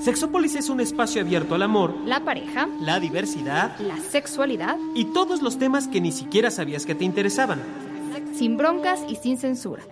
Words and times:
Sexópolis 0.00 0.56
es 0.56 0.70
un 0.70 0.80
espacio 0.80 1.20
abierto 1.20 1.54
al 1.54 1.62
amor, 1.62 1.94
la 2.06 2.24
pareja, 2.24 2.68
la 2.80 2.98
diversidad, 3.00 3.78
la 3.78 3.98
sexualidad 3.98 4.76
y 4.94 5.06
todos 5.06 5.42
los 5.42 5.58
temas 5.58 5.88
que 5.88 6.00
ni 6.00 6.10
siquiera 6.10 6.50
sabías 6.50 6.86
que 6.86 6.94
te 6.94 7.04
interesaban. 7.04 7.60
Sin 8.34 8.56
broncas 8.56 9.00
y 9.08 9.16
sin 9.16 9.36
censura. 9.36 9.82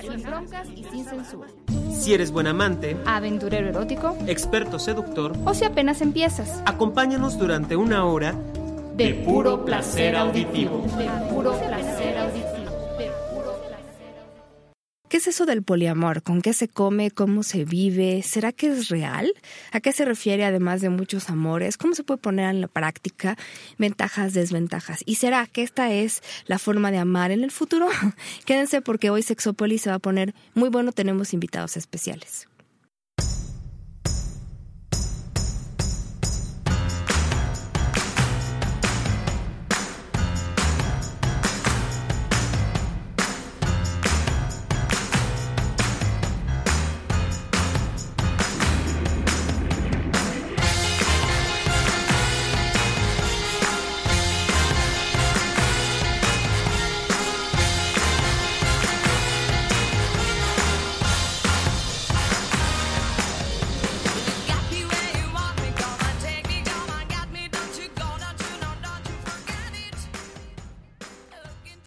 Sin 0.00 0.22
broncas 0.22 0.68
y 0.74 0.84
sin 0.84 1.04
censura. 1.04 1.48
Si 1.92 2.14
eres 2.14 2.30
buen 2.30 2.46
amante, 2.46 2.96
aventurero 3.04 3.68
erótico, 3.68 4.16
experto 4.26 4.78
seductor 4.78 5.36
o 5.44 5.52
si 5.52 5.64
apenas 5.64 6.00
empiezas, 6.00 6.62
acompáñanos 6.64 7.38
durante 7.38 7.76
una 7.76 8.06
hora 8.06 8.34
de, 8.96 9.14
puro 9.14 9.64
placer 9.64 10.16
auditivo. 10.16 10.84
De 10.96 11.08
puro 11.32 11.52
placer 11.52 11.74
¿Qué 15.08 15.16
es 15.16 15.26
eso 15.26 15.46
del 15.46 15.62
poliamor? 15.62 16.22
¿Con 16.22 16.42
qué 16.42 16.52
se 16.52 16.68
come? 16.68 17.10
¿Cómo 17.10 17.42
se 17.42 17.64
vive? 17.64 18.22
¿Será 18.22 18.52
que 18.52 18.66
es 18.66 18.88
real? 18.88 19.32
¿A 19.72 19.80
qué 19.80 19.92
se 19.92 20.04
refiere 20.04 20.44
además 20.44 20.82
de 20.82 20.90
muchos 20.90 21.30
amores? 21.30 21.78
¿Cómo 21.78 21.94
se 21.94 22.04
puede 22.04 22.18
poner 22.18 22.50
en 22.50 22.60
la 22.60 22.68
práctica? 22.68 23.38
Ventajas, 23.78 24.34
desventajas. 24.34 25.02
¿Y 25.06 25.14
será 25.14 25.46
que 25.46 25.62
esta 25.62 25.90
es 25.92 26.22
la 26.46 26.58
forma 26.58 26.90
de 26.90 26.98
amar 26.98 27.30
en 27.30 27.42
el 27.42 27.50
futuro? 27.50 27.88
Quédense 28.44 28.82
porque 28.82 29.08
hoy 29.08 29.22
Sexópolis 29.22 29.82
se 29.82 29.90
va 29.90 29.96
a 29.96 30.00
poner 30.00 30.34
muy 30.54 30.68
bueno. 30.68 30.92
Tenemos 30.92 31.32
invitados 31.32 31.78
especiales. 31.78 32.47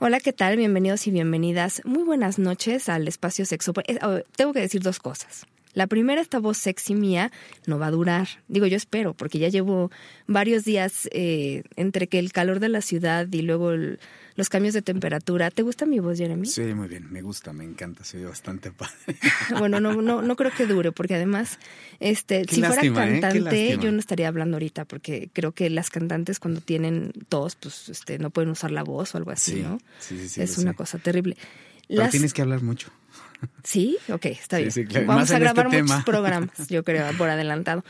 Hola, 0.03 0.19
¿qué 0.19 0.33
tal? 0.33 0.57
Bienvenidos 0.57 1.05
y 1.05 1.11
bienvenidas. 1.11 1.83
Muy 1.85 2.01
buenas 2.01 2.39
noches 2.39 2.89
al 2.89 3.07
espacio 3.07 3.45
sexo. 3.45 3.71
Eh, 3.85 3.99
oh, 4.01 4.21
tengo 4.35 4.51
que 4.51 4.59
decir 4.59 4.81
dos 4.81 4.97
cosas. 4.97 5.45
La 5.75 5.85
primera, 5.85 6.19
esta 6.19 6.39
voz 6.39 6.57
sexy 6.57 6.95
mía 6.95 7.31
no 7.67 7.77
va 7.77 7.85
a 7.85 7.91
durar. 7.91 8.27
Digo, 8.47 8.65
yo 8.65 8.77
espero, 8.77 9.13
porque 9.13 9.37
ya 9.37 9.49
llevo 9.49 9.91
varios 10.25 10.65
días 10.65 11.07
eh, 11.11 11.61
entre 11.75 12.07
que 12.07 12.17
el 12.17 12.31
calor 12.31 12.59
de 12.59 12.69
la 12.69 12.81
ciudad 12.81 13.27
y 13.31 13.43
luego 13.43 13.73
los 14.35 14.49
cambios 14.49 14.73
de 14.73 14.81
temperatura. 14.81 15.51
¿Te 15.51 15.61
gusta 15.61 15.85
mi 15.85 15.99
voz, 15.99 16.17
Jeremy? 16.17 16.47
Sí, 16.47 16.61
muy 16.73 16.87
bien, 16.87 17.11
me 17.11 17.21
gusta, 17.21 17.53
me 17.53 17.63
encanta, 17.63 18.03
soy 18.03 18.23
bastante 18.23 18.71
padre. 18.71 18.93
bueno, 19.57 19.79
no, 19.79 20.01
no, 20.01 20.21
no 20.21 20.35
creo 20.35 20.51
que 20.51 20.65
dure, 20.65 20.91
porque 20.91 21.15
además, 21.15 21.59
este, 21.99 22.45
si 22.45 22.61
fuera 22.61 22.81
¿eh? 22.83 22.91
cantante, 22.91 23.77
yo 23.79 23.91
no 23.91 23.99
estaría 23.99 24.27
hablando 24.27 24.55
ahorita, 24.55 24.85
porque 24.85 25.29
creo 25.33 25.51
que 25.51 25.69
las 25.69 25.89
cantantes 25.89 26.39
cuando 26.39 26.61
tienen 26.61 27.11
tos, 27.29 27.55
pues 27.55 27.89
este, 27.89 28.19
no 28.19 28.29
pueden 28.29 28.49
usar 28.49 28.71
la 28.71 28.83
voz 28.83 29.15
o 29.15 29.17
algo 29.17 29.31
así, 29.31 29.61
¿no? 29.61 29.79
Sí, 29.99 30.17
sí, 30.19 30.29
sí. 30.29 30.41
Es 30.41 30.57
una 30.57 30.73
cosa 30.73 30.97
terrible. 30.97 31.37
Pero 31.87 32.09
tienes 32.09 32.33
que 32.33 32.41
hablar 32.41 32.61
mucho. 32.61 32.89
Sí, 33.63 33.97
ok, 34.07 34.25
está 34.27 34.59
bien. 34.59 34.71
Vamos 35.07 35.31
a 35.31 35.33
este 35.33 35.39
grabar 35.39 35.69
muchos 35.69 36.03
programas, 36.03 36.67
yo 36.69 36.83
creo, 36.83 37.11
por 37.17 37.27
adelantado. 37.29 37.83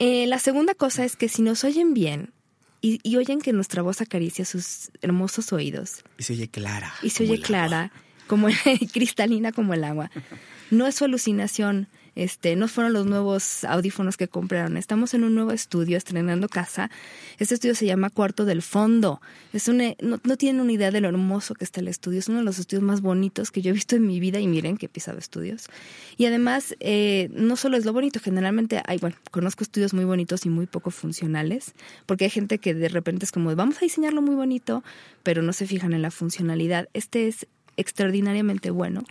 Eh, 0.00 0.26
la 0.26 0.40
segunda 0.40 0.74
cosa 0.74 1.04
es 1.04 1.14
que 1.14 1.28
si 1.28 1.42
nos 1.42 1.62
oyen 1.62 1.94
bien, 1.94 2.32
y, 2.80 3.16
oyen 3.16 3.40
que 3.40 3.52
nuestra 3.52 3.82
voz 3.82 4.00
acaricia 4.00 4.44
sus 4.44 4.90
hermosos 5.02 5.52
oídos. 5.52 6.04
Y 6.16 6.22
se 6.22 6.34
oye 6.34 6.48
clara. 6.48 6.92
Y 7.02 7.10
se 7.10 7.24
oye 7.24 7.40
clara, 7.40 7.90
como 8.26 8.48
cristalina 8.92 9.52
como 9.52 9.74
el 9.74 9.84
agua. 9.84 10.10
No 10.70 10.86
es 10.86 10.94
su 10.94 11.04
alucinación, 11.04 11.88
este, 12.18 12.56
no 12.56 12.66
fueron 12.66 12.92
los 12.92 13.06
nuevos 13.06 13.62
audífonos 13.62 14.16
que 14.16 14.26
compraron. 14.26 14.76
Estamos 14.76 15.14
en 15.14 15.22
un 15.22 15.36
nuevo 15.36 15.52
estudio, 15.52 15.96
estrenando 15.96 16.48
casa. 16.48 16.90
Este 17.38 17.54
estudio 17.54 17.76
se 17.76 17.86
llama 17.86 18.10
Cuarto 18.10 18.44
del 18.44 18.60
Fondo. 18.60 19.20
Es 19.52 19.68
un, 19.68 19.94
no, 20.00 20.18
tienen 20.36 20.60
una 20.60 20.72
idea 20.72 20.90
de 20.90 21.00
lo 21.00 21.08
hermoso 21.08 21.54
que 21.54 21.64
está 21.64 21.80
el 21.80 21.86
estudio. 21.86 22.18
Es 22.18 22.28
uno 22.28 22.38
de 22.38 22.44
los 22.44 22.58
estudios 22.58 22.82
más 22.82 23.02
bonitos 23.02 23.52
que 23.52 23.62
yo 23.62 23.70
he 23.70 23.72
visto 23.72 23.94
en 23.94 24.04
mi 24.04 24.18
vida 24.18 24.40
y 24.40 24.48
miren 24.48 24.76
que 24.76 24.86
he 24.86 24.88
pisado 24.88 25.16
estudios. 25.18 25.68
Y 26.16 26.26
además, 26.26 26.74
eh, 26.80 27.30
no 27.32 27.54
solo 27.54 27.76
es 27.76 27.84
lo 27.84 27.92
bonito, 27.92 28.18
generalmente 28.18 28.82
hay, 28.84 28.98
bueno, 28.98 29.14
conozco 29.30 29.62
estudios 29.62 29.94
muy 29.94 30.04
bonitos 30.04 30.44
y 30.44 30.48
muy 30.48 30.66
poco 30.66 30.90
funcionales, 30.90 31.74
porque 32.04 32.24
hay 32.24 32.30
gente 32.30 32.58
que 32.58 32.74
de 32.74 32.88
repente 32.88 33.26
es 33.26 33.30
como, 33.30 33.54
vamos 33.54 33.76
a 33.76 33.80
diseñarlo 33.80 34.22
muy 34.22 34.34
bonito, 34.34 34.82
pero 35.22 35.42
no 35.42 35.52
se 35.52 35.68
fijan 35.68 35.92
en 35.92 36.02
la 36.02 36.10
funcionalidad. 36.10 36.88
Este 36.94 37.28
es 37.28 37.46
extraordinariamente 37.78 38.70
bueno. 38.70 39.04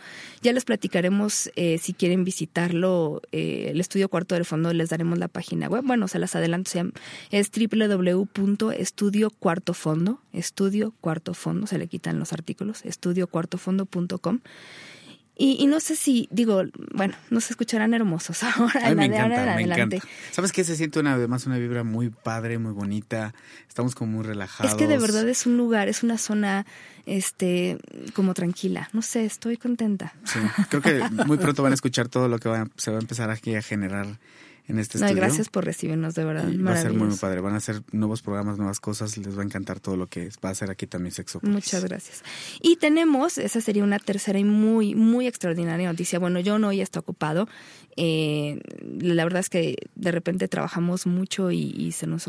Ya 0.44 0.54
les 0.54 0.66
platicaremos 0.66 1.50
eh, 1.56 1.80
si 1.80 1.94
quieren 1.94 2.24
visitarlo, 2.24 3.24
eh, 3.32 3.70
el 3.72 3.80
estudio 3.80 4.10
cuarto 4.10 4.36
del 4.36 4.46
fondo, 4.46 4.72
les 4.74 4.90
daremos 4.90 5.18
la 5.18 5.28
página 5.28 5.68
web. 5.68 5.84
Bueno, 5.84 6.08
se 6.08 6.20
las 6.20 6.36
adelanto, 6.36 6.68
es 7.32 7.52
www.estudiocuartofondo, 7.52 10.20
estudio 10.34 10.94
cuarto 11.02 11.34
fondo, 11.34 11.66
se 11.66 11.78
le 11.78 11.88
quitan 11.88 12.20
los 12.20 12.34
artículos, 12.34 12.84
estudiocuartofondo.com. 12.84 14.40
Y, 15.40 15.58
y, 15.60 15.68
no 15.68 15.80
sé 15.80 15.96
si, 15.96 16.28
digo, 16.32 16.64
bueno, 16.94 17.14
nos 17.30 17.52
escucharán 17.52 17.94
hermosos 17.94 18.42
ahora. 18.44 18.94
me 18.96 19.06
encanta, 19.06 19.56
me 19.56 19.64
encanta. 19.64 19.98
¿Sabes 20.32 20.52
qué? 20.52 20.64
Se 20.64 20.76
siente 20.76 21.00
una, 21.00 21.14
además 21.14 21.46
una 21.46 21.58
vibra 21.58 21.84
muy 21.84 22.10
padre, 22.10 22.58
muy 22.58 22.72
bonita. 22.72 23.34
Estamos 23.68 23.94
como 23.94 24.14
muy 24.14 24.26
relajados. 24.26 24.72
Es 24.72 24.78
que 24.78 24.88
de 24.88 24.98
verdad 24.98 25.28
es 25.30 25.46
un 25.46 25.58
lugar, 25.58 25.90
es 25.90 26.02
una 26.02 26.18
zona 26.18 26.66
este 27.06 27.78
como 28.14 28.34
tranquila. 28.34 28.90
No 28.94 29.02
sé, 29.02 29.26
estoy 29.26 29.58
contenta. 29.58 30.14
Sí, 30.26 30.40
creo 30.70 30.82
que 30.82 31.04
muy 31.26 31.38
pronto 31.38 31.62
van 31.62 31.72
a 31.72 31.76
escuchar 31.76 32.10
todo 32.10 32.28
lo 32.28 32.40
que 32.40 32.50
se 32.78 32.92
va 32.92 32.98
a 32.98 33.02
empezar 33.02 33.30
aquí 33.30 33.56
a 33.56 33.62
generar 33.62 34.20
en 34.68 34.80
este 34.80 35.00
no, 35.00 35.14
Gracias 35.16 35.48
por 35.50 35.64
recibirnos, 35.64 36.14
de 36.14 36.26
verdad. 36.26 36.46
va 36.66 36.74
a 36.74 36.82
ser 36.82 36.94
muy, 36.94 37.16
padre. 37.16 37.40
Van 37.40 37.54
a 37.54 37.58
hacer 37.58 37.84
nuevos 37.94 38.22
programas, 38.22 38.58
nuevas 38.58 38.82
cosas. 38.82 39.18
Les 39.18 39.38
va 39.38 39.42
a 39.42 39.46
encantar 39.46 39.80
todo 39.80 39.96
lo 39.96 40.08
que 40.08 40.30
va 40.44 40.50
a 40.50 40.52
hacer 40.52 40.70
aquí 40.70 40.88
también 40.88 41.14
Sexo. 41.14 41.40
Muchas 41.42 41.86
gracias. 41.86 42.24
Y 42.62 42.76
tenemos, 42.76 43.38
esa 43.38 43.62
sería 43.62 43.84
una 43.84 44.00
tercera 44.00 44.40
y 44.40 44.44
muy, 44.44 44.94
muy 44.94 45.26
extraordinaria 45.26 45.90
noticia. 45.90 46.20
Bueno, 46.20 46.42
yo 46.42 46.60
no 46.60 46.68
hoy 46.68 46.82
está 46.82 47.00
ocupado. 47.00 47.48
Eh, 47.96 48.60
la 49.00 49.24
verdad 49.24 49.40
es 49.40 49.50
que 49.50 49.78
de 49.96 50.12
repente 50.12 50.48
trabajamos 50.50 51.08
mucho 51.08 51.50
y, 51.52 51.74
y 51.78 51.94
se 51.94 52.06
nos 52.06 52.28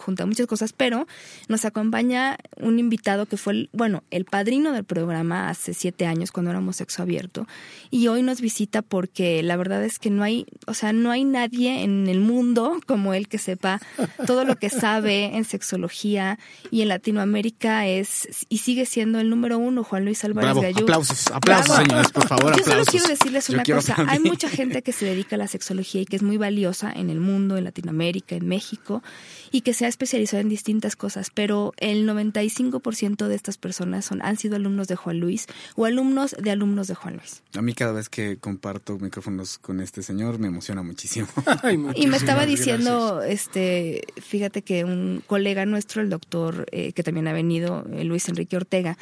junta 0.00 0.26
muchas 0.26 0.46
cosas, 0.46 0.72
pero 0.72 1.06
nos 1.48 1.64
acompaña 1.64 2.38
un 2.56 2.78
invitado 2.78 3.26
que 3.26 3.36
fue, 3.36 3.52
el, 3.52 3.70
bueno, 3.72 4.02
el 4.10 4.24
padrino 4.24 4.72
del 4.72 4.84
programa 4.84 5.48
hace 5.48 5.74
siete 5.74 6.06
años 6.06 6.32
cuando 6.32 6.50
éramos 6.50 6.76
sexo 6.76 7.02
abierto 7.02 7.46
y 7.90 8.08
hoy 8.08 8.22
nos 8.22 8.40
visita 8.40 8.82
porque 8.82 9.42
la 9.42 9.56
verdad 9.56 9.84
es 9.84 9.98
que 9.98 10.10
no 10.10 10.22
hay, 10.22 10.46
o 10.66 10.74
sea, 10.74 10.92
no 10.92 11.10
hay 11.10 11.24
nadie 11.24 11.82
en 11.82 12.08
el 12.08 12.20
mundo 12.20 12.78
como 12.86 13.14
él 13.14 13.28
que 13.28 13.38
sepa 13.38 13.80
todo 14.26 14.44
lo 14.44 14.56
que 14.56 14.70
sabe 14.70 15.36
en 15.36 15.44
sexología 15.44 16.38
y 16.70 16.82
en 16.82 16.88
Latinoamérica 16.88 17.86
es 17.86 18.46
y 18.48 18.58
sigue 18.58 18.86
siendo 18.86 19.20
el 19.20 19.30
número 19.30 19.58
uno, 19.58 19.84
Juan 19.84 20.04
Luis 20.04 20.24
Álvarez 20.24 20.54
Bravo, 20.54 20.66
Aplausos, 20.66 21.26
aplausos, 21.28 21.76
señores, 21.76 22.12
por 22.12 22.26
favor, 22.26 22.56
Yo 22.56 22.64
solo 22.64 22.84
quiero 22.84 23.08
decirles 23.08 23.48
una 23.50 23.64
cosa, 23.64 23.96
hay 24.08 24.20
mucha 24.20 24.48
gente 24.48 24.82
que 24.82 24.92
se 24.92 25.06
dedica 25.06 25.36
a 25.36 25.38
la 25.38 25.48
sexología 25.48 26.00
y 26.02 26.06
que 26.06 26.16
es 26.16 26.22
muy 26.22 26.36
valiosa 26.36 26.92
en 26.92 27.10
el 27.10 27.20
mundo, 27.20 27.56
en 27.56 27.64
Latinoamérica, 27.64 28.36
en 28.36 28.46
México 28.46 29.02
y 29.50 29.62
que 29.66 29.74
se 29.74 29.84
ha 29.84 29.88
especializado 29.88 30.40
en 30.40 30.48
distintas 30.48 30.94
cosas, 30.94 31.32
pero 31.34 31.72
el 31.78 32.08
95% 32.08 33.26
de 33.26 33.34
estas 33.34 33.58
personas 33.58 34.04
son, 34.04 34.22
han 34.22 34.36
sido 34.36 34.54
alumnos 34.54 34.86
de 34.86 34.94
Juan 34.94 35.18
Luis 35.18 35.48
o 35.74 35.86
alumnos 35.86 36.36
de 36.40 36.52
alumnos 36.52 36.86
de 36.86 36.94
Juan 36.94 37.16
Luis. 37.16 37.42
A 37.52 37.62
mí 37.62 37.74
cada 37.74 37.90
vez 37.90 38.08
que 38.08 38.36
comparto 38.36 38.96
micrófonos 38.96 39.58
con 39.58 39.80
este 39.80 40.04
señor 40.04 40.38
me 40.38 40.46
emociona 40.46 40.84
muchísimo. 40.84 41.26
y 41.96 42.06
me 42.06 42.16
estaba 42.16 42.46
diciendo, 42.46 43.22
este, 43.22 44.04
fíjate 44.18 44.62
que 44.62 44.84
un 44.84 45.24
colega 45.26 45.66
nuestro, 45.66 46.00
el 46.00 46.10
doctor 46.10 46.68
eh, 46.70 46.92
que 46.92 47.02
también 47.02 47.26
ha 47.26 47.32
venido, 47.32 47.84
eh, 47.92 48.04
Luis 48.04 48.28
Enrique 48.28 48.56
Ortega, 48.56 48.96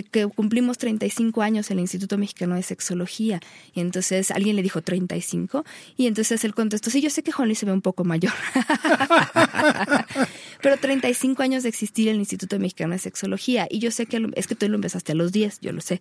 que, 0.00 0.26
cumplimos 0.26 0.78
35 0.78 1.42
años 1.42 1.70
en 1.70 1.78
el 1.78 1.82
Instituto 1.82 2.16
Mexicano 2.16 2.54
de 2.54 2.62
Sexología. 2.62 3.40
Y 3.74 3.80
entonces 3.80 4.30
alguien 4.30 4.56
le 4.56 4.62
dijo 4.62 4.80
35 4.80 5.64
y 5.96 6.06
entonces 6.06 6.44
él 6.44 6.54
contestó, 6.54 6.90
sí, 6.90 7.02
yo 7.02 7.10
sé 7.10 7.22
que 7.22 7.32
Juan 7.32 7.54
se 7.54 7.66
ve 7.66 7.72
un 7.72 7.82
poco 7.82 8.04
mayor. 8.04 8.32
Pero 10.62 10.76
35 10.76 11.42
años 11.42 11.64
de 11.64 11.68
existir 11.68 12.08
el 12.08 12.16
Instituto 12.16 12.58
Mexicano 12.58 12.92
de 12.92 12.98
Sexología 12.98 13.66
y 13.68 13.80
yo 13.80 13.90
sé 13.90 14.06
que 14.06 14.30
es 14.34 14.46
que 14.46 14.54
tú 14.54 14.68
lo 14.68 14.76
empezaste 14.76 15.12
a 15.12 15.14
los 15.14 15.32
10, 15.32 15.60
yo 15.60 15.72
lo 15.72 15.80
sé. 15.80 16.00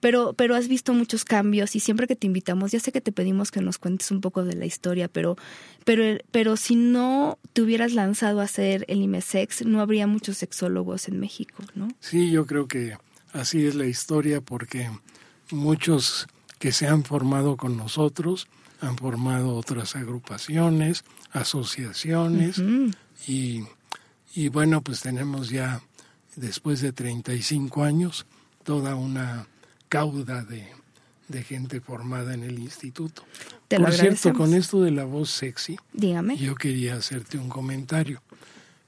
Pero, 0.00 0.32
pero 0.32 0.54
has 0.54 0.68
visto 0.68 0.94
muchos 0.94 1.24
cambios 1.24 1.76
y 1.76 1.80
siempre 1.80 2.06
que 2.06 2.16
te 2.16 2.26
invitamos, 2.26 2.72
ya 2.72 2.80
sé 2.80 2.90
que 2.90 3.00
te 3.00 3.12
pedimos 3.12 3.50
que 3.50 3.60
nos 3.60 3.78
cuentes 3.78 4.10
un 4.10 4.20
poco 4.20 4.44
de 4.44 4.54
la 4.54 4.66
historia, 4.66 5.08
pero, 5.08 5.36
pero, 5.84 6.18
pero 6.30 6.56
si 6.56 6.74
no 6.74 7.38
te 7.52 7.62
hubieras 7.62 7.92
lanzado 7.92 8.40
a 8.40 8.44
hacer 8.44 8.84
el 8.88 9.02
IMESEX, 9.02 9.66
no 9.66 9.80
habría 9.80 10.06
muchos 10.06 10.38
sexólogos 10.38 11.08
en 11.08 11.20
México, 11.20 11.62
¿no? 11.74 11.88
Sí, 12.00 12.30
yo 12.30 12.46
creo 12.46 12.66
que 12.66 12.96
así 13.32 13.66
es 13.66 13.74
la 13.74 13.86
historia 13.86 14.40
porque 14.40 14.90
muchos 15.50 16.26
que 16.58 16.72
se 16.72 16.86
han 16.86 17.04
formado 17.04 17.56
con 17.56 17.76
nosotros 17.76 18.48
han 18.80 18.96
formado 18.96 19.54
otras 19.56 19.96
agrupaciones, 19.96 21.04
asociaciones 21.32 22.62
y, 23.26 23.64
y 24.34 24.48
bueno, 24.48 24.82
pues 24.82 25.00
tenemos 25.00 25.50
ya 25.50 25.82
después 26.36 26.80
de 26.80 26.92
35 26.92 27.82
años 27.82 28.26
toda 28.62 28.94
una 28.94 29.46
cauda 29.88 30.44
de, 30.44 30.68
de 31.28 31.42
gente 31.42 31.80
formada 31.80 32.34
en 32.34 32.42
el 32.42 32.58
instituto. 32.58 33.24
Te 33.68 33.78
lo 33.78 33.86
Por 33.86 33.94
cierto, 33.94 34.32
con 34.32 34.54
esto 34.54 34.80
de 34.82 34.90
la 34.90 35.04
voz 35.04 35.30
sexy, 35.30 35.76
Dígame. 35.92 36.36
yo 36.36 36.54
quería 36.54 36.94
hacerte 36.96 37.38
un 37.38 37.48
comentario. 37.48 38.22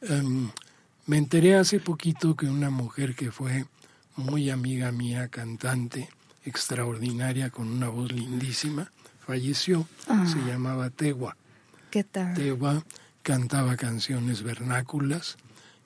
Em, 0.03 0.51
me 1.07 1.19
enteré 1.19 1.57
hace 1.57 1.81
poquito 1.81 2.37
que 2.37 2.47
una 2.47 2.71
mujer 2.71 3.15
que 3.15 3.31
fue 3.31 3.67
muy 4.20 4.50
amiga 4.50 4.93
mía, 4.93 5.28
cantante, 5.28 6.08
extraordinaria, 6.44 7.50
con 7.50 7.69
una 7.69 7.88
voz 7.88 8.12
lindísima, 8.12 8.90
falleció. 9.26 9.87
Ah. 10.08 10.25
Se 10.26 10.38
llamaba 10.38 10.90
Tewa. 10.90 11.37
¿Qué 11.90 12.05
tal? 12.05 12.34
Tewa 12.34 12.84
cantaba 13.22 13.76
canciones 13.76 14.43
vernáculas 14.43 15.37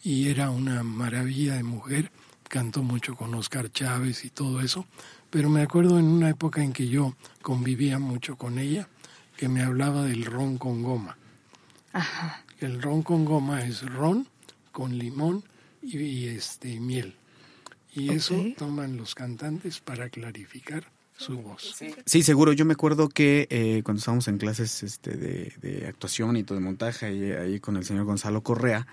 y 0.02 0.28
era 0.28 0.50
una 0.50 0.82
maravilla 0.82 1.54
de 1.54 1.62
mujer. 1.62 2.10
Cantó 2.48 2.82
mucho 2.82 3.16
con 3.16 3.34
Oscar 3.34 3.72
Chávez 3.72 4.25
y 4.25 4.31
todo 4.31 4.60
eso. 4.60 4.86
Pero 5.31 5.50
me 5.50 5.62
acuerdo 5.62 5.98
en 5.98 6.04
una 6.04 6.28
época 6.28 6.62
en 6.62 6.72
que 6.72 6.86
yo 6.86 7.16
convivía 7.42 7.98
mucho 7.98 8.36
con 8.36 8.58
ella, 8.58 8.88
que 9.36 9.48
me 9.48 9.62
hablaba 9.62 10.04
del 10.04 10.25
ron 10.25 10.58
con 10.58 10.82
goma. 10.82 11.16
Ajá. 11.92 12.44
El 12.60 12.81
ron 12.81 13.02
con 13.02 13.25
goma 13.25 13.62
es 13.62 13.82
ron 13.82 14.28
con 14.70 14.96
limón 14.96 15.42
y, 15.82 15.98
y, 15.98 16.26
este 16.28 16.78
miel. 16.78 17.16
Y 17.94 18.11
eso 18.12 18.35
toman 18.58 18.96
los 18.96 19.14
cantantes 19.14 19.81
para 19.81 20.08
clarificar 20.08 20.85
su 21.17 21.38
voz. 21.38 21.76
Sí, 22.06 22.23
seguro. 22.23 22.52
Yo 22.52 22.64
me 22.64 22.73
acuerdo 22.73 23.08
que 23.08 23.46
eh, 23.50 23.82
cuando 23.85 24.00
estábamos 24.00 24.26
en 24.29 24.38
clases 24.38 24.82
este, 24.82 25.17
de, 25.17 25.52
de 25.62 25.87
actuación 25.87 26.37
y 26.37 26.43
todo 26.43 26.58
de 26.58 26.64
montaje, 26.64 27.06
ahí, 27.06 27.32
ahí 27.32 27.61
con 27.61 27.76
el 27.76 27.85
señor 27.85 28.05
Gonzalo 28.05 28.43
Correa, 28.43 28.87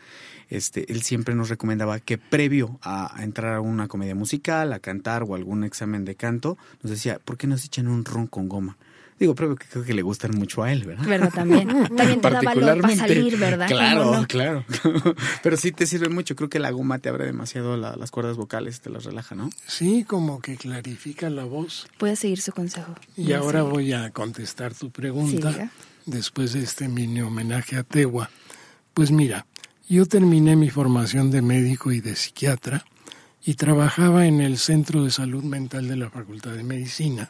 este, 0.49 0.91
él 0.91 1.01
siempre 1.01 1.33
nos 1.33 1.49
recomendaba 1.49 1.99
que 1.99 2.17
previo 2.17 2.79
a, 2.81 3.17
a 3.17 3.23
entrar 3.23 3.55
a 3.55 3.61
una 3.61 3.87
comedia 3.87 4.13
musical, 4.13 4.71
a 4.73 4.79
cantar 4.79 5.23
o 5.23 5.35
algún 5.35 5.63
examen 5.63 6.05
de 6.05 6.15
canto, 6.15 6.57
nos 6.83 6.91
decía, 6.91 7.19
¿por 7.19 7.37
qué 7.37 7.47
no 7.47 7.57
se 7.57 7.67
echan 7.67 7.87
un 7.87 8.05
ron 8.05 8.27
con 8.27 8.49
goma? 8.49 8.77
Digo, 9.21 9.35
que 9.35 9.67
creo 9.69 9.83
que 9.85 9.93
le 9.93 10.01
gustan 10.01 10.31
mucho 10.31 10.63
a 10.63 10.73
él, 10.73 10.83
¿verdad? 10.83 11.05
¿Verdad? 11.05 11.31
También. 11.31 11.67
También 11.95 12.21
te 12.21 12.29
da 12.31 12.41
valor 12.41 12.81
para 12.81 12.95
salir, 12.95 13.37
¿verdad? 13.37 13.67
Claro, 13.67 14.25
claro. 14.27 14.65
Pero 15.43 15.57
sí 15.57 15.71
te 15.71 15.85
sirve 15.85 16.09
mucho. 16.09 16.35
Creo 16.35 16.49
que 16.49 16.57
la 16.57 16.71
goma 16.71 16.97
te 16.97 17.09
abre 17.09 17.25
demasiado 17.27 17.77
la- 17.77 17.95
las 17.95 18.09
cuerdas 18.09 18.35
vocales, 18.35 18.81
te 18.81 18.89
las 18.89 19.03
relaja, 19.03 19.35
¿no? 19.35 19.51
Sí, 19.67 20.05
como 20.07 20.41
que 20.41 20.57
clarifica 20.57 21.29
la 21.29 21.43
voz. 21.43 21.87
Puedes 21.99 22.17
seguir 22.17 22.41
su 22.41 22.51
consejo. 22.51 22.95
Y 23.15 23.33
ahora 23.33 23.59
seguir. 23.59 23.71
voy 23.73 23.93
a 23.93 24.09
contestar 24.09 24.73
tu 24.73 24.89
pregunta 24.89 25.69
después 26.07 26.53
de 26.53 26.63
este 26.63 26.87
mini 26.87 27.21
homenaje 27.21 27.75
a 27.77 27.83
Tewa. 27.83 28.31
Pues 28.95 29.11
mira, 29.11 29.45
yo 29.87 30.07
terminé 30.07 30.55
mi 30.55 30.71
formación 30.71 31.29
de 31.29 31.43
médico 31.43 31.91
y 31.91 32.01
de 32.01 32.15
psiquiatra 32.15 32.85
y 33.45 33.53
trabajaba 33.53 34.25
en 34.25 34.41
el 34.41 34.57
Centro 34.57 35.03
de 35.03 35.11
Salud 35.11 35.43
Mental 35.43 35.87
de 35.87 35.95
la 35.95 36.09
Facultad 36.09 36.53
de 36.53 36.63
Medicina 36.63 37.29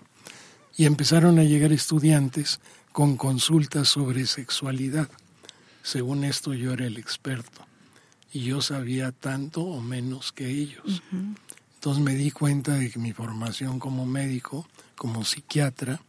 y 0.81 0.87
empezaron 0.87 1.37
a 1.37 1.43
llegar 1.43 1.71
estudiantes 1.71 2.59
con 2.91 3.15
consultas 3.15 3.87
sobre 3.87 4.25
sexualidad. 4.25 5.07
Según 5.83 6.23
esto 6.23 6.55
yo 6.55 6.73
era 6.73 6.87
el 6.87 6.97
experto 6.97 7.67
y 8.33 8.45
yo 8.45 8.63
sabía 8.63 9.11
tanto 9.11 9.61
o 9.61 9.79
menos 9.79 10.31
que 10.31 10.49
ellos. 10.49 11.03
Entonces 11.75 12.03
me 12.03 12.15
di 12.15 12.31
cuenta 12.31 12.73
de 12.73 12.89
que 12.89 12.97
mi 12.97 13.13
formación 13.13 13.77
como 13.77 14.07
médico, 14.07 14.67
como 14.95 15.23
psiquiatra, 15.23 16.01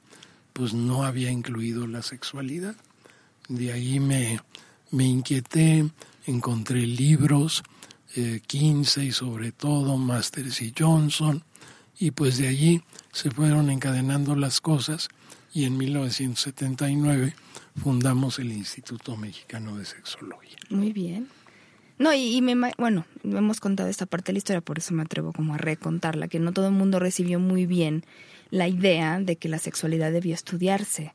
pues 0.54 0.72
no 0.72 1.04
había 1.04 1.30
incluido 1.30 1.86
la 1.86 2.00
sexualidad. 2.00 2.74
De 3.50 3.72
ahí 3.74 4.00
me, 4.00 4.40
me 4.90 5.04
inquieté, 5.04 5.86
encontré 6.24 6.86
libros, 6.86 7.62
eh, 8.16 8.40
Kinsey 8.46 9.12
sobre 9.12 9.52
todo, 9.52 9.98
Masters 9.98 10.62
y 10.62 10.72
Johnson, 10.74 11.44
y 11.98 12.12
pues 12.12 12.38
de 12.38 12.48
allí 12.48 12.82
se 13.12 13.30
fueron 13.30 13.70
encadenando 13.70 14.34
las 14.34 14.60
cosas 14.60 15.08
y 15.54 15.64
en 15.64 15.76
1979 15.76 17.34
fundamos 17.76 18.38
el 18.38 18.52
Instituto 18.52 19.16
Mexicano 19.16 19.76
de 19.76 19.84
Sexología. 19.84 20.56
Muy 20.70 20.92
bien. 20.92 21.28
No, 21.98 22.12
y, 22.12 22.40
me, 22.40 22.72
bueno, 22.78 23.04
hemos 23.22 23.60
contado 23.60 23.88
esta 23.88 24.06
parte 24.06 24.28
de 24.28 24.32
la 24.32 24.38
historia, 24.38 24.60
por 24.60 24.78
eso 24.78 24.94
me 24.94 25.02
atrevo 25.02 25.32
como 25.32 25.54
a 25.54 25.58
recontarla, 25.58 26.26
que 26.26 26.40
no 26.40 26.52
todo 26.52 26.66
el 26.66 26.72
mundo 26.72 26.98
recibió 26.98 27.38
muy 27.38 27.66
bien 27.66 28.04
la 28.50 28.66
idea 28.66 29.20
de 29.20 29.36
que 29.36 29.48
la 29.48 29.58
sexualidad 29.58 30.10
debía 30.10 30.34
estudiarse. 30.34 31.14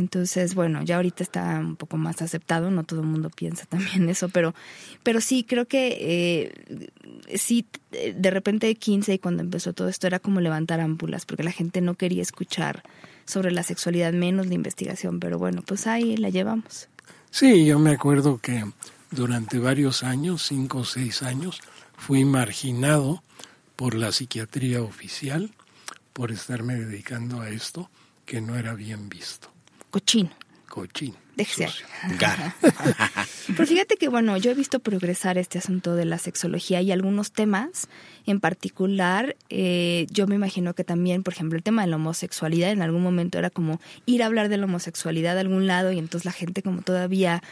Entonces, 0.00 0.54
bueno, 0.54 0.82
ya 0.82 0.96
ahorita 0.96 1.22
está 1.22 1.58
un 1.60 1.76
poco 1.76 1.96
más 1.96 2.22
aceptado, 2.22 2.70
no 2.70 2.84
todo 2.84 3.00
el 3.00 3.06
mundo 3.06 3.30
piensa 3.30 3.66
también 3.68 4.08
eso, 4.08 4.28
pero, 4.28 4.54
pero 5.02 5.20
sí, 5.20 5.44
creo 5.44 5.66
que 5.66 5.96
eh, 6.00 7.36
sí, 7.36 7.66
eh, 7.92 8.14
de 8.16 8.30
repente 8.30 8.74
15 8.74 9.14
y 9.14 9.18
cuando 9.18 9.42
empezó 9.42 9.72
todo 9.72 9.88
esto 9.88 10.06
era 10.06 10.18
como 10.18 10.40
levantar 10.40 10.80
ámpulas, 10.80 11.26
porque 11.26 11.42
la 11.42 11.52
gente 11.52 11.80
no 11.80 11.94
quería 11.94 12.22
escuchar 12.22 12.82
sobre 13.26 13.52
la 13.52 13.62
sexualidad, 13.62 14.12
menos 14.12 14.46
la 14.46 14.54
investigación, 14.54 15.20
pero 15.20 15.38
bueno, 15.38 15.62
pues 15.64 15.86
ahí 15.86 16.16
la 16.16 16.30
llevamos. 16.30 16.88
Sí, 17.30 17.64
yo 17.64 17.78
me 17.78 17.92
acuerdo 17.92 18.38
que 18.38 18.64
durante 19.10 19.58
varios 19.58 20.02
años, 20.02 20.42
cinco 20.42 20.78
o 20.78 20.84
seis 20.84 21.22
años, 21.22 21.60
fui 21.96 22.24
marginado 22.24 23.22
por 23.76 23.94
la 23.94 24.10
psiquiatría 24.10 24.82
oficial 24.82 25.50
por 26.12 26.32
estarme 26.32 26.74
dedicando 26.74 27.40
a 27.40 27.50
esto 27.50 27.90
que 28.26 28.40
no 28.40 28.56
era 28.56 28.74
bien 28.74 29.08
visto. 29.08 29.52
Cochino. 29.90 30.30
Cochín. 30.70 31.14
Déjese. 31.36 31.68
Pero 33.46 33.66
fíjate 33.66 33.96
que, 33.96 34.08
bueno, 34.08 34.36
yo 34.36 34.50
he 34.50 34.54
visto 34.54 34.78
progresar 34.78 35.38
este 35.38 35.58
asunto 35.58 35.94
de 35.96 36.04
la 36.04 36.18
sexología 36.18 36.80
y 36.80 36.92
algunos 36.92 37.32
temas 37.32 37.88
en 38.26 38.40
particular, 38.40 39.36
eh, 39.48 40.06
yo 40.10 40.26
me 40.26 40.34
imagino 40.34 40.74
que 40.74 40.84
también, 40.84 41.22
por 41.22 41.32
ejemplo, 41.32 41.56
el 41.56 41.62
tema 41.62 41.82
de 41.82 41.88
la 41.88 41.96
homosexualidad 41.96 42.70
en 42.70 42.82
algún 42.82 43.02
momento 43.02 43.38
era 43.38 43.50
como 43.50 43.80
ir 44.06 44.22
a 44.22 44.26
hablar 44.26 44.48
de 44.48 44.58
la 44.58 44.66
homosexualidad 44.66 45.36
a 45.38 45.40
algún 45.40 45.66
lado 45.66 45.92
y 45.92 45.98
entonces 45.98 46.24
la 46.24 46.32
gente 46.32 46.62
como 46.62 46.82
todavía 46.82 47.42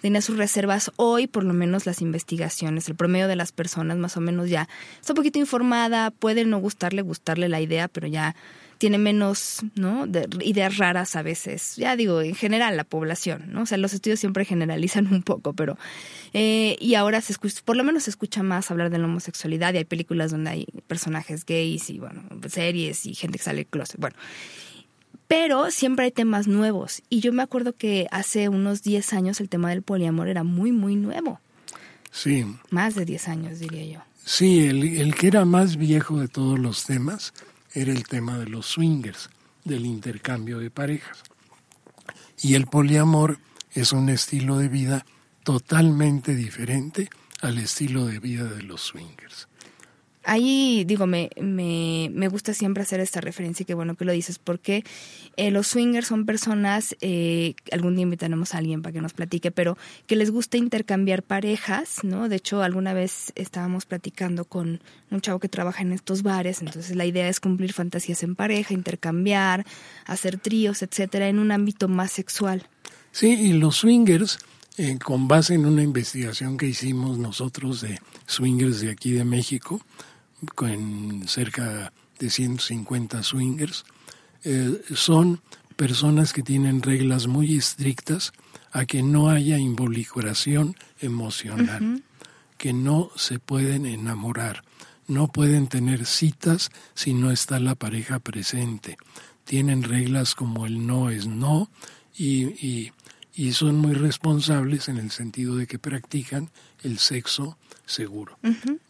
tenía 0.00 0.20
sus 0.20 0.36
reservas. 0.36 0.90
Hoy, 0.96 1.26
por 1.26 1.44
lo 1.44 1.54
menos 1.54 1.86
las 1.86 2.02
investigaciones, 2.02 2.88
el 2.88 2.96
promedio 2.96 3.28
de 3.28 3.36
las 3.36 3.52
personas 3.52 3.96
más 3.96 4.16
o 4.16 4.20
menos 4.20 4.50
ya 4.50 4.68
está 5.00 5.12
un 5.12 5.16
poquito 5.16 5.38
informada, 5.38 6.10
puede 6.10 6.44
no 6.44 6.58
gustarle, 6.58 7.00
gustarle 7.02 7.48
la 7.48 7.60
idea, 7.60 7.88
pero 7.88 8.06
ya 8.08 8.34
tiene 8.78 8.98
menos 8.98 9.60
¿no? 9.74 10.06
de, 10.06 10.28
ideas 10.40 10.76
raras 10.76 11.16
a 11.16 11.22
veces. 11.22 11.76
Ya 11.76 11.96
digo, 11.96 12.20
en 12.20 12.34
general 12.34 12.76
la 12.76 12.84
población, 12.84 13.44
¿no? 13.48 13.62
O 13.62 13.66
sea, 13.66 13.78
los 13.78 13.92
estudios 13.92 14.20
siempre 14.20 14.44
generalizan 14.44 15.12
un 15.12 15.22
poco, 15.22 15.52
pero... 15.52 15.76
Eh, 16.32 16.76
y 16.80 16.94
ahora 16.94 17.20
se 17.20 17.32
escucha, 17.32 17.60
por 17.64 17.76
lo 17.76 17.84
menos 17.84 18.04
se 18.04 18.10
escucha 18.10 18.42
más 18.42 18.70
hablar 18.70 18.90
de 18.90 18.98
la 18.98 19.06
homosexualidad 19.06 19.72
y 19.72 19.78
hay 19.78 19.84
películas 19.84 20.30
donde 20.30 20.50
hay 20.50 20.66
personajes 20.86 21.46
gays 21.46 21.88
y, 21.88 21.98
bueno, 21.98 22.22
series 22.48 23.06
y 23.06 23.14
gente 23.14 23.38
que 23.38 23.44
sale 23.44 23.58
del 23.58 23.66
closet. 23.66 23.98
Bueno, 23.98 24.16
pero 25.28 25.70
siempre 25.70 26.06
hay 26.06 26.10
temas 26.12 26.46
nuevos. 26.46 27.02
Y 27.08 27.20
yo 27.20 27.32
me 27.32 27.42
acuerdo 27.42 27.74
que 27.74 28.06
hace 28.10 28.48
unos 28.48 28.82
10 28.82 29.12
años 29.14 29.40
el 29.40 29.48
tema 29.48 29.70
del 29.70 29.82
poliamor 29.82 30.28
era 30.28 30.44
muy, 30.44 30.72
muy 30.72 30.96
nuevo. 30.96 31.40
Sí, 32.10 32.44
Más 32.70 32.94
de 32.94 33.04
10 33.04 33.28
años, 33.28 33.58
diría 33.58 33.84
yo. 33.84 34.00
sí, 34.24 34.66
el, 34.66 34.82
el 34.98 35.14
que 35.14 35.26
era 35.28 35.44
más 35.44 35.76
viejo 35.76 36.18
de 36.20 36.28
todos 36.28 36.58
los 36.58 36.84
temas 36.84 37.32
era 37.76 37.92
el 37.92 38.04
tema 38.04 38.38
de 38.38 38.46
los 38.46 38.64
swingers, 38.64 39.28
del 39.62 39.84
intercambio 39.84 40.58
de 40.58 40.70
parejas. 40.70 41.22
Y 42.40 42.54
el 42.54 42.66
poliamor 42.66 43.38
es 43.72 43.92
un 43.92 44.08
estilo 44.08 44.56
de 44.56 44.68
vida 44.68 45.04
totalmente 45.44 46.34
diferente 46.34 47.10
al 47.42 47.58
estilo 47.58 48.06
de 48.06 48.18
vida 48.18 48.44
de 48.44 48.62
los 48.62 48.80
swingers. 48.80 49.46
Ahí, 50.28 50.82
digo, 50.84 51.06
me, 51.06 51.30
me, 51.40 52.10
me 52.12 52.26
gusta 52.26 52.52
siempre 52.52 52.82
hacer 52.82 52.98
esta 52.98 53.20
referencia 53.20 53.62
y 53.62 53.64
qué 53.64 53.74
bueno 53.74 53.94
que 53.94 54.04
lo 54.04 54.10
dices, 54.10 54.40
porque 54.40 54.82
eh, 55.36 55.52
los 55.52 55.68
swingers 55.68 56.08
son 56.08 56.26
personas, 56.26 56.96
eh, 57.00 57.54
algún 57.70 57.94
día 57.94 58.02
invitaremos 58.02 58.52
a 58.52 58.58
alguien 58.58 58.82
para 58.82 58.92
que 58.92 59.00
nos 59.00 59.12
platique, 59.12 59.52
pero 59.52 59.78
que 60.08 60.16
les 60.16 60.32
gusta 60.32 60.56
intercambiar 60.56 61.22
parejas, 61.22 62.02
¿no? 62.02 62.28
De 62.28 62.34
hecho, 62.34 62.64
alguna 62.64 62.92
vez 62.92 63.30
estábamos 63.36 63.86
platicando 63.86 64.44
con 64.44 64.80
un 65.12 65.20
chavo 65.20 65.38
que 65.38 65.48
trabaja 65.48 65.82
en 65.82 65.92
estos 65.92 66.24
bares, 66.24 66.60
entonces 66.60 66.96
la 66.96 67.06
idea 67.06 67.28
es 67.28 67.38
cumplir 67.38 67.72
fantasías 67.72 68.24
en 68.24 68.34
pareja, 68.34 68.74
intercambiar, 68.74 69.64
hacer 70.06 70.38
tríos, 70.38 70.82
etcétera, 70.82 71.28
en 71.28 71.38
un 71.38 71.52
ámbito 71.52 71.86
más 71.86 72.10
sexual. 72.10 72.68
Sí, 73.12 73.28
y 73.28 73.52
los 73.52 73.76
swingers, 73.76 74.40
eh, 74.76 74.98
con 74.98 75.28
base 75.28 75.54
en 75.54 75.66
una 75.66 75.84
investigación 75.84 76.56
que 76.56 76.66
hicimos 76.66 77.16
nosotros 77.16 77.80
de 77.80 78.00
swingers 78.26 78.80
de 78.80 78.90
aquí 78.90 79.12
de 79.12 79.24
México, 79.24 79.80
con 80.54 81.26
cerca 81.26 81.92
de 82.18 82.30
150 82.30 83.22
swingers, 83.22 83.84
eh, 84.44 84.80
son 84.94 85.40
personas 85.76 86.32
que 86.32 86.42
tienen 86.42 86.82
reglas 86.82 87.26
muy 87.26 87.56
estrictas 87.56 88.32
a 88.72 88.84
que 88.84 89.02
no 89.02 89.30
haya 89.30 89.58
involucración 89.58 90.76
emocional, 91.00 92.02
que 92.58 92.72
no 92.72 93.10
se 93.16 93.38
pueden 93.38 93.86
enamorar, 93.86 94.64
no 95.06 95.28
pueden 95.28 95.66
tener 95.66 96.06
citas 96.06 96.70
si 96.94 97.14
no 97.14 97.30
está 97.30 97.60
la 97.60 97.74
pareja 97.74 98.18
presente. 98.18 98.96
tienen 99.44 99.84
reglas 99.84 100.34
como 100.34 100.66
el 100.66 100.86
no 100.86 101.08
es 101.08 101.28
no 101.28 101.70
y, 102.16 102.46
y, 102.66 102.92
y 103.32 103.52
son 103.52 103.76
muy 103.76 103.92
responsables 103.92 104.88
en 104.88 104.96
el 104.96 105.12
sentido 105.12 105.56
de 105.56 105.68
que 105.68 105.78
practican 105.78 106.50
el 106.82 106.98
sexo 106.98 107.56
seguro. 107.86 108.38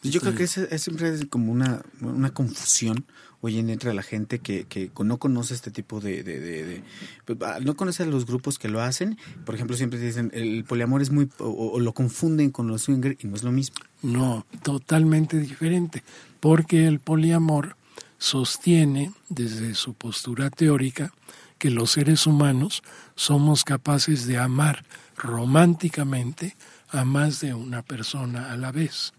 Yo 0.02 0.20
creo 0.20 0.34
que 0.34 0.44
es, 0.44 0.56
es 0.56 0.82
siempre 0.82 1.10
es 1.10 1.26
como 1.26 1.52
una, 1.52 1.82
una 2.00 2.30
confusión 2.30 3.04
hoy 3.42 3.58
en 3.58 3.70
entre 3.70 3.94
la 3.94 4.02
gente 4.02 4.38
que, 4.40 4.64
que 4.64 4.90
no 5.04 5.18
conoce 5.18 5.54
este 5.54 5.70
tipo 5.70 6.00
de, 6.00 6.22
de, 6.22 6.40
de, 6.40 6.82
pues, 7.24 7.38
ah, 7.42 7.58
no 7.62 7.76
conoce 7.76 8.02
a 8.02 8.06
los 8.06 8.26
grupos 8.26 8.58
que 8.58 8.68
lo 8.68 8.80
hacen. 8.80 9.18
Por 9.44 9.54
ejemplo, 9.54 9.76
siempre 9.76 10.00
dicen 10.00 10.30
el 10.34 10.64
poliamor 10.64 11.02
es 11.02 11.10
muy 11.10 11.28
o, 11.38 11.48
o 11.48 11.78
lo 11.78 11.92
confunden 11.92 12.50
con 12.50 12.66
los 12.66 12.82
swinger 12.82 13.16
y 13.20 13.26
no 13.26 13.36
es 13.36 13.44
lo 13.44 13.52
mismo. 13.52 13.76
No, 14.02 14.46
totalmente 14.62 15.38
diferente, 15.38 16.02
porque 16.40 16.86
el 16.86 16.98
poliamor 16.98 17.76
sostiene 18.18 19.12
desde 19.28 19.74
su 19.74 19.94
postura 19.94 20.50
teórica 20.50 21.12
que 21.58 21.70
los 21.70 21.92
seres 21.92 22.26
humanos 22.26 22.82
somos 23.14 23.64
capaces 23.64 24.26
de 24.26 24.38
amar 24.38 24.84
románticamente 25.16 26.56
a 26.88 27.04
más 27.04 27.40
de 27.40 27.54
una 27.54 27.82
persona 27.82 28.52
a 28.52 28.56
la 28.56 28.72
vez. 28.72 29.12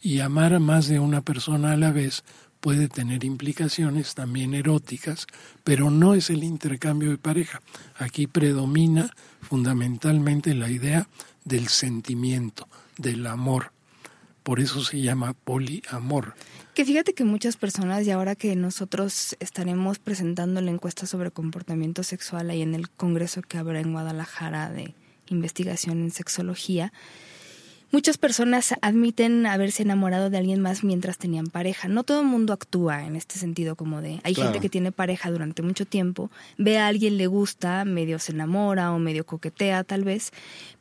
Y 0.00 0.20
amar 0.20 0.54
a 0.54 0.60
más 0.60 0.88
de 0.88 1.00
una 1.00 1.22
persona 1.22 1.72
a 1.72 1.76
la 1.76 1.90
vez 1.90 2.24
puede 2.60 2.88
tener 2.88 3.24
implicaciones 3.24 4.14
también 4.14 4.54
eróticas, 4.54 5.26
pero 5.64 5.90
no 5.90 6.14
es 6.14 6.30
el 6.30 6.44
intercambio 6.44 7.10
de 7.10 7.18
pareja. 7.18 7.60
Aquí 7.96 8.26
predomina 8.26 9.10
fundamentalmente 9.40 10.54
la 10.54 10.70
idea 10.70 11.08
del 11.44 11.68
sentimiento, 11.68 12.68
del 12.96 13.26
amor. 13.26 13.72
Por 14.42 14.60
eso 14.60 14.82
se 14.82 15.00
llama 15.00 15.34
poliamor. 15.34 16.34
Que 16.74 16.84
fíjate 16.84 17.12
que 17.12 17.24
muchas 17.24 17.56
personas, 17.56 18.06
y 18.06 18.10
ahora 18.10 18.34
que 18.34 18.54
nosotros 18.56 19.36
estaremos 19.40 19.98
presentando 19.98 20.60
la 20.60 20.70
encuesta 20.70 21.06
sobre 21.06 21.30
comportamiento 21.30 22.02
sexual 22.02 22.50
ahí 22.50 22.62
en 22.62 22.74
el 22.74 22.88
congreso 22.88 23.42
que 23.42 23.58
habrá 23.58 23.80
en 23.80 23.92
Guadalajara 23.92 24.70
de 24.70 24.94
investigación 25.34 26.02
en 26.02 26.10
sexología, 26.10 26.92
Muchas 27.90 28.18
personas 28.18 28.74
admiten 28.82 29.46
haberse 29.46 29.82
enamorado 29.82 30.28
de 30.28 30.36
alguien 30.36 30.60
más 30.60 30.84
mientras 30.84 31.16
tenían 31.16 31.46
pareja. 31.46 31.88
No 31.88 32.04
todo 32.04 32.20
el 32.20 32.26
mundo 32.26 32.52
actúa 32.52 33.06
en 33.06 33.16
este 33.16 33.38
sentido 33.38 33.76
como 33.76 34.02
de... 34.02 34.20
Hay 34.24 34.34
Claro. 34.34 34.50
gente 34.50 34.60
que 34.60 34.68
tiene 34.68 34.92
pareja 34.92 35.30
durante 35.30 35.62
mucho 35.62 35.86
tiempo, 35.86 36.30
ve 36.58 36.76
a 36.76 36.86
alguien, 36.86 37.16
le 37.16 37.26
gusta, 37.26 37.86
medio 37.86 38.18
se 38.18 38.32
enamora 38.32 38.92
o 38.92 38.98
medio 38.98 39.24
coquetea 39.24 39.84
tal 39.84 40.04
vez, 40.04 40.32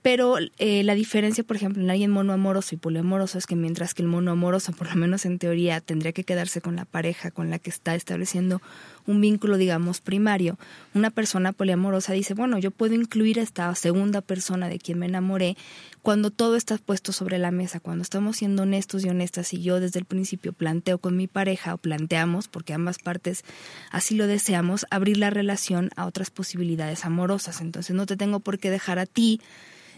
pero 0.02 0.36
eh, 0.58 0.84
la 0.84 0.96
diferencia, 0.96 1.46
por 1.46 1.56
ejemplo, 1.56 1.82
en 1.82 1.90
alguien 1.90 2.12
monoamoroso 2.12 2.76
y 2.76 2.78
poliamoroso 2.78 3.38
es 3.38 3.46
que 3.46 3.56
mientras 3.56 3.94
que 3.94 4.02
el 4.02 4.10
monoamoroso, 4.10 4.74
por 4.74 4.90
lo 4.90 4.96
menos 4.96 5.26
en 5.26 5.40
teoría, 5.40 5.80
tendría 5.80 6.12
que 6.12 6.26
quedarse 6.26 6.60
con 6.60 6.76
la 6.76 6.84
pareja 6.84 7.32
con 7.32 7.50
la 7.50 7.58
que 7.58 7.70
está 7.70 7.96
estableciendo 7.96 8.62
un 9.08 9.22
vínculo, 9.22 9.58
digamos, 9.58 10.02
primario, 10.02 10.60
una 10.94 11.10
persona 11.10 11.54
poliamorosa 11.54 12.14
dice, 12.14 12.34
bueno, 12.34 12.60
yo 12.60 12.72
puedo 12.72 12.94
incluir 12.94 13.40
a 13.40 13.44
esta 13.44 13.74
segunda 13.74 14.22
persona 14.22 14.70
de 14.70 14.78
quien 14.78 15.00
me 15.00 15.06
enamoré 15.06 15.58
cuando 16.02 16.30
todo 16.30 16.56
está 16.56 16.78
puesto 16.78 17.12
sobre 17.12 17.38
la 17.38 17.52
mesa, 17.52 17.80
cuando 17.80 18.02
estamos 18.02 18.38
siendo 18.38 18.64
honestos 18.64 19.04
y 19.04 19.10
honestas 19.10 19.54
y 19.54 19.62
yo 19.62 19.80
desde 19.80 20.00
el 20.00 20.06
principio 20.06 20.54
planteo 20.54 21.00
con 21.00 21.18
mi 21.18 21.28
pareja 21.28 21.74
o 21.74 21.78
planteamos, 21.78 22.48
porque 22.48 22.74
ambas 22.74 23.00
partes 23.00 23.44
así 23.92 24.16
lo 24.16 24.28
deseamos, 24.28 24.86
abrir 24.90 25.18
la 25.18 25.30
relación 25.30 25.90
a 25.96 26.06
otras 26.06 26.30
posibilidades 26.30 27.06
amorosas. 27.06 27.62
Entonces 27.62 27.96
no 27.96 28.06
te 28.06 28.18
tengo 28.18 28.42
por 28.42 28.60
qué 28.60 28.70
dejar 28.70 29.00
a 29.00 29.06
ti 29.06 29.42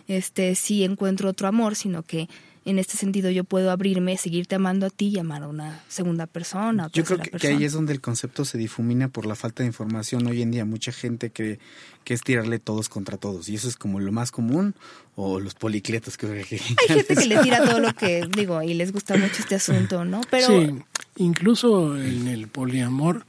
este 0.08 0.56
si 0.56 0.84
encuentro 0.84 1.30
otro 1.30 1.48
amor, 1.48 1.76
sino 1.76 2.04
que 2.04 2.30
en 2.70 2.80
este 2.80 2.98
sentido 2.98 3.32
yo 3.32 3.44
puedo 3.44 3.72
abrirme, 3.72 4.16
seguirte 4.18 4.56
amando 4.56 4.86
a 4.86 4.90
ti 4.90 5.08
y 5.08 5.20
amar 5.20 5.44
a 5.44 5.48
una 5.48 5.84
segunda 5.88 6.28
persona. 6.28 6.90
Yo 6.94 7.04
creo 7.04 7.20
que, 7.20 7.48
ahí 7.48 7.64
es 7.64 7.74
donde 7.74 7.94
el 7.94 8.02
concepto 8.02 8.46
se 8.46 8.58
difumina 8.58 9.08
por 9.08 9.26
la 9.26 9.36
falta 9.36 9.64
de 9.64 9.68
información. 9.68 10.28
Hoy 10.28 10.42
en 10.42 10.52
día 10.52 10.66
mucha 10.66 10.92
gente 10.92 11.32
cree 11.32 11.60
que 12.04 12.14
es 12.14 12.22
tirarle 12.22 12.60
todos 12.60 12.88
contra 12.88 13.18
todos 13.18 13.50
y 13.50 13.56
eso 13.56 13.68
es 13.68 13.76
como 13.76 14.00
lo 14.00 14.12
más 14.12 14.32
común 14.32 14.76
o 15.16 15.40
los 15.40 15.56
policletos 15.56 16.18
que 16.18 16.28
Hay 16.30 16.88
gente 16.88 17.16
que 17.16 17.26
le 17.26 17.40
tira 17.40 17.66
todo 17.66 17.80
lo 17.80 17.94
que 17.94 18.28
digo 18.36 18.62
y 18.62 18.74
les 18.74 18.92
gusta 18.92 19.18
mucho 19.18 19.36
este 19.40 19.56
asunto, 19.56 20.06
¿no? 20.06 20.22
Pero 20.30 20.48
Sí, 20.48 20.76
incluso 21.18 21.98
en 21.98 22.28
el 22.28 22.48
poliamor, 22.48 23.26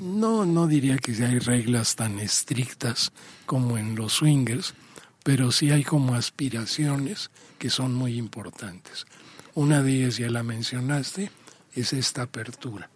no, 0.00 0.46
no 0.46 0.66
diría 0.66 0.96
que 0.96 1.12
hay 1.24 1.38
reglas 1.38 1.96
tan 1.96 2.18
estrictas 2.18 3.12
como 3.46 3.76
en 3.76 3.94
los 3.94 4.14
swingers, 4.14 4.74
pero 5.22 5.52
sí 5.52 5.70
hay 5.70 5.84
como 5.84 6.14
aspiraciones 6.14 7.30
que 7.58 7.70
son 7.70 7.94
muy 7.94 8.16
importantes. 8.16 9.06
Una 9.54 9.82
de 9.82 9.96
ellas, 9.96 10.16
ya 10.16 10.30
la 10.30 10.42
mencionaste, 10.42 11.30
es 11.74 11.92
esta 11.92 12.22
apertura, 12.22 12.90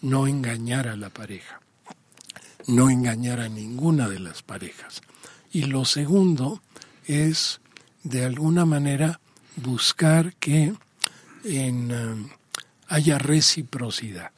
no 0.00 0.26
engañar 0.26 0.88
a 0.88 0.96
la 0.96 1.10
pareja, 1.10 1.60
no 2.66 2.90
engañar 2.90 3.40
a 3.40 3.48
ninguna 3.48 4.08
de 4.08 4.20
las 4.20 4.42
parejas. 4.42 5.02
Y 5.52 5.64
lo 5.64 5.84
segundo 5.84 6.62
es, 7.06 7.60
de 8.02 8.24
alguna 8.24 8.64
manera, 8.64 9.20
buscar 9.56 10.34
que 10.36 10.74
en, 11.44 11.90
eh, 11.90 12.36
haya 12.88 13.18
reciprocidad. 13.18 14.30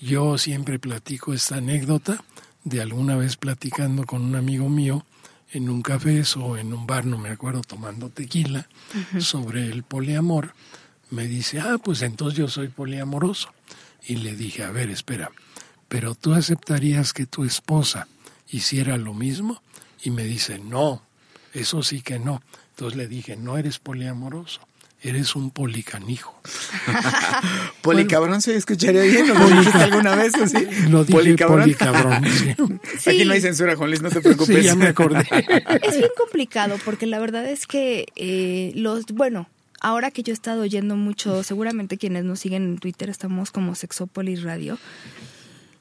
Yo 0.00 0.36
siempre 0.38 0.78
platico 0.78 1.32
esta 1.32 1.56
anécdota 1.56 2.22
de 2.64 2.82
alguna 2.82 3.16
vez 3.16 3.36
platicando 3.36 4.04
con 4.04 4.22
un 4.22 4.36
amigo 4.36 4.68
mío 4.68 5.06
en 5.52 5.68
un 5.68 5.82
café 5.82 6.22
o 6.36 6.56
en 6.56 6.72
un 6.72 6.86
bar, 6.86 7.06
no 7.06 7.18
me 7.18 7.30
acuerdo, 7.30 7.62
tomando 7.62 8.10
tequila, 8.10 8.68
sobre 9.18 9.66
el 9.66 9.82
poliamor. 9.82 10.54
Me 11.10 11.26
dice, 11.26 11.60
ah, 11.60 11.78
pues 11.82 12.02
entonces 12.02 12.38
yo 12.38 12.48
soy 12.48 12.68
poliamoroso. 12.68 13.50
Y 14.06 14.16
le 14.16 14.36
dije, 14.36 14.64
a 14.64 14.70
ver, 14.70 14.90
espera, 14.90 15.30
pero 15.88 16.14
tú 16.14 16.34
aceptarías 16.34 17.12
que 17.12 17.26
tu 17.26 17.44
esposa 17.44 18.08
hiciera 18.48 18.96
lo 18.96 19.14
mismo? 19.14 19.62
Y 20.02 20.10
me 20.10 20.24
dice, 20.24 20.58
no, 20.58 21.02
eso 21.52 21.82
sí 21.82 22.02
que 22.02 22.18
no. 22.18 22.42
Entonces 22.70 22.96
le 22.96 23.08
dije, 23.08 23.36
no 23.36 23.56
eres 23.56 23.78
poliamoroso, 23.78 24.60
eres 25.10 25.36
un 25.36 25.50
policanijo. 25.50 26.40
Policabrón 27.82 28.40
se 28.42 28.56
escucharía 28.56 29.02
bien, 29.02 29.28
¿lo 29.28 29.46
dijiste 29.48 29.78
alguna 29.78 30.14
vez 30.14 30.34
así? 30.34 30.66
Lo 30.88 31.04
dije 31.04 31.12
Policabrón. 31.12 31.60
policabrón. 31.62 32.24
sí. 32.26 32.54
Sí. 32.98 33.10
Aquí 33.10 33.24
no 33.24 33.32
hay 33.32 33.40
censura, 33.40 33.76
Juan 33.76 33.90
Luis, 33.90 34.02
no 34.02 34.10
te 34.10 34.20
preocupes. 34.20 34.56
Sí, 34.56 34.62
ya 34.62 34.74
me 34.74 34.86
acordé. 34.86 35.26
es 35.82 35.98
bien 35.98 36.10
complicado 36.16 36.76
porque 36.84 37.06
la 37.06 37.18
verdad 37.18 37.46
es 37.46 37.66
que 37.66 38.06
eh, 38.16 38.72
los, 38.74 39.06
bueno, 39.06 39.48
ahora 39.80 40.10
que 40.10 40.22
yo 40.22 40.32
he 40.32 40.34
estado 40.34 40.62
oyendo 40.62 40.96
mucho, 40.96 41.42
seguramente 41.42 41.98
quienes 41.98 42.24
nos 42.24 42.40
siguen 42.40 42.64
en 42.64 42.78
Twitter 42.78 43.10
estamos 43.10 43.50
como 43.50 43.74
Sexópolis 43.74 44.42
Radio. 44.42 44.78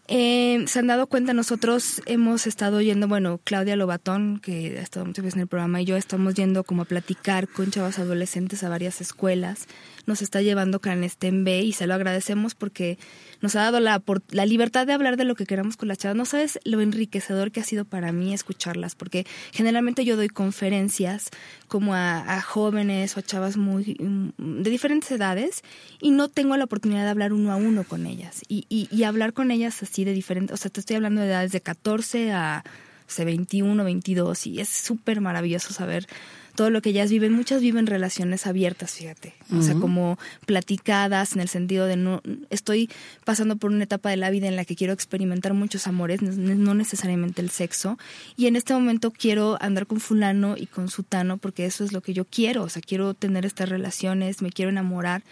Eh, 0.07 0.65
se 0.67 0.79
han 0.79 0.87
dado 0.87 1.07
cuenta, 1.07 1.33
nosotros 1.33 2.01
hemos 2.05 2.45
estado 2.45 2.79
yendo, 2.79 3.07
bueno, 3.07 3.39
Claudia 3.43 3.75
Lobatón, 3.75 4.39
que 4.39 4.77
ha 4.77 4.81
estado 4.81 5.05
muchas 5.05 5.25
veces 5.25 5.35
en 5.35 5.41
el 5.41 5.47
programa, 5.47 5.81
y 5.81 5.85
yo 5.85 5.95
estamos 5.95 6.35
yendo 6.35 6.63
como 6.63 6.83
a 6.83 6.85
platicar 6.85 7.47
con 7.47 7.71
chavas 7.71 7.97
adolescentes 7.97 8.63
a 8.63 8.69
varias 8.69 9.01
escuelas. 9.01 9.67
Nos 10.05 10.21
está 10.21 10.41
llevando 10.41 10.79
Canestem 10.79 11.43
B 11.43 11.61
y 11.61 11.73
se 11.73 11.87
lo 11.87 11.93
agradecemos 11.93 12.55
porque 12.55 12.97
nos 13.41 13.55
ha 13.55 13.61
dado 13.61 13.79
la, 13.79 14.01
la 14.29 14.45
libertad 14.45 14.87
de 14.87 14.93
hablar 14.93 15.17
de 15.17 15.25
lo 15.25 15.35
que 15.35 15.45
queramos 15.45 15.77
con 15.77 15.87
las 15.87 15.97
chavas. 15.97 16.15
No 16.15 16.25
sabes 16.25 16.59
lo 16.63 16.81
enriquecedor 16.81 17.51
que 17.51 17.59
ha 17.59 17.63
sido 17.63 17.85
para 17.85 18.11
mí 18.11 18.33
escucharlas, 18.33 18.95
porque 18.95 19.25
generalmente 19.51 20.05
yo 20.05 20.15
doy 20.15 20.29
conferencias 20.29 21.29
como 21.67 21.95
a, 21.95 22.19
a 22.37 22.41
jóvenes 22.41 23.15
o 23.15 23.19
a 23.19 23.23
chavas 23.23 23.57
muy 23.57 23.97
mm, 23.99 24.61
de 24.63 24.69
diferentes 24.69 25.11
edades 25.11 25.61
y 26.01 26.11
no 26.11 26.29
tengo 26.29 26.57
la 26.57 26.65
oportunidad 26.65 27.03
de 27.03 27.09
hablar 27.09 27.33
uno 27.33 27.51
a 27.51 27.55
uno 27.55 27.83
con 27.83 28.05
ellas 28.05 28.41
y, 28.47 28.65
y, 28.69 28.87
y 28.91 29.03
hablar 29.03 29.33
con 29.33 29.51
ellas 29.51 29.81
así 29.83 30.03
de 30.03 30.13
diferente, 30.13 30.53
o 30.53 30.57
sea, 30.57 30.71
te 30.71 30.79
estoy 30.79 30.95
hablando 30.95 31.21
de 31.21 31.27
edades 31.27 31.51
de 31.51 31.61
14 31.61 32.31
a 32.31 32.63
o 33.07 33.11
sea, 33.11 33.25
21, 33.25 33.83
22 33.83 34.47
y 34.47 34.59
es 34.59 34.69
súper 34.69 35.21
maravilloso 35.21 35.73
saber 35.73 36.07
todo 36.55 36.69
lo 36.69 36.81
que 36.81 36.89
ellas 36.89 37.09
viven. 37.11 37.31
Muchas 37.33 37.61
viven 37.61 37.85
relaciones 37.85 38.47
abiertas, 38.47 38.91
fíjate, 38.93 39.33
o 39.55 39.61
sea, 39.61 39.75
como 39.75 40.17
platicadas 40.45 41.33
en 41.33 41.41
el 41.41 41.49
sentido 41.49 41.85
de 41.85 41.97
no 41.97 42.21
estoy 42.49 42.89
pasando 43.25 43.57
por 43.57 43.71
una 43.71 43.83
etapa 43.83 44.09
de 44.09 44.17
la 44.17 44.29
vida 44.29 44.47
en 44.47 44.55
la 44.55 44.65
que 44.65 44.75
quiero 44.75 44.93
experimentar 44.93 45.53
muchos 45.53 45.85
amores, 45.87 46.21
no- 46.21 46.55
no 46.55 46.73
necesariamente 46.73 47.41
el 47.41 47.49
sexo, 47.49 47.97
y 48.37 48.47
en 48.47 48.55
este 48.55 48.73
momento 48.73 49.11
quiero 49.11 49.57
andar 49.61 49.85
con 49.85 49.99
fulano 49.99 50.55
y 50.57 50.65
con 50.67 50.89
sutano 50.89 51.37
porque 51.37 51.65
eso 51.65 51.83
es 51.83 51.91
lo 51.91 52.01
que 52.01 52.13
yo 52.13 52.25
quiero, 52.25 52.63
o 52.63 52.69
sea, 52.69 52.81
quiero 52.81 53.13
tener 53.13 53.45
estas 53.45 53.69
relaciones, 53.69 54.41
me 54.41 54.51
quiero 54.51 54.71
enamorar. 54.71 55.23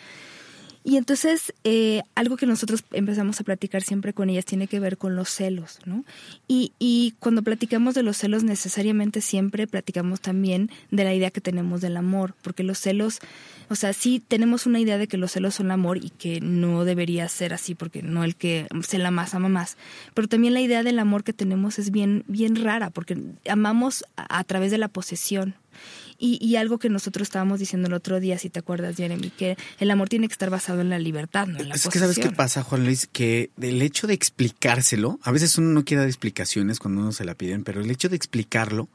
Y 0.83 0.97
entonces, 0.97 1.53
eh, 1.63 2.01
algo 2.13 2.35
que 2.35 2.45
nosotros 2.45 2.83
empezamos 2.91 3.39
a 3.39 3.43
platicar 3.45 3.83
siempre 3.83 4.13
con 4.13 4.29
ellas 4.29 4.43
tiene 4.43 4.67
que 4.67 4.81
ver 4.81 4.97
con 4.97 5.15
los 5.15 5.29
celos, 5.29 5.79
¿no? 5.85 6.03
Y, 6.47 6.73
y 6.77 7.13
cuando 7.19 7.41
platicamos 7.41 7.95
de 7.95 8.03
los 8.03 8.17
celos, 8.17 8.43
necesariamente 8.43 9.21
siempre 9.21 9.65
platicamos 9.65 10.19
también 10.19 10.69
de 10.91 11.05
la 11.05 11.13
idea 11.13 11.31
que 11.31 11.39
tenemos 11.39 11.79
del 11.79 11.95
amor, 11.95 12.35
porque 12.41 12.63
los 12.63 12.79
celos, 12.79 13.19
o 13.69 13.75
sea, 13.75 13.93
sí 13.93 14.21
tenemos 14.27 14.65
una 14.65 14.79
idea 14.79 14.97
de 14.97 15.07
que 15.07 15.17
los 15.17 15.31
celos 15.31 15.55
son 15.55 15.71
amor 15.71 15.97
y 15.97 16.09
que 16.09 16.41
no 16.41 16.83
debería 16.83 17.29
ser 17.29 17.53
así, 17.53 17.75
porque 17.75 18.01
no 18.01 18.25
el 18.25 18.35
que 18.35 18.67
cela 18.85 19.09
más 19.09 19.33
ama 19.35 19.49
más, 19.49 19.77
pero 20.13 20.27
también 20.27 20.53
la 20.53 20.61
idea 20.61 20.83
del 20.83 20.99
amor 20.99 21.23
que 21.23 21.33
tenemos 21.33 21.79
es 21.79 21.91
bien, 21.91 22.25
bien 22.27 22.57
rara, 22.57 22.89
porque 22.89 23.17
amamos 23.49 24.03
a 24.15 24.43
través 24.43 24.71
de 24.71 24.77
la 24.77 24.89
posesión. 24.89 25.55
Y, 26.25 26.37
y, 26.39 26.55
algo 26.55 26.79
que 26.79 26.87
nosotros 26.87 27.27
estábamos 27.27 27.59
diciendo 27.59 27.89
el 27.89 27.93
otro 27.93 28.21
día, 28.21 28.37
si 28.37 28.49
te 28.49 28.59
acuerdas, 28.59 28.95
Jeremy, 28.95 29.29
que 29.29 29.57
el 29.77 29.91
amor 29.91 30.07
tiene 30.07 30.29
que 30.29 30.31
estar 30.31 30.49
basado 30.49 30.79
en 30.79 30.89
la 30.89 30.97
libertad, 30.97 31.47
no 31.47 31.59
en 31.59 31.67
la 31.67 31.75
Es 31.75 31.83
posesión. 31.83 31.91
que 31.91 31.99
sabes 31.99 32.29
qué 32.29 32.33
pasa, 32.33 32.63
Juan 32.63 32.85
Luis, 32.85 33.09
que 33.11 33.49
el 33.61 33.81
hecho 33.81 34.07
de 34.07 34.13
explicárselo, 34.13 35.19
a 35.21 35.33
veces 35.33 35.57
uno 35.57 35.71
no 35.71 35.83
quiere 35.83 35.99
dar 35.99 36.07
explicaciones 36.07 36.79
cuando 36.79 37.01
uno 37.01 37.11
se 37.11 37.25
la 37.25 37.35
piden, 37.35 37.65
pero 37.65 37.81
el 37.81 37.91
hecho 37.91 38.07
de 38.07 38.15
explicarlo, 38.15 38.87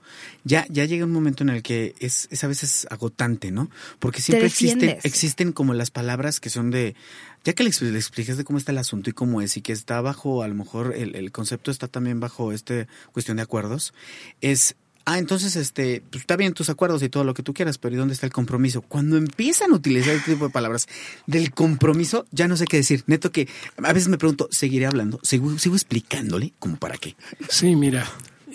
ya, 0.44 0.64
ya 0.70 0.87
llega 0.87 1.04
un 1.04 1.12
momento 1.12 1.42
en 1.42 1.50
el 1.50 1.62
que 1.62 1.94
es, 2.00 2.28
es 2.30 2.44
a 2.44 2.47
veces 2.47 2.87
agotante, 2.88 3.50
¿no? 3.50 3.68
Porque 3.99 4.23
siempre 4.23 4.47
existen, 4.47 4.97
existen 5.02 5.52
como 5.52 5.75
las 5.75 5.90
palabras 5.90 6.40
que 6.40 6.49
son 6.49 6.70
de, 6.70 6.97
ya 7.44 7.52
que 7.52 7.62
le 7.62 7.68
explicas 7.68 8.38
de 8.38 8.44
cómo 8.44 8.56
está 8.56 8.73
el 8.73 8.78
asunto 8.78 9.11
y 9.11 9.12
cómo 9.12 9.42
es, 9.42 9.54
y 9.58 9.61
que 9.61 9.75
está 9.75 10.00
bajo, 10.00 10.42
a 10.42 10.49
lo 10.49 10.54
mejor 10.54 10.94
el, 10.97 11.14
el 11.14 11.30
concepto 11.30 11.70
está 11.70 11.88
también 11.88 12.20
bajo 12.20 12.52
esta 12.52 12.87
cuestión 13.12 13.37
de 13.37 13.42
acuerdos, 13.42 13.92
es 14.40 14.76
Ah, 15.10 15.16
entonces, 15.16 15.56
este, 15.56 16.02
pues 16.10 16.20
está 16.20 16.36
bien 16.36 16.52
tus 16.52 16.68
acuerdos 16.68 17.02
y 17.02 17.08
todo 17.08 17.24
lo 17.24 17.32
que 17.32 17.42
tú 17.42 17.54
quieras, 17.54 17.78
pero 17.78 17.94
¿y 17.94 17.98
dónde 17.98 18.12
está 18.12 18.26
el 18.26 18.32
compromiso? 18.32 18.82
Cuando 18.82 19.16
empiezan 19.16 19.72
a 19.72 19.76
utilizar 19.76 20.14
este 20.14 20.32
tipo 20.32 20.44
de 20.44 20.50
palabras 20.50 20.86
del 21.26 21.50
compromiso, 21.50 22.26
ya 22.30 22.46
no 22.46 22.58
sé 22.58 22.66
qué 22.66 22.76
decir. 22.76 23.04
Neto 23.06 23.32
que 23.32 23.48
a 23.82 23.92
veces 23.94 24.08
me 24.08 24.18
pregunto, 24.18 24.48
¿seguiré 24.50 24.84
hablando? 24.84 25.18
¿Sigo, 25.22 25.58
sigo 25.58 25.76
explicándole? 25.76 26.52
¿Como 26.58 26.76
para 26.76 26.98
qué? 26.98 27.16
Sí, 27.48 27.74
mira, 27.74 28.06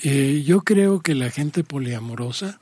eh, 0.04 0.44
yo 0.46 0.62
creo 0.62 1.02
que 1.02 1.16
la 1.16 1.32
gente 1.32 1.64
poliamorosa, 1.64 2.60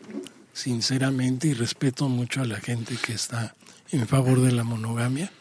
sinceramente, 0.54 1.50
y 1.50 1.54
respeto 1.54 2.08
mucho 2.08 2.40
a 2.40 2.46
la 2.46 2.62
gente 2.62 2.96
que 2.96 3.12
está 3.12 3.56
en 3.92 4.08
favor 4.08 4.40
de 4.40 4.54
la 4.54 4.64
monogamia, 4.64 5.34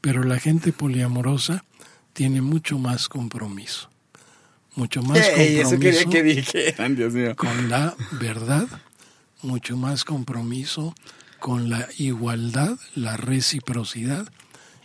pero 0.00 0.24
la 0.24 0.38
gente 0.38 0.72
poliamorosa 0.72 1.62
tiene 2.14 2.40
mucho 2.40 2.78
más 2.78 3.10
compromiso. 3.10 3.90
Mucho 4.78 5.02
más 5.02 5.18
compromiso 5.28 6.22
dijeran, 6.22 6.94
Dios 6.94 7.12
mío. 7.12 7.34
con 7.34 7.68
la 7.68 7.96
verdad, 8.12 8.68
mucho 9.42 9.76
más 9.76 10.04
compromiso 10.04 10.94
con 11.40 11.68
la 11.68 11.88
igualdad, 11.98 12.78
la 12.94 13.16
reciprocidad, 13.16 14.28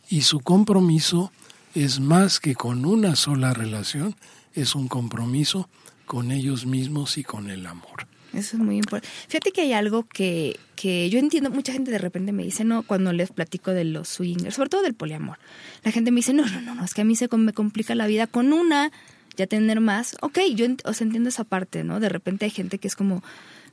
y 0.09 0.21
su 0.21 0.39
compromiso 0.39 1.31
es 1.75 2.00
más 2.00 2.39
que 2.39 2.55
con 2.55 2.85
una 2.85 3.15
sola 3.15 3.53
relación, 3.53 4.15
es 4.55 4.73
un 4.73 4.88
compromiso 4.88 5.69
con 6.07 6.31
ellos 6.31 6.65
mismos 6.65 7.19
y 7.19 7.23
con 7.23 7.51
el 7.51 7.67
amor. 7.67 8.07
Eso 8.33 8.57
es 8.57 8.63
muy 8.63 8.77
importante. 8.77 9.15
Fíjate 9.27 9.51
que 9.51 9.62
hay 9.62 9.73
algo 9.73 10.07
que, 10.07 10.59
que 10.75 11.07
yo 11.12 11.19
entiendo, 11.19 11.51
mucha 11.51 11.71
gente 11.71 11.91
de 11.91 12.00
repente 12.00 12.31
me 12.31 12.43
dice, 12.43 12.63
no, 12.63 12.81
cuando 12.81 13.13
les 13.13 13.31
platico 13.31 13.69
de 13.69 13.83
los 13.83 14.07
swingers, 14.07 14.55
sobre 14.55 14.69
todo 14.69 14.81
del 14.81 14.95
poliamor, 14.95 15.38
la 15.83 15.91
gente 15.91 16.09
me 16.09 16.15
dice, 16.15 16.33
no, 16.33 16.47
no, 16.47 16.62
no, 16.62 16.73
no 16.73 16.83
es 16.83 16.95
que 16.95 17.01
a 17.01 17.05
mí 17.05 17.15
se 17.15 17.27
me 17.38 17.53
complica 17.53 17.93
la 17.93 18.07
vida 18.07 18.25
con 18.25 18.53
una, 18.53 18.91
ya 19.37 19.47
tener 19.47 19.79
más. 19.79 20.15
Ok, 20.21 20.39
yo 20.55 20.65
o 20.85 20.93
sea, 20.93 21.05
entiendo 21.05 21.29
esa 21.29 21.43
parte, 21.43 21.83
¿no? 21.83 21.99
De 21.99 22.09
repente 22.09 22.45
hay 22.45 22.51
gente 22.51 22.77
que 22.77 22.87
es 22.87 22.95
como, 22.95 23.23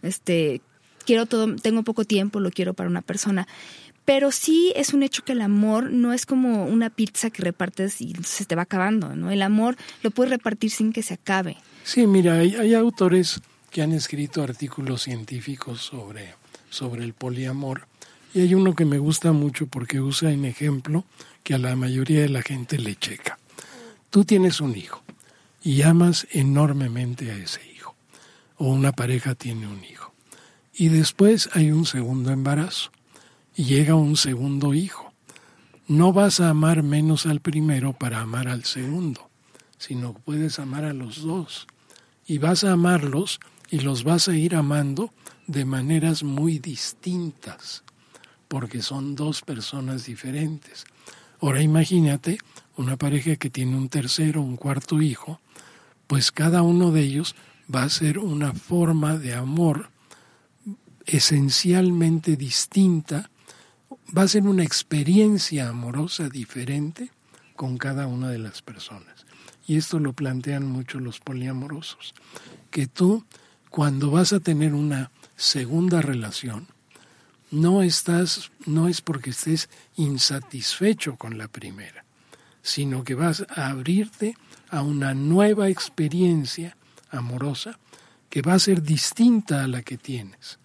este, 0.02 0.60
quiero 1.04 1.26
todo, 1.26 1.56
tengo 1.56 1.82
poco 1.82 2.04
tiempo, 2.04 2.40
lo 2.40 2.50
quiero 2.50 2.74
para 2.74 2.88
una 2.88 3.02
persona. 3.02 3.46
Pero 4.04 4.32
sí 4.32 4.72
es 4.76 4.92
un 4.94 5.02
hecho 5.02 5.24
que 5.24 5.32
el 5.32 5.40
amor 5.40 5.90
no 5.90 6.12
es 6.12 6.26
como 6.26 6.64
una 6.64 6.90
pizza 6.90 7.30
que 7.30 7.42
repartes 7.42 8.00
y 8.00 8.14
se 8.24 8.44
te 8.44 8.54
va 8.54 8.62
acabando, 8.62 9.14
¿no? 9.14 9.30
El 9.30 9.42
amor 9.42 9.76
lo 10.02 10.10
puedes 10.10 10.30
repartir 10.30 10.70
sin 10.70 10.92
que 10.92 11.02
se 11.02 11.14
acabe. 11.14 11.56
Sí, 11.84 12.06
mira, 12.06 12.34
hay, 12.34 12.56
hay 12.56 12.74
autores 12.74 13.40
que 13.70 13.82
han 13.82 13.92
escrito 13.92 14.42
artículos 14.42 15.02
científicos 15.02 15.82
sobre, 15.82 16.34
sobre 16.70 17.04
el 17.04 17.14
poliamor 17.14 17.86
y 18.34 18.40
hay 18.40 18.54
uno 18.54 18.74
que 18.74 18.84
me 18.84 18.98
gusta 18.98 19.32
mucho 19.32 19.66
porque 19.66 20.00
usa 20.00 20.32
en 20.32 20.44
ejemplo 20.44 21.04
que 21.42 21.54
a 21.54 21.58
la 21.58 21.74
mayoría 21.76 22.20
de 22.22 22.28
la 22.28 22.42
gente 22.42 22.78
le 22.78 22.96
checa. 22.96 23.38
Tú 24.10 24.24
tienes 24.24 24.60
un 24.60 24.76
hijo 24.76 25.02
y 25.62 25.82
amas 25.82 26.26
enormemente 26.30 27.30
a 27.30 27.36
ese 27.36 27.60
hijo 27.74 27.94
o 28.56 28.66
una 28.66 28.92
pareja 28.92 29.34
tiene 29.34 29.66
un 29.66 29.84
hijo 29.84 30.10
y 30.72 30.88
después 30.88 31.50
hay 31.52 31.70
un 31.72 31.84
segundo 31.84 32.30
embarazo 32.30 32.90
y 33.54 33.64
llega 33.64 33.94
un 33.94 34.16
segundo 34.16 34.72
hijo. 34.72 35.12
No 35.86 36.12
vas 36.12 36.40
a 36.40 36.48
amar 36.48 36.82
menos 36.82 37.26
al 37.26 37.40
primero 37.40 37.92
para 37.92 38.20
amar 38.20 38.48
al 38.48 38.64
segundo, 38.64 39.28
sino 39.76 40.14
puedes 40.14 40.58
amar 40.58 40.84
a 40.84 40.94
los 40.94 41.22
dos 41.22 41.66
y 42.26 42.38
vas 42.38 42.64
a 42.64 42.72
amarlos 42.72 43.40
y 43.70 43.80
los 43.80 44.04
vas 44.04 44.28
a 44.28 44.34
ir 44.34 44.54
amando 44.54 45.12
de 45.46 45.64
maneras 45.64 46.22
muy 46.22 46.58
distintas, 46.58 47.82
porque 48.48 48.82
son 48.82 49.16
dos 49.16 49.42
personas 49.42 50.06
diferentes. 50.06 50.84
Ahora 51.40 51.60
imagínate 51.60 52.38
una 52.76 52.96
pareja 52.96 53.36
que 53.36 53.50
tiene 53.50 53.76
un 53.76 53.88
tercero, 53.88 54.40
un 54.42 54.56
cuarto 54.56 55.02
hijo, 55.02 55.40
pues 56.10 56.32
cada 56.32 56.62
uno 56.62 56.90
de 56.90 57.02
ellos 57.02 57.36
va 57.72 57.84
a 57.84 57.88
ser 57.88 58.18
una 58.18 58.52
forma 58.52 59.16
de 59.16 59.32
amor 59.32 59.90
esencialmente 61.06 62.36
distinta, 62.36 63.30
va 64.18 64.22
a 64.22 64.28
ser 64.28 64.42
una 64.42 64.64
experiencia 64.64 65.68
amorosa 65.68 66.28
diferente 66.28 67.12
con 67.54 67.78
cada 67.78 68.08
una 68.08 68.28
de 68.28 68.38
las 68.38 68.60
personas. 68.60 69.24
Y 69.68 69.76
esto 69.76 70.00
lo 70.00 70.12
plantean 70.12 70.66
mucho 70.66 70.98
los 70.98 71.20
poliamorosos, 71.20 72.12
que 72.72 72.88
tú 72.88 73.24
cuando 73.68 74.10
vas 74.10 74.32
a 74.32 74.40
tener 74.40 74.74
una 74.74 75.12
segunda 75.36 76.02
relación, 76.02 76.66
no 77.52 77.84
estás, 77.84 78.50
no 78.66 78.88
es 78.88 79.00
porque 79.00 79.30
estés 79.30 79.68
insatisfecho 79.94 81.14
con 81.14 81.38
la 81.38 81.46
primera, 81.46 82.04
sino 82.62 83.04
que 83.04 83.14
vas 83.14 83.46
a 83.48 83.68
abrirte 83.68 84.34
a 84.70 84.82
una 84.82 85.14
nueva 85.14 85.68
experiencia 85.68 86.76
amorosa 87.10 87.78
que 88.28 88.42
va 88.42 88.54
a 88.54 88.58
ser 88.58 88.82
distinta 88.82 89.64
a 89.64 89.66
la 89.66 89.82
que 89.82 89.98
tienes. 89.98 90.58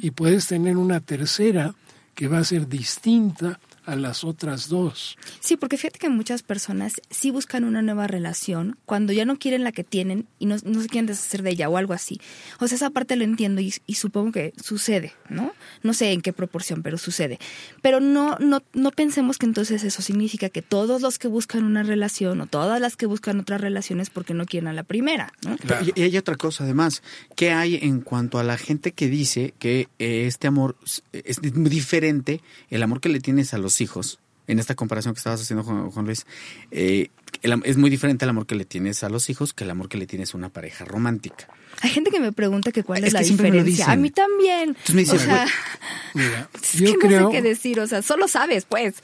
Y 0.00 0.10
puedes 0.10 0.46
tener 0.48 0.76
una 0.76 1.00
tercera 1.00 1.74
que 2.14 2.28
va 2.28 2.38
a 2.38 2.44
ser 2.44 2.68
distinta 2.68 3.60
a 3.86 3.96
las 3.96 4.24
otras 4.24 4.68
dos. 4.68 5.16
Sí, 5.40 5.56
porque 5.56 5.76
fíjate 5.76 5.98
que 5.98 6.08
muchas 6.08 6.42
personas 6.42 6.94
sí 7.10 7.30
buscan 7.30 7.64
una 7.64 7.82
nueva 7.82 8.06
relación 8.06 8.76
cuando 8.86 9.12
ya 9.12 9.24
no 9.24 9.38
quieren 9.38 9.64
la 9.64 9.72
que 9.72 9.84
tienen 9.84 10.26
y 10.38 10.46
no, 10.46 10.56
no 10.64 10.80
se 10.80 10.88
quieren 10.88 11.06
deshacer 11.06 11.42
de 11.42 11.50
ella 11.50 11.68
o 11.68 11.76
algo 11.76 11.92
así. 11.92 12.20
O 12.60 12.68
sea, 12.68 12.76
esa 12.76 12.90
parte 12.90 13.16
lo 13.16 13.24
entiendo 13.24 13.60
y, 13.60 13.74
y 13.86 13.94
supongo 13.94 14.32
que 14.32 14.52
sucede, 14.62 15.12
¿no? 15.28 15.52
No 15.82 15.94
sé 15.94 16.12
en 16.12 16.20
qué 16.20 16.32
proporción, 16.32 16.82
pero 16.82 16.98
sucede. 16.98 17.38
Pero 17.82 18.00
no, 18.00 18.36
no, 18.38 18.62
no 18.72 18.90
pensemos 18.90 19.38
que 19.38 19.46
entonces 19.46 19.84
eso 19.84 20.02
significa 20.02 20.48
que 20.48 20.62
todos 20.62 21.02
los 21.02 21.18
que 21.18 21.28
buscan 21.28 21.64
una 21.64 21.82
relación 21.82 22.40
o 22.40 22.46
todas 22.46 22.80
las 22.80 22.96
que 22.96 23.06
buscan 23.06 23.40
otras 23.40 23.60
relaciones 23.60 24.10
porque 24.10 24.34
no 24.34 24.46
quieren 24.46 24.68
a 24.68 24.72
la 24.72 24.82
primera, 24.82 25.32
¿no? 25.46 25.56
Claro. 25.56 25.84
Y, 25.94 26.00
y 26.00 26.04
hay 26.04 26.16
otra 26.16 26.36
cosa, 26.36 26.64
además, 26.64 27.02
¿qué 27.36 27.52
hay 27.52 27.78
en 27.82 28.00
cuanto 28.00 28.38
a 28.38 28.44
la 28.44 28.56
gente 28.56 28.92
que 28.92 29.08
dice 29.08 29.54
que 29.58 29.88
eh, 29.98 30.26
este 30.26 30.46
amor 30.46 30.76
es 31.12 31.42
muy 31.54 31.70
diferente, 31.70 32.40
el 32.70 32.82
amor 32.82 33.00
que 33.00 33.08
le 33.08 33.20
tienes 33.20 33.54
a 33.54 33.58
los 33.58 33.73
hijos, 33.80 34.18
en 34.46 34.58
esta 34.58 34.74
comparación 34.74 35.14
que 35.14 35.18
estabas 35.18 35.40
haciendo, 35.40 35.64
Juan, 35.64 35.90
Juan 35.90 36.06
Luis, 36.06 36.26
eh, 36.70 37.08
el 37.42 37.62
es 37.64 37.76
muy 37.76 37.90
diferente 37.90 38.24
el 38.24 38.30
amor 38.30 38.46
que 38.46 38.54
le 38.54 38.64
tienes 38.64 39.04
a 39.04 39.08
los 39.08 39.28
hijos 39.30 39.52
que 39.52 39.64
el 39.64 39.70
amor 39.70 39.88
que 39.88 39.98
le 39.98 40.06
tienes 40.06 40.34
a 40.34 40.38
una 40.38 40.48
pareja 40.48 40.84
romántica. 40.84 41.48
Hay 41.82 41.90
gente 41.90 42.10
que 42.10 42.20
me 42.20 42.32
pregunta 42.32 42.72
que 42.72 42.82
cuál 42.84 43.02
es, 43.04 43.08
Es 43.08 43.12
la 43.12 43.20
diferencia. 43.20 43.90
A 43.90 43.96
mí 43.96 44.10
también. 44.10 44.70
Entonces 44.70 44.94
me 44.94 45.00
dicen, 45.02 45.16
o 45.16 45.20
sea, 45.20 45.46
Mira, 46.14 46.48
es 46.54 46.72
yo 46.74 46.92
que 46.92 46.98
creo 46.98 47.20
no 47.20 47.30
sé 47.30 47.36
qué 47.36 47.42
decir, 47.42 47.80
o 47.80 47.86
sea, 47.86 48.02
solo 48.02 48.28
sabes, 48.28 48.64
pues. 48.64 48.96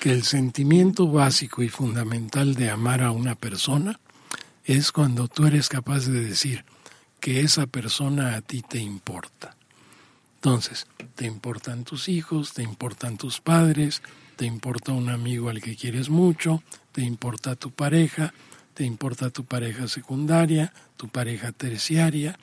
que 0.00 0.10
el 0.10 0.24
sentimiento 0.24 1.06
básico 1.08 1.62
y 1.62 1.68
fundamental 1.68 2.54
de 2.54 2.70
amar 2.70 3.02
a 3.02 3.10
una 3.10 3.34
persona 3.34 4.00
es 4.64 4.92
cuando 4.92 5.28
tú 5.28 5.46
eres 5.46 5.68
capaz 5.68 6.06
de 6.06 6.20
decir 6.20 6.64
que 7.20 7.40
esa 7.40 7.66
persona 7.66 8.34
a 8.34 8.40
ti 8.40 8.62
te 8.62 8.78
importa. 8.78 9.56
Entonces, 10.44 10.86
te 11.14 11.24
importan 11.24 11.84
tus 11.84 12.06
hijos, 12.10 12.52
te 12.52 12.62
importan 12.62 13.16
tus 13.16 13.40
padres, 13.40 14.02
te 14.36 14.44
importa 14.44 14.92
un 14.92 15.08
amigo 15.08 15.48
al 15.48 15.62
que 15.62 15.74
quieres 15.74 16.10
mucho, 16.10 16.62
te 16.92 17.00
importa 17.00 17.56
tu 17.56 17.70
pareja, 17.70 18.34
te 18.74 18.84
importa 18.84 19.30
tu 19.30 19.46
pareja 19.46 19.88
secundaria, 19.88 20.74
tu 20.98 21.08
pareja 21.08 21.52
terciaria, 21.52 22.38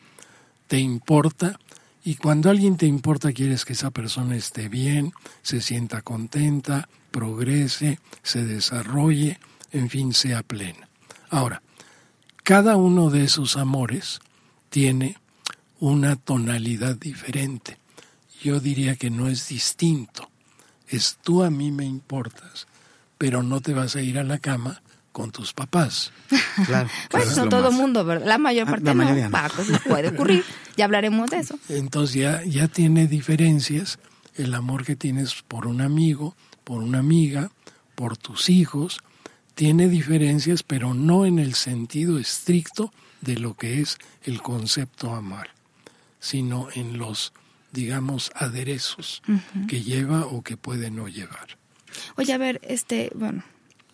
te 0.65 0.79
importa 0.79 1.59
y 2.03 2.15
cuando 2.15 2.49
alguien 2.49 2.75
te 2.75 2.87
importa 2.87 3.33
quieres 3.33 3.65
que 3.65 3.73
esa 3.73 3.91
persona 3.91 4.35
esté 4.35 4.67
bien, 4.67 5.13
se 5.43 5.61
sienta 5.61 6.01
contenta, 6.01 6.89
progrese, 7.11 7.99
se 8.23 8.43
desarrolle, 8.43 9.39
en 9.71 9.91
fin, 9.91 10.15
sea 10.15 10.41
plena. 10.41 10.89
Ahora, 11.29 11.61
cada 12.41 12.77
uno 12.77 13.11
de 13.11 13.25
esos 13.25 13.57
amores 13.57 14.21
tiene 14.71 15.17
una 15.79 16.15
tonalidad 16.15 16.95
diferente. 16.95 17.80
Yo 18.41 18.59
diría 18.59 18.95
que 18.95 19.09
no 19.09 19.27
es 19.27 19.47
distinto. 19.47 20.29
Es 20.87 21.17
tú 21.21 21.43
a 21.43 21.49
mí 21.49 21.71
me 21.71 21.85
importas, 21.85 22.67
pero 23.17 23.43
no 23.43 23.61
te 23.61 23.73
vas 23.73 23.95
a 23.95 24.01
ir 24.01 24.17
a 24.19 24.23
la 24.23 24.39
cama 24.39 24.81
con 25.11 25.31
tus 25.31 25.53
papás. 25.53 26.11
Claro. 26.65 26.89
Pues 27.09 27.35
no 27.37 27.47
todo 27.49 27.71
más. 27.71 27.79
mundo, 27.79 28.03
¿verdad? 28.03 28.27
La 28.27 28.37
mayor 28.37 28.67
Ah, 28.67 28.71
parte 28.71 28.85
la 28.85 28.93
no. 28.93 29.03
mayoría 29.03 29.29
no. 29.29 29.79
Puede 29.87 30.09
ocurrir. 30.09 30.43
Ya 30.75 30.85
hablaremos 30.85 31.29
de 31.29 31.37
eso. 31.39 31.57
Entonces 31.69 32.15
ya, 32.21 32.43
ya 32.43 32.67
tiene 32.67 33.07
diferencias 33.07 33.99
el 34.35 34.53
amor 34.53 34.85
que 34.85 34.95
tienes 34.95 35.43
por 35.47 35.65
un 35.67 35.81
amigo, 35.81 36.35
por 36.63 36.81
una 36.83 36.99
amiga, 36.99 37.51
por 37.95 38.17
tus 38.17 38.49
hijos. 38.49 38.99
Tiene 39.55 39.87
diferencias, 39.87 40.63
pero 40.63 40.93
no 40.93 41.25
en 41.25 41.39
el 41.39 41.53
sentido 41.55 42.19
estricto 42.19 42.91
de 43.21 43.37
lo 43.37 43.55
que 43.55 43.79
es 43.81 43.97
el 44.23 44.41
concepto 44.41 45.13
amar, 45.13 45.51
sino 46.19 46.67
en 46.73 46.97
los 46.97 47.31
digamos, 47.71 48.31
aderezos 48.35 49.21
que 49.67 49.81
lleva 49.81 50.25
o 50.25 50.41
que 50.43 50.57
puede 50.57 50.91
no 50.91 51.07
llevar. 51.07 51.57
Oye, 52.15 52.33
a 52.33 52.37
ver, 52.37 52.59
este, 52.63 53.11
bueno, 53.15 53.43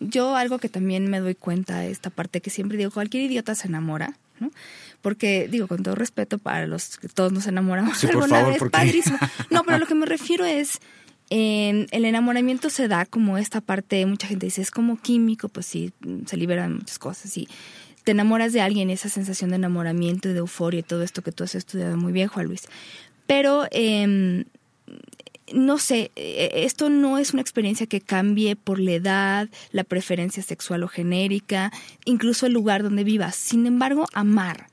yo 0.00 0.36
algo 0.36 0.58
que 0.58 0.68
también 0.68 1.10
me 1.10 1.20
doy 1.20 1.34
cuenta, 1.34 1.84
esta 1.84 2.10
parte 2.10 2.40
que 2.40 2.50
siempre 2.50 2.78
digo, 2.78 2.90
cualquier 2.90 3.24
idiota 3.24 3.54
se 3.54 3.66
enamora, 3.68 4.16
¿no? 4.40 4.50
Porque, 5.02 5.48
digo, 5.48 5.66
con 5.68 5.82
todo 5.82 5.94
respeto 5.94 6.38
para 6.38 6.66
los 6.66 6.98
que 6.98 7.08
todos 7.08 7.32
nos 7.32 7.46
enamoramos 7.46 7.98
Sí, 7.98 8.06
por 8.06 8.16
alguna 8.16 8.36
favor, 8.36 8.50
vez, 8.50 8.58
porque- 8.58 8.70
padrísimo. 8.78 9.18
No, 9.50 9.64
pero 9.64 9.78
lo 9.78 9.86
que 9.86 9.94
me 9.94 10.06
refiero 10.06 10.44
es, 10.44 10.78
en 11.30 11.86
el 11.90 12.04
enamoramiento 12.04 12.70
se 12.70 12.88
da 12.88 13.04
como 13.06 13.36
esta 13.38 13.60
parte, 13.60 14.04
mucha 14.06 14.26
gente 14.28 14.46
dice, 14.46 14.62
es 14.62 14.70
como 14.70 14.96
químico, 15.00 15.48
pues 15.48 15.66
sí, 15.66 15.92
se 16.26 16.36
liberan 16.36 16.74
muchas 16.76 16.98
cosas 16.98 17.36
y 17.36 17.48
te 18.04 18.12
enamoras 18.12 18.52
de 18.52 18.60
alguien, 18.62 18.88
esa 18.90 19.08
sensación 19.08 19.50
de 19.50 19.56
enamoramiento 19.56 20.28
y 20.30 20.32
de 20.32 20.38
euforia 20.38 20.80
y 20.80 20.82
todo 20.84 21.02
esto 21.02 21.22
que 21.22 21.30
tú 21.32 21.44
has 21.44 21.54
estudiado 21.54 21.96
muy 21.96 22.12
bien, 22.12 22.28
Juan 22.28 22.46
Luis. 22.46 22.62
Pero 23.28 23.66
em, 23.72 24.46
no 25.52 25.76
sé, 25.76 26.10
eh, 26.16 26.50
esto 26.64 26.88
no 26.88 27.18
es 27.18 27.34
una 27.34 27.42
experiencia 27.42 27.86
que 27.86 28.00
cambie 28.00 28.56
por 28.56 28.80
la 28.80 28.92
edad, 28.92 29.48
la 29.70 29.84
preferencia 29.84 30.42
sexual 30.42 30.82
o 30.82 30.88
genérica, 30.88 31.70
incluso 32.06 32.46
el 32.46 32.54
lugar 32.54 32.82
donde 32.82 33.04
vivas. 33.04 33.36
Sin 33.36 33.66
embargo, 33.66 34.06
amar. 34.14 34.68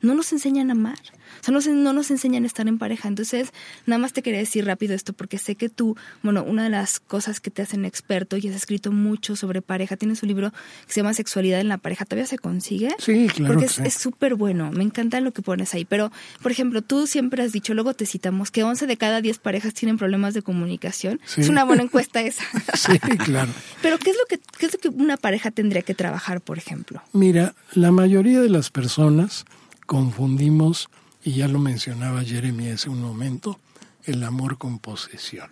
No 0.00 0.14
nos 0.14 0.32
enseñan 0.32 0.70
a 0.70 0.72
amar. 0.72 0.98
O 1.40 1.44
sea, 1.44 1.52
no, 1.52 1.60
se- 1.60 1.72
no 1.72 1.92
nos 1.92 2.10
enseñan 2.10 2.44
a 2.44 2.46
estar 2.46 2.66
en 2.68 2.78
pareja. 2.78 3.08
Entonces, 3.08 3.52
nada 3.86 3.98
más 3.98 4.12
te 4.12 4.22
quería 4.22 4.40
decir 4.40 4.64
rápido 4.64 4.94
esto, 4.94 5.12
porque 5.12 5.38
sé 5.38 5.54
que 5.56 5.68
tú, 5.68 5.96
bueno, 6.22 6.42
una 6.44 6.64
de 6.64 6.70
las 6.70 7.00
cosas 7.00 7.40
que 7.40 7.50
te 7.50 7.62
hacen 7.62 7.84
experto 7.84 8.36
y 8.36 8.48
has 8.48 8.54
escrito 8.54 8.92
mucho 8.92 9.36
sobre 9.36 9.60
pareja, 9.62 9.96
tienes 9.96 10.22
un 10.22 10.28
libro 10.28 10.50
que 10.86 10.92
se 10.92 11.00
llama 11.00 11.14
Sexualidad 11.14 11.60
en 11.60 11.68
la 11.68 11.78
pareja. 11.78 12.04
¿Todavía 12.04 12.26
se 12.26 12.38
consigue? 12.38 12.90
Sí, 12.98 13.26
claro 13.28 13.54
Porque 13.54 13.66
que 13.66 13.70
es 13.70 13.76
sí. 13.76 13.82
es 13.84 13.94
súper 13.94 14.34
bueno. 14.36 14.70
Me 14.72 14.84
encanta 14.84 15.20
lo 15.20 15.32
que 15.32 15.42
pones 15.42 15.74
ahí. 15.74 15.84
Pero, 15.84 16.10
por 16.42 16.50
ejemplo, 16.52 16.82
tú 16.82 17.06
siempre 17.06 17.42
has 17.42 17.52
dicho, 17.52 17.74
luego 17.74 17.94
te 17.94 18.06
citamos, 18.06 18.50
que 18.50 18.62
11 18.64 18.86
de 18.86 18.96
cada 18.96 19.20
10 19.20 19.38
parejas 19.38 19.74
tienen 19.74 19.98
problemas 19.98 20.34
de 20.34 20.42
comunicación. 20.42 21.20
Sí. 21.26 21.40
Es 21.42 21.48
una 21.48 21.64
buena 21.64 21.82
encuesta 21.82 22.20
esa. 22.22 22.44
Sí, 22.74 22.98
claro. 22.98 23.50
Pero, 23.82 23.98
¿qué 23.98 24.10
es, 24.10 24.16
lo 24.16 24.24
que, 24.28 24.40
¿qué 24.58 24.66
es 24.66 24.72
lo 24.72 24.78
que 24.80 24.88
una 24.88 25.16
pareja 25.16 25.50
tendría 25.50 25.82
que 25.82 25.94
trabajar, 25.94 26.40
por 26.40 26.58
ejemplo? 26.58 27.02
Mira, 27.12 27.54
la 27.74 27.90
mayoría 27.92 28.40
de 28.40 28.48
las 28.48 28.70
personas 28.70 29.44
confundimos, 29.88 30.90
y 31.24 31.32
ya 31.32 31.48
lo 31.48 31.58
mencionaba 31.58 32.22
Jeremy 32.22 32.68
hace 32.68 32.90
un 32.90 33.00
momento, 33.00 33.58
el 34.04 34.22
amor 34.22 34.58
con 34.58 34.78
posesión. 34.78 35.48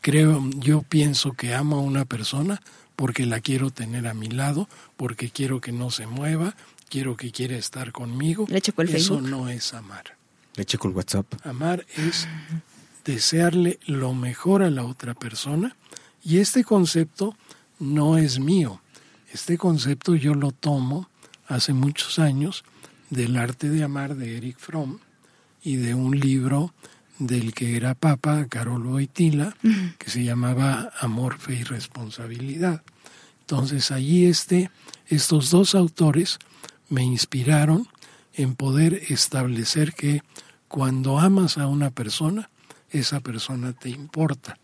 Creo, 0.00 0.44
yo 0.56 0.82
pienso 0.82 1.32
que 1.34 1.54
amo 1.54 1.76
a 1.76 1.80
una 1.80 2.04
persona 2.06 2.60
porque 2.96 3.24
la 3.24 3.38
quiero 3.38 3.70
tener 3.70 4.08
a 4.08 4.14
mi 4.14 4.28
lado, 4.28 4.68
porque 4.96 5.30
quiero 5.30 5.60
que 5.60 5.70
no 5.70 5.92
se 5.92 6.08
mueva, 6.08 6.56
quiero 6.88 7.16
que 7.16 7.30
quiera 7.30 7.56
estar 7.56 7.92
conmigo. 7.92 8.46
Le 8.48 8.60
checo 8.60 8.82
el 8.82 8.88
Eso 8.88 9.14
Facebook. 9.14 9.30
no 9.30 9.48
es 9.48 9.74
amar. 9.74 10.16
Le 10.56 10.64
checo 10.64 10.88
el 10.88 10.94
WhatsApp. 10.94 11.32
Amar 11.46 11.86
es 11.96 12.26
desearle 13.04 13.78
lo 13.86 14.12
mejor 14.12 14.64
a 14.64 14.70
la 14.70 14.84
otra 14.84 15.14
persona 15.14 15.76
y 16.24 16.38
este 16.38 16.64
concepto 16.64 17.36
no 17.78 18.18
es 18.18 18.40
mío. 18.40 18.82
Este 19.32 19.56
concepto 19.56 20.16
yo 20.16 20.34
lo 20.34 20.50
tomo 20.50 21.08
hace 21.46 21.72
muchos 21.72 22.18
años 22.18 22.64
del 23.10 23.36
arte 23.36 23.68
de 23.68 23.84
amar 23.84 24.16
de 24.16 24.36
Eric 24.36 24.58
Fromm 24.58 24.98
y 25.62 25.76
de 25.76 25.94
un 25.94 26.18
libro 26.18 26.72
del 27.18 27.52
que 27.52 27.76
era 27.76 27.94
papa, 27.94 28.46
Carol 28.48 28.86
Wojtyla, 28.86 29.56
que 29.98 30.10
se 30.10 30.24
llamaba 30.24 30.92
Amor, 31.00 31.38
Fe 31.38 31.54
y 31.54 31.62
Responsabilidad. 31.64 32.82
Entonces 33.40 33.90
allí 33.90 34.26
este, 34.26 34.70
estos 35.06 35.50
dos 35.50 35.74
autores 35.74 36.38
me 36.88 37.02
inspiraron 37.02 37.88
en 38.34 38.54
poder 38.54 39.02
establecer 39.08 39.94
que 39.94 40.22
cuando 40.68 41.18
amas 41.18 41.58
a 41.58 41.66
una 41.66 41.90
persona, 41.90 42.50
esa 42.90 43.20
persona 43.20 43.72
te 43.72 43.90
importa. 43.90 44.58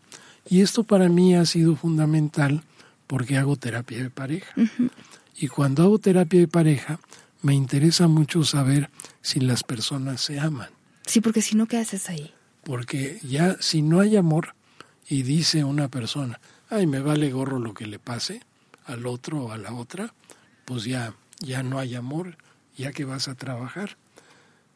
Y 0.47 0.61
esto 0.61 0.83
para 0.83 1.09
mí 1.09 1.35
ha 1.35 1.45
sido 1.45 1.75
fundamental 1.75 2.63
porque 3.07 3.37
hago 3.37 3.55
terapia 3.55 4.01
de 4.01 4.09
pareja. 4.09 4.53
Y 5.37 5.47
cuando 5.47 5.83
hago 5.83 5.99
terapia 5.99 6.39
de 6.39 6.47
pareja, 6.47 6.99
me 7.45 7.53
interesa 7.53 8.07
mucho 8.07 8.43
saber 8.43 8.89
si 9.21 9.39
las 9.39 9.63
personas 9.63 10.19
se 10.19 10.39
aman. 10.39 10.69
Sí, 11.05 11.21
porque 11.21 11.43
si 11.43 11.55
no, 11.55 11.67
¿qué 11.67 11.77
haces 11.77 12.09
ahí? 12.09 12.33
Porque 12.63 13.19
ya 13.21 13.57
si 13.59 13.83
no 13.83 13.99
hay 13.99 14.17
amor 14.17 14.55
y 15.07 15.21
dice 15.21 15.63
una 15.63 15.87
persona, 15.87 16.41
ay, 16.71 16.87
me 16.87 17.01
vale 17.01 17.31
gorro 17.31 17.59
lo 17.59 17.75
que 17.75 17.85
le 17.85 17.99
pase 17.99 18.41
al 18.85 19.05
otro 19.05 19.43
o 19.43 19.51
a 19.51 19.59
la 19.59 19.75
otra, 19.75 20.15
pues 20.65 20.85
ya, 20.85 21.13
ya 21.37 21.61
no 21.61 21.77
hay 21.77 21.93
amor, 21.93 22.35
ya 22.75 22.91
que 22.91 23.05
vas 23.05 23.27
a 23.27 23.35
trabajar. 23.35 23.95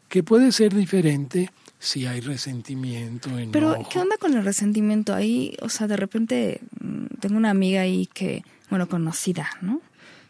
Que 0.08 0.21
puede 0.21 0.51
ser 0.51 0.75
diferente 0.75 1.49
si 1.79 2.05
hay 2.05 2.19
resentimiento, 2.19 3.29
enojo. 3.29 3.51
Pero, 3.51 3.89
¿qué 3.91 3.97
onda 3.97 4.17
con 4.17 4.36
el 4.36 4.45
resentimiento? 4.45 5.15
Ahí, 5.15 5.58
o 5.63 5.69
sea, 5.69 5.88
de 5.88 5.97
repente 5.97 6.62
mm, 6.79 7.17
tengo 7.19 7.38
una 7.38 7.49
amiga 7.49 7.82
ahí 7.82 8.08
que, 8.13 8.43
bueno, 8.69 8.88
conocida, 8.88 9.49
¿no? 9.62 9.82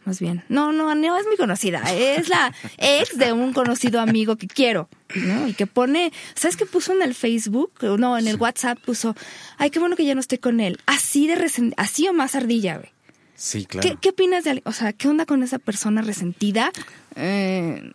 Más 0.06 0.20
bien. 0.20 0.44
No, 0.50 0.72
no, 0.72 0.96
no 0.96 1.18
es 1.18 1.26
mi 1.30 1.38
conocida. 1.38 1.82
Es 1.94 2.30
la 2.30 2.54
ex 2.78 3.18
de 3.18 3.34
un 3.34 3.54
conocido 3.54 4.00
amigo 4.00 4.38
que 4.38 4.48
quiero, 4.48 4.90
¿no? 5.14 5.48
Y 5.48 5.54
que 5.54 5.68
pone, 5.68 6.12
¿sabes 6.36 6.58
qué 6.58 6.66
puso 6.66 6.94
en 6.94 7.02
el 7.02 7.14
Facebook? 7.14 7.74
No, 7.82 8.18
en 8.18 8.28
el 8.28 8.38
WhatsApp 8.38 8.80
puso, 8.80 9.16
ay, 9.58 9.70
qué 9.70 9.80
bueno 9.80 9.96
que 9.96 10.06
ya 10.06 10.16
no 10.16 10.22
estoy 10.22 10.38
con 10.38 10.60
él. 10.62 10.80
Así 10.86 11.28
de 11.28 11.74
así 11.78 12.08
o 12.08 12.14
más 12.14 12.36
ardilla, 12.36 12.78
güey. 12.78 12.92
Sí, 13.40 13.66
claro. 13.66 13.88
¿Qué, 13.88 13.96
¿Qué 14.02 14.10
opinas 14.10 14.44
de, 14.44 14.62
o 14.66 14.74
sea, 14.74 14.92
qué 14.92 15.08
onda 15.08 15.26
con 15.26 15.44
esa 15.44 15.60
persona 15.60 16.02
resentida? 16.02 16.74
Eh, 17.16 17.90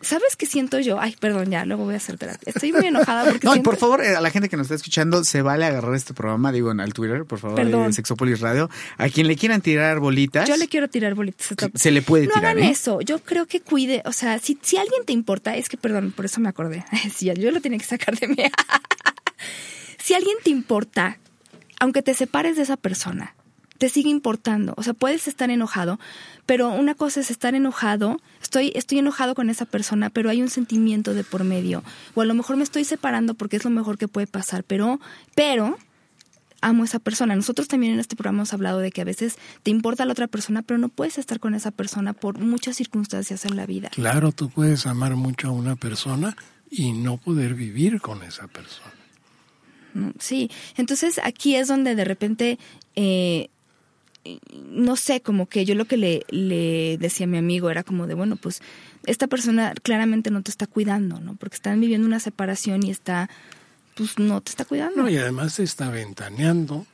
¿Sabes 0.00 0.34
qué 0.34 0.46
siento 0.46 0.78
yo? 0.80 0.98
Ay, 0.98 1.14
perdón, 1.20 1.50
ya, 1.50 1.66
luego 1.66 1.84
voy 1.84 1.92
a 1.92 1.98
hacer 1.98 2.16
terapia. 2.16 2.50
Estoy 2.54 2.72
muy 2.72 2.86
enojada 2.86 3.30
porque 3.30 3.46
No, 3.46 3.54
y 3.54 3.60
por 3.60 3.76
favor, 3.76 4.02
eh, 4.02 4.16
a 4.16 4.22
la 4.22 4.30
gente 4.30 4.48
que 4.48 4.56
nos 4.56 4.64
está 4.64 4.76
escuchando, 4.76 5.24
se 5.24 5.42
vale 5.42 5.66
agarrar 5.66 5.94
este 5.94 6.14
programa, 6.14 6.52
digo, 6.52 6.70
en 6.70 6.80
al 6.80 6.94
Twitter, 6.94 7.26
por 7.26 7.38
favor, 7.38 7.56
Perdón. 7.56 7.88
de 7.88 7.92
Sexopolis 7.92 8.40
Radio. 8.40 8.70
A 8.96 9.10
quien 9.10 9.26
le 9.26 9.36
quieran 9.36 9.60
tirar 9.60 10.00
bolitas, 10.00 10.48
Yo 10.48 10.56
le 10.56 10.68
quiero 10.68 10.88
tirar 10.88 11.14
bolitas. 11.14 11.48
se 11.74 11.90
le 11.90 12.00
puede 12.00 12.24
no 12.26 12.32
tirar, 12.32 12.52
hagan 12.52 12.64
¿eh? 12.64 12.70
eso. 12.70 13.02
Yo 13.02 13.18
creo 13.18 13.44
que 13.44 13.60
cuide. 13.60 14.00
O 14.06 14.12
sea, 14.12 14.38
si, 14.38 14.58
si 14.62 14.78
alguien 14.78 15.04
te 15.04 15.12
importa, 15.12 15.54
es 15.54 15.68
que, 15.68 15.76
perdón, 15.76 16.14
por 16.16 16.24
eso 16.24 16.40
me 16.40 16.48
acordé. 16.48 16.82
Sí, 17.14 17.30
yo 17.36 17.50
lo 17.50 17.60
tenía 17.60 17.78
que 17.78 17.84
sacar 17.84 18.18
de 18.18 18.28
mí. 18.28 18.36
si 19.98 20.14
alguien 20.14 20.36
te 20.42 20.48
importa, 20.48 21.18
aunque 21.78 22.00
te 22.00 22.14
separes 22.14 22.56
de 22.56 22.62
esa 22.62 22.78
persona, 22.78 23.34
te 23.78 23.88
sigue 23.88 24.10
importando. 24.10 24.74
O 24.76 24.82
sea, 24.82 24.92
puedes 24.92 25.28
estar 25.28 25.50
enojado, 25.50 25.98
pero 26.46 26.68
una 26.68 26.94
cosa 26.94 27.20
es 27.20 27.30
estar 27.30 27.54
enojado. 27.54 28.20
Estoy, 28.42 28.72
estoy 28.74 28.98
enojado 28.98 29.34
con 29.34 29.50
esa 29.50 29.64
persona, 29.64 30.10
pero 30.10 30.30
hay 30.30 30.42
un 30.42 30.50
sentimiento 30.50 31.14
de 31.14 31.24
por 31.24 31.44
medio. 31.44 31.82
O 32.14 32.20
a 32.20 32.24
lo 32.24 32.34
mejor 32.34 32.56
me 32.56 32.64
estoy 32.64 32.84
separando 32.84 33.34
porque 33.34 33.56
es 33.56 33.64
lo 33.64 33.70
mejor 33.70 33.96
que 33.96 34.08
puede 34.08 34.26
pasar, 34.26 34.64
pero, 34.64 35.00
pero 35.34 35.78
amo 36.60 36.82
a 36.82 36.86
esa 36.86 36.98
persona. 36.98 37.36
Nosotros 37.36 37.68
también 37.68 37.94
en 37.94 38.00
este 38.00 38.16
programa 38.16 38.38
hemos 38.38 38.52
hablado 38.52 38.80
de 38.80 38.90
que 38.90 39.00
a 39.00 39.04
veces 39.04 39.36
te 39.62 39.70
importa 39.70 40.04
la 40.04 40.12
otra 40.12 40.26
persona, 40.26 40.62
pero 40.62 40.78
no 40.78 40.88
puedes 40.88 41.18
estar 41.18 41.40
con 41.40 41.54
esa 41.54 41.70
persona 41.70 42.12
por 42.12 42.38
muchas 42.38 42.76
circunstancias 42.76 43.44
en 43.44 43.56
la 43.56 43.66
vida. 43.66 43.90
Claro, 43.90 44.32
tú 44.32 44.50
puedes 44.50 44.86
amar 44.86 45.14
mucho 45.16 45.48
a 45.48 45.52
una 45.52 45.76
persona 45.76 46.36
y 46.70 46.92
no 46.92 47.16
poder 47.16 47.54
vivir 47.54 48.00
con 48.00 48.22
esa 48.22 48.48
persona. 48.48 48.92
Sí, 50.18 50.50
entonces 50.76 51.20
aquí 51.24 51.56
es 51.56 51.68
donde 51.68 51.94
de 51.94 52.04
repente, 52.04 52.58
eh, 52.94 53.48
no 54.52 54.96
sé, 54.96 55.20
como 55.20 55.46
que 55.46 55.64
yo 55.64 55.74
lo 55.74 55.86
que 55.86 55.96
le, 55.96 56.24
le 56.28 56.98
decía 56.98 57.24
a 57.24 57.28
mi 57.28 57.38
amigo 57.38 57.70
era 57.70 57.82
como 57.82 58.06
de, 58.06 58.14
bueno, 58.14 58.36
pues 58.36 58.60
esta 59.06 59.26
persona 59.26 59.74
claramente 59.82 60.30
no 60.30 60.42
te 60.42 60.50
está 60.50 60.66
cuidando, 60.66 61.20
¿no? 61.20 61.34
Porque 61.36 61.56
están 61.56 61.80
viviendo 61.80 62.06
una 62.06 62.20
separación 62.20 62.84
y 62.84 62.90
está, 62.90 63.30
pues 63.96 64.18
no 64.18 64.40
te 64.40 64.50
está 64.50 64.64
cuidando. 64.64 65.02
No, 65.02 65.08
y 65.08 65.16
además 65.16 65.56
te 65.56 65.62
está 65.62 65.90
ventaneando 65.90 66.86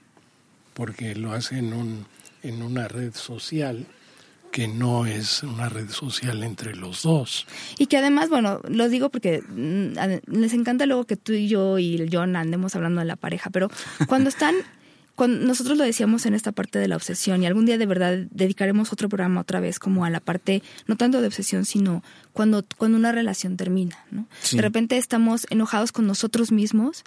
porque 0.74 1.14
lo 1.14 1.32
hace 1.32 1.58
en, 1.58 1.72
un, 1.72 2.06
en 2.42 2.62
una 2.62 2.88
red 2.88 3.14
social 3.14 3.86
que 4.54 4.68
no 4.68 5.04
es 5.04 5.42
una 5.42 5.68
red 5.68 5.90
social 5.90 6.44
entre 6.44 6.76
los 6.76 7.02
dos. 7.02 7.44
Y 7.76 7.86
que 7.86 7.96
además, 7.96 8.28
bueno, 8.28 8.60
lo 8.68 8.88
digo 8.88 9.08
porque 9.08 9.42
mm, 9.42 9.94
les 10.32 10.52
encanta 10.52 10.86
luego 10.86 11.06
que 11.06 11.16
tú 11.16 11.32
y 11.32 11.48
yo 11.48 11.80
y 11.80 11.96
el 11.96 12.08
John 12.12 12.36
andemos 12.36 12.76
hablando 12.76 13.00
de 13.00 13.06
la 13.06 13.16
pareja, 13.16 13.50
pero 13.50 13.68
cuando 14.06 14.28
están, 14.28 14.54
cuando 15.14 15.46
nosotros 15.46 15.78
lo 15.78 15.84
decíamos 15.84 16.26
en 16.26 16.34
esta 16.34 16.52
parte 16.52 16.78
de 16.78 16.88
la 16.88 16.96
obsesión 16.96 17.42
y 17.42 17.46
algún 17.46 17.66
día 17.66 17.78
de 17.78 17.86
verdad 17.86 18.26
dedicaremos 18.30 18.92
otro 18.92 19.08
programa 19.08 19.40
otra 19.40 19.60
vez 19.60 19.78
como 19.78 20.04
a 20.04 20.10
la 20.10 20.20
parte, 20.20 20.62
no 20.86 20.96
tanto 20.96 21.20
de 21.20 21.26
obsesión, 21.26 21.64
sino 21.64 22.02
cuando, 22.32 22.64
cuando 22.76 22.98
una 22.98 23.12
relación 23.12 23.56
termina, 23.56 23.96
¿no? 24.10 24.26
Sí. 24.40 24.56
De 24.56 24.62
repente 24.62 24.96
estamos 24.96 25.46
enojados 25.50 25.92
con 25.92 26.06
nosotros 26.06 26.50
mismos 26.50 27.04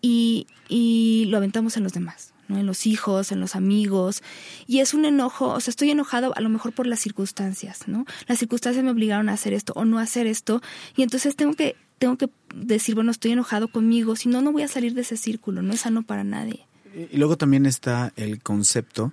y, 0.00 0.46
y 0.68 1.26
lo 1.28 1.38
aventamos 1.38 1.76
en 1.76 1.84
los 1.84 1.92
demás. 1.92 2.32
¿no? 2.48 2.58
en 2.58 2.66
los 2.66 2.84
hijos, 2.84 3.30
en 3.30 3.38
los 3.38 3.54
amigos, 3.54 4.24
y 4.66 4.80
es 4.80 4.92
un 4.92 5.04
enojo, 5.04 5.50
o 5.50 5.60
sea, 5.60 5.70
estoy 5.70 5.92
enojado 5.92 6.36
a 6.36 6.40
lo 6.40 6.48
mejor 6.48 6.72
por 6.72 6.84
las 6.88 6.98
circunstancias, 6.98 7.86
¿no? 7.86 8.06
Las 8.26 8.40
circunstancias 8.40 8.84
me 8.84 8.90
obligaron 8.90 9.28
a 9.28 9.34
hacer 9.34 9.52
esto 9.52 9.72
o 9.76 9.84
no 9.84 10.00
hacer 10.00 10.26
esto, 10.26 10.60
y 10.96 11.04
entonces 11.04 11.36
tengo 11.36 11.54
que, 11.54 11.76
tengo 12.00 12.16
que 12.16 12.28
decir, 12.52 12.96
bueno, 12.96 13.12
estoy 13.12 13.30
enojado 13.30 13.68
conmigo, 13.68 14.16
si 14.16 14.28
no, 14.28 14.42
no 14.42 14.50
voy 14.50 14.62
a 14.62 14.68
salir 14.68 14.94
de 14.94 15.02
ese 15.02 15.16
círculo, 15.16 15.62
no 15.62 15.72
es 15.72 15.82
sano 15.82 16.02
para 16.02 16.24
nadie. 16.24 16.66
Y 16.94 17.16
luego 17.16 17.36
también 17.36 17.66
está 17.66 18.12
el 18.16 18.42
concepto 18.42 19.12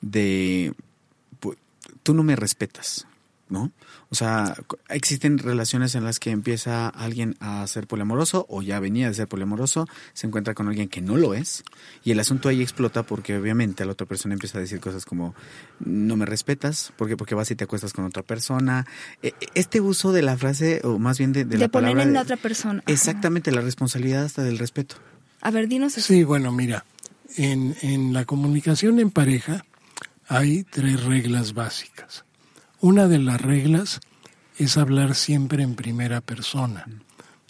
de 0.00 0.72
pu- 1.40 1.56
tú 2.02 2.14
no 2.14 2.22
me 2.22 2.36
respetas. 2.36 3.06
¿no? 3.50 3.72
O 4.10 4.14
sea, 4.14 4.54
existen 4.90 5.38
relaciones 5.38 5.94
en 5.94 6.04
las 6.04 6.18
que 6.18 6.28
empieza 6.32 6.86
alguien 6.86 7.34
a 7.40 7.66
ser 7.66 7.86
poliamoroso 7.86 8.44
o 8.50 8.60
ya 8.60 8.78
venía 8.78 9.08
de 9.08 9.14
ser 9.14 9.26
poliamoroso, 9.26 9.88
se 10.12 10.26
encuentra 10.26 10.52
con 10.52 10.68
alguien 10.68 10.90
que 10.90 11.00
no 11.00 11.16
lo 11.16 11.32
es 11.32 11.64
y 12.04 12.10
el 12.10 12.20
asunto 12.20 12.50
ahí 12.50 12.60
explota 12.60 13.04
porque 13.04 13.38
obviamente 13.38 13.86
la 13.86 13.92
otra 13.92 14.06
persona 14.06 14.34
empieza 14.34 14.58
a 14.58 14.60
decir 14.60 14.80
cosas 14.80 15.06
como 15.06 15.34
no 15.80 16.14
me 16.18 16.26
respetas, 16.26 16.92
porque 16.98 17.16
porque 17.16 17.34
vas 17.34 17.50
y 17.50 17.54
te 17.54 17.64
acuestas 17.64 17.94
con 17.94 18.04
otra 18.04 18.22
persona. 18.22 18.86
E- 19.22 19.28
e- 19.28 19.46
Este 19.54 19.80
uso 19.80 20.12
de 20.12 20.20
la 20.20 20.36
frase 20.36 20.82
o 20.84 20.98
más 20.98 21.16
bien 21.16 21.32
de, 21.32 21.46
de 21.46 21.52
De, 21.52 21.58
la 21.58 21.68
poner 21.68 21.84
palabra 21.92 22.02
en 22.02 22.12
la 22.12 22.20
otra 22.20 22.36
persona. 22.36 22.82
Ajá. 22.84 22.92
Exactamente, 22.92 23.50
la 23.50 23.62
responsabilidad 23.62 24.24
hasta 24.26 24.42
del 24.42 24.58
respeto. 24.58 24.96
A 25.40 25.50
ver, 25.50 25.68
dinos 25.68 25.96
eso. 25.96 26.08
Sí, 26.12 26.22
bueno, 26.22 26.52
mira, 26.52 26.84
en, 27.38 28.12
la 28.12 28.24
comunicación 28.24 28.98
en 28.98 29.10
pareja 29.10 29.64
hay 30.26 30.64
tres 30.64 31.04
reglas 31.04 31.54
básicas. 31.54 32.24
Una 32.80 33.06
de 33.06 33.18
las 33.18 33.40
reglas 33.40 34.00
es 34.58 34.76
hablar 34.76 35.14
siempre 35.14 35.62
en 35.62 35.74
primera 35.74 36.20
persona, 36.20 36.86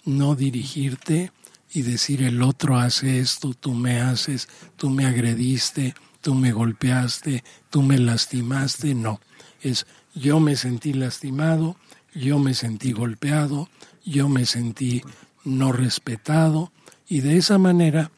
no 0.05 0.35
dirigirte 0.35 1.31
y 1.71 1.81
decir 1.81 2.23
el 2.23 2.41
otro 2.41 2.77
hace 2.77 3.19
esto, 3.19 3.53
tú 3.53 3.73
me 3.73 3.99
haces, 3.99 4.47
tú 4.75 4.89
me 4.89 5.05
agrediste, 5.05 5.95
tú 6.21 6.35
me 6.35 6.51
golpeaste, 6.51 7.43
tú 7.69 7.81
me 7.81 7.97
lastimaste, 7.97 8.93
no. 8.93 9.19
Es 9.61 9.87
yo 10.13 10.39
me 10.39 10.55
sentí 10.55 10.93
lastimado, 10.93 11.77
yo 12.13 12.39
me 12.39 12.53
sentí 12.53 12.91
golpeado, 12.91 13.69
yo 14.05 14.29
me 14.29 14.45
sentí 14.45 15.01
no 15.43 15.71
respetado 15.71 16.71
y 17.07 17.21
de 17.21 17.37
esa 17.37 17.57
manera 17.57 18.11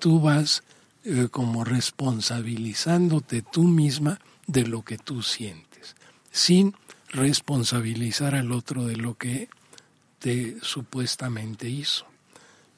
tú 0.00 0.20
vas 0.20 0.62
eh, 1.04 1.28
como 1.30 1.64
responsabilizándote 1.64 3.42
tú 3.42 3.64
misma 3.64 4.20
de 4.46 4.66
lo 4.66 4.82
que 4.82 4.98
tú 4.98 5.22
sientes, 5.22 5.96
sin 6.30 6.74
responsabilizar 7.10 8.34
al 8.34 8.52
otro 8.52 8.84
de 8.84 8.96
lo 8.96 9.14
que 9.14 9.48
te 10.18 10.56
supuestamente 10.62 11.68
hizo. 11.68 12.06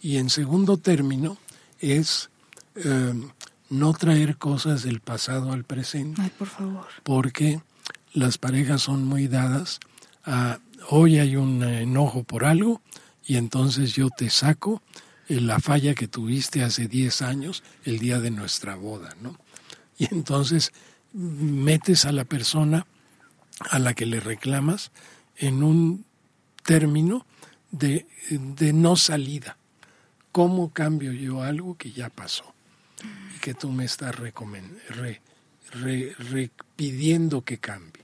Y 0.01 0.17
en 0.17 0.31
segundo 0.31 0.77
término 0.77 1.39
es 1.81 2.31
eh, 2.75 3.15
no 3.71 3.93
traer 3.93 4.37
cosas 4.37 4.83
del 4.83 5.01
pasado 5.01 5.53
al 5.53 5.65
presente 5.65 6.23
Ay, 6.23 6.31
por 6.39 6.49
favor. 6.49 6.87
porque 7.03 7.61
las 8.13 8.39
parejas 8.39 8.83
son 8.83 9.05
muy 9.05 9.29
dadas 9.29 9.81
a 10.25 10.59
hoy 10.89 11.19
hay 11.19 11.37
un 11.37 11.63
enojo 11.63 12.25
por 12.25 12.45
algo 12.45 12.81
y 13.27 13.37
entonces 13.37 13.95
yo 13.95 14.11
te 14.11 14.31
saco 14.31 14.83
la 15.29 15.59
falla 15.61 15.95
que 15.95 16.09
tuviste 16.09 16.63
hace 16.63 16.87
10 16.89 17.23
años 17.23 17.63
el 17.85 17.99
día 17.99 18.21
de 18.21 18.31
nuestra 18.31 18.75
boda, 18.77 19.17
¿no? 19.21 19.39
Y 19.99 20.13
entonces 20.13 20.73
metes 21.13 22.05
a 22.05 22.13
la 22.13 22.25
persona 22.25 22.87
a 23.71 23.79
la 23.79 23.95
que 23.95 24.07
le 24.07 24.21
reclamas 24.21 24.91
en 25.37 25.63
un 25.63 26.05
término 26.65 27.27
de, 27.71 28.07
de 28.31 28.73
no 28.73 28.97
salida. 28.97 29.57
¿Cómo 30.33 30.73
cambio 30.73 31.13
yo 31.13 31.43
algo 31.43 31.77
que 31.77 31.93
ya 31.93 32.09
pasó 32.11 32.53
y 33.37 33.39
que 33.39 33.55
tú 33.55 33.71
me 33.71 33.85
estás 33.85 34.17
re- 35.71 36.15
re- 36.19 36.51
pidiendo 36.77 37.43
que 37.45 37.59
cambie? 37.59 38.03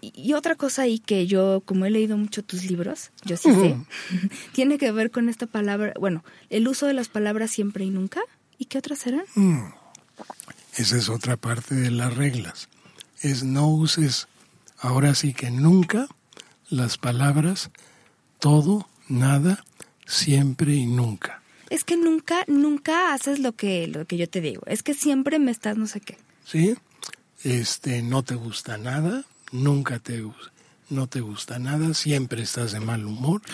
Y, 0.00 0.32
otra 0.34 0.54
cosa 0.54 0.82
ahí 0.82 0.98
que 0.98 1.26
yo, 1.26 1.62
como 1.64 1.84
he 1.84 1.90
leído 1.90 2.16
mucho 2.16 2.44
tus 2.44 2.64
libros, 2.64 3.10
yo 3.24 3.36
sí 3.36 3.52
sé, 3.52 3.76
tiene 4.52 4.78
que 4.78 4.92
ver 4.92 5.10
con 5.10 5.28
esta 5.28 5.46
palabra, 5.46 5.92
bueno, 5.98 6.24
el 6.50 6.68
uso 6.68 6.86
de 6.86 6.94
las 6.94 7.08
palabras 7.08 7.50
siempre 7.50 7.84
y 7.84 7.90
nunca. 7.90 8.20
¿Y 8.58 8.66
qué 8.66 8.78
otras 8.78 9.06
eran? 9.06 9.24
Esa 10.76 10.96
es 10.96 11.08
otra 11.08 11.36
parte 11.36 11.74
de 11.74 11.90
las 11.90 12.16
reglas. 12.16 12.68
Es 13.20 13.44
no 13.44 13.68
uses 13.68 14.28
ahora 14.78 15.14
sí 15.14 15.32
que 15.32 15.50
nunca 15.50 16.08
las 16.70 16.98
palabras 16.98 17.70
todo, 18.38 18.88
nada, 19.08 19.64
siempre 20.06 20.74
y 20.74 20.86
nunca. 20.86 21.42
Es 21.70 21.84
que 21.84 21.96
nunca, 21.96 22.44
nunca 22.46 23.12
haces 23.12 23.38
lo 23.40 23.52
que, 23.52 23.86
lo 23.88 24.06
que 24.06 24.16
yo 24.16 24.28
te 24.28 24.40
digo. 24.40 24.62
Es 24.66 24.82
que 24.82 24.94
siempre 24.94 25.38
me 25.38 25.50
estás 25.50 25.76
no 25.76 25.86
sé 25.86 26.00
qué. 26.00 26.16
¿Sí? 26.44 26.76
Este, 27.44 28.02
no 28.02 28.22
te 28.22 28.34
gusta 28.34 28.78
nada, 28.78 29.24
nunca 29.52 29.98
te 29.98 30.22
gus- 30.22 30.50
no 30.90 31.06
te 31.06 31.20
gusta 31.20 31.58
nada, 31.58 31.92
siempre 31.94 32.42
estás 32.42 32.72
de 32.72 32.80
mal 32.80 33.04
humor. 33.06 33.42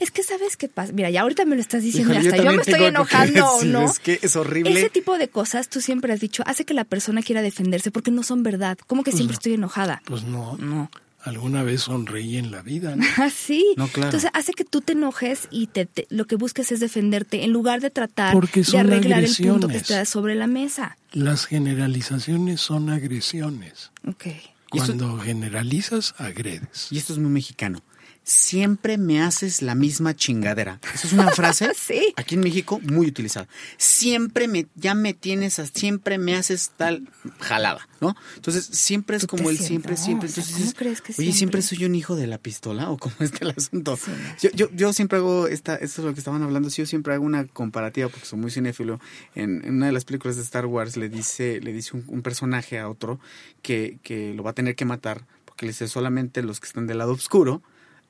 Es 0.00 0.12
que 0.12 0.22
sabes 0.22 0.56
qué 0.56 0.68
pasa. 0.68 0.92
Mira, 0.92 1.10
ya 1.10 1.22
ahorita 1.22 1.44
me 1.44 1.56
lo 1.56 1.60
estás 1.62 1.82
diciendo 1.82 2.12
Híjole, 2.14 2.28
hasta 2.28 2.42
yo, 2.44 2.52
me 2.52 2.58
estoy 2.60 2.74
algo 2.74 2.84
que 2.84 2.88
enojando, 3.16 3.52
decir, 3.54 3.72
¿no? 3.72 3.84
Es 3.84 3.98
que 3.98 4.20
es 4.22 4.36
horrible. 4.36 4.70
Ese 4.78 4.90
tipo 4.90 5.18
de 5.18 5.26
cosas 5.28 5.68
tú 5.68 5.80
siempre 5.80 6.12
has 6.12 6.20
dicho 6.20 6.44
hace 6.46 6.64
que 6.64 6.72
la 6.72 6.84
persona 6.84 7.20
quiera 7.20 7.42
defenderse 7.42 7.90
porque 7.90 8.12
no 8.12 8.22
son 8.22 8.44
verdad. 8.44 8.78
¿Cómo 8.86 9.02
que 9.02 9.10
siempre 9.10 9.34
estoy 9.34 9.54
enojada? 9.54 10.00
Pues 10.04 10.22
no, 10.22 10.56
No. 10.58 10.88
alguna 11.24 11.64
vez 11.64 11.80
sonreí 11.82 12.36
en 12.36 12.52
la 12.52 12.62
vida, 12.62 12.94
¿no? 12.94 13.04
Así. 13.16 13.64
No, 13.76 13.88
claro. 13.88 14.08
Entonces 14.10 14.30
hace 14.34 14.52
que 14.52 14.64
tú 14.64 14.82
te 14.82 14.92
enojes 14.92 15.48
y 15.50 15.66
te, 15.66 15.86
te- 15.86 16.06
lo 16.10 16.26
que 16.26 16.36
busques 16.36 16.70
es 16.70 16.78
defenderte 16.78 17.42
en 17.42 17.50
lugar 17.50 17.80
de 17.80 17.90
tratar 17.90 18.34
Porque 18.34 18.60
de 18.60 18.66
son 18.66 18.80
arreglar 18.92 19.24
el 19.24 19.34
punto 19.36 19.66
que 19.66 19.78
está 19.78 20.04
sobre 20.04 20.36
la 20.36 20.46
mesa. 20.46 20.96
Las 21.10 21.46
generalizaciones 21.46 22.60
son 22.60 22.90
agresiones. 22.90 23.90
Ok. 24.06 24.26
Cuando 24.70 25.18
generalizas, 25.18 26.14
agredes. 26.18 26.88
Y 26.90 26.98
esto 26.98 27.12
es 27.12 27.18
muy 27.18 27.30
mexicano. 27.30 27.80
Siempre 28.30 28.98
me 28.98 29.22
haces 29.22 29.62
la 29.62 29.74
misma 29.74 30.14
chingadera. 30.14 30.80
Esa 30.94 31.06
es 31.06 31.12
una 31.14 31.30
frase 31.32 31.72
Sí. 31.74 32.12
aquí 32.16 32.34
en 32.34 32.42
México 32.42 32.78
muy 32.82 33.06
utilizada. 33.06 33.48
Siempre 33.78 34.48
me, 34.48 34.66
ya 34.74 34.92
me 34.94 35.14
tienes, 35.14 35.58
a- 35.58 35.66
siempre 35.66 36.18
me 36.18 36.34
haces 36.36 36.72
tal 36.76 37.08
jalada, 37.38 37.88
¿no? 38.02 38.14
Entonces 38.36 38.66
siempre 38.66 39.16
es 39.16 39.26
como 39.26 39.48
el 39.48 39.56
siempre, 39.58 39.96
siempre. 39.96 40.28
Entonces 40.28 40.52
¿cómo 40.52 40.58
dices, 40.58 40.74
crees 40.76 41.00
que 41.00 41.12
oye, 41.12 41.32
siempre 41.32 41.32
siempre? 41.32 41.62
soy 41.62 41.84
un 41.86 41.94
hijo 41.94 42.16
de 42.16 42.26
la 42.26 42.36
pistola 42.36 42.90
o 42.90 42.98
cómo 42.98 43.14
está 43.20 43.46
el 43.46 43.54
asunto. 43.56 43.96
Sí. 43.96 44.10
Yo, 44.42 44.50
yo, 44.50 44.68
yo 44.74 44.92
siempre 44.92 45.16
hago 45.18 45.46
esta, 45.48 45.76
esto 45.76 46.02
es 46.02 46.06
lo 46.06 46.12
que 46.12 46.20
estaban 46.20 46.42
hablando, 46.42 46.68
sí, 46.68 46.82
yo 46.82 46.86
siempre 46.86 47.14
hago 47.14 47.24
una 47.24 47.46
comparativa 47.46 48.10
porque 48.10 48.26
soy 48.26 48.38
muy 48.38 48.50
cinéfilo. 48.50 49.00
En, 49.34 49.64
en 49.64 49.76
una 49.76 49.86
de 49.86 49.92
las 49.92 50.04
películas 50.04 50.36
de 50.36 50.42
Star 50.42 50.66
Wars 50.66 50.98
le 50.98 51.08
dice, 51.08 51.60
le 51.62 51.72
dice 51.72 51.96
un, 51.96 52.04
un 52.08 52.20
personaje 52.20 52.78
a 52.78 52.90
otro 52.90 53.20
que, 53.62 53.98
que 54.02 54.34
lo 54.34 54.42
va 54.42 54.50
a 54.50 54.54
tener 54.54 54.76
que 54.76 54.84
matar 54.84 55.24
porque 55.46 55.64
le 55.64 55.72
dice 55.72 55.88
solamente 55.88 56.42
los 56.42 56.60
que 56.60 56.66
están 56.66 56.86
del 56.86 56.98
lado 56.98 57.12
oscuro 57.12 57.62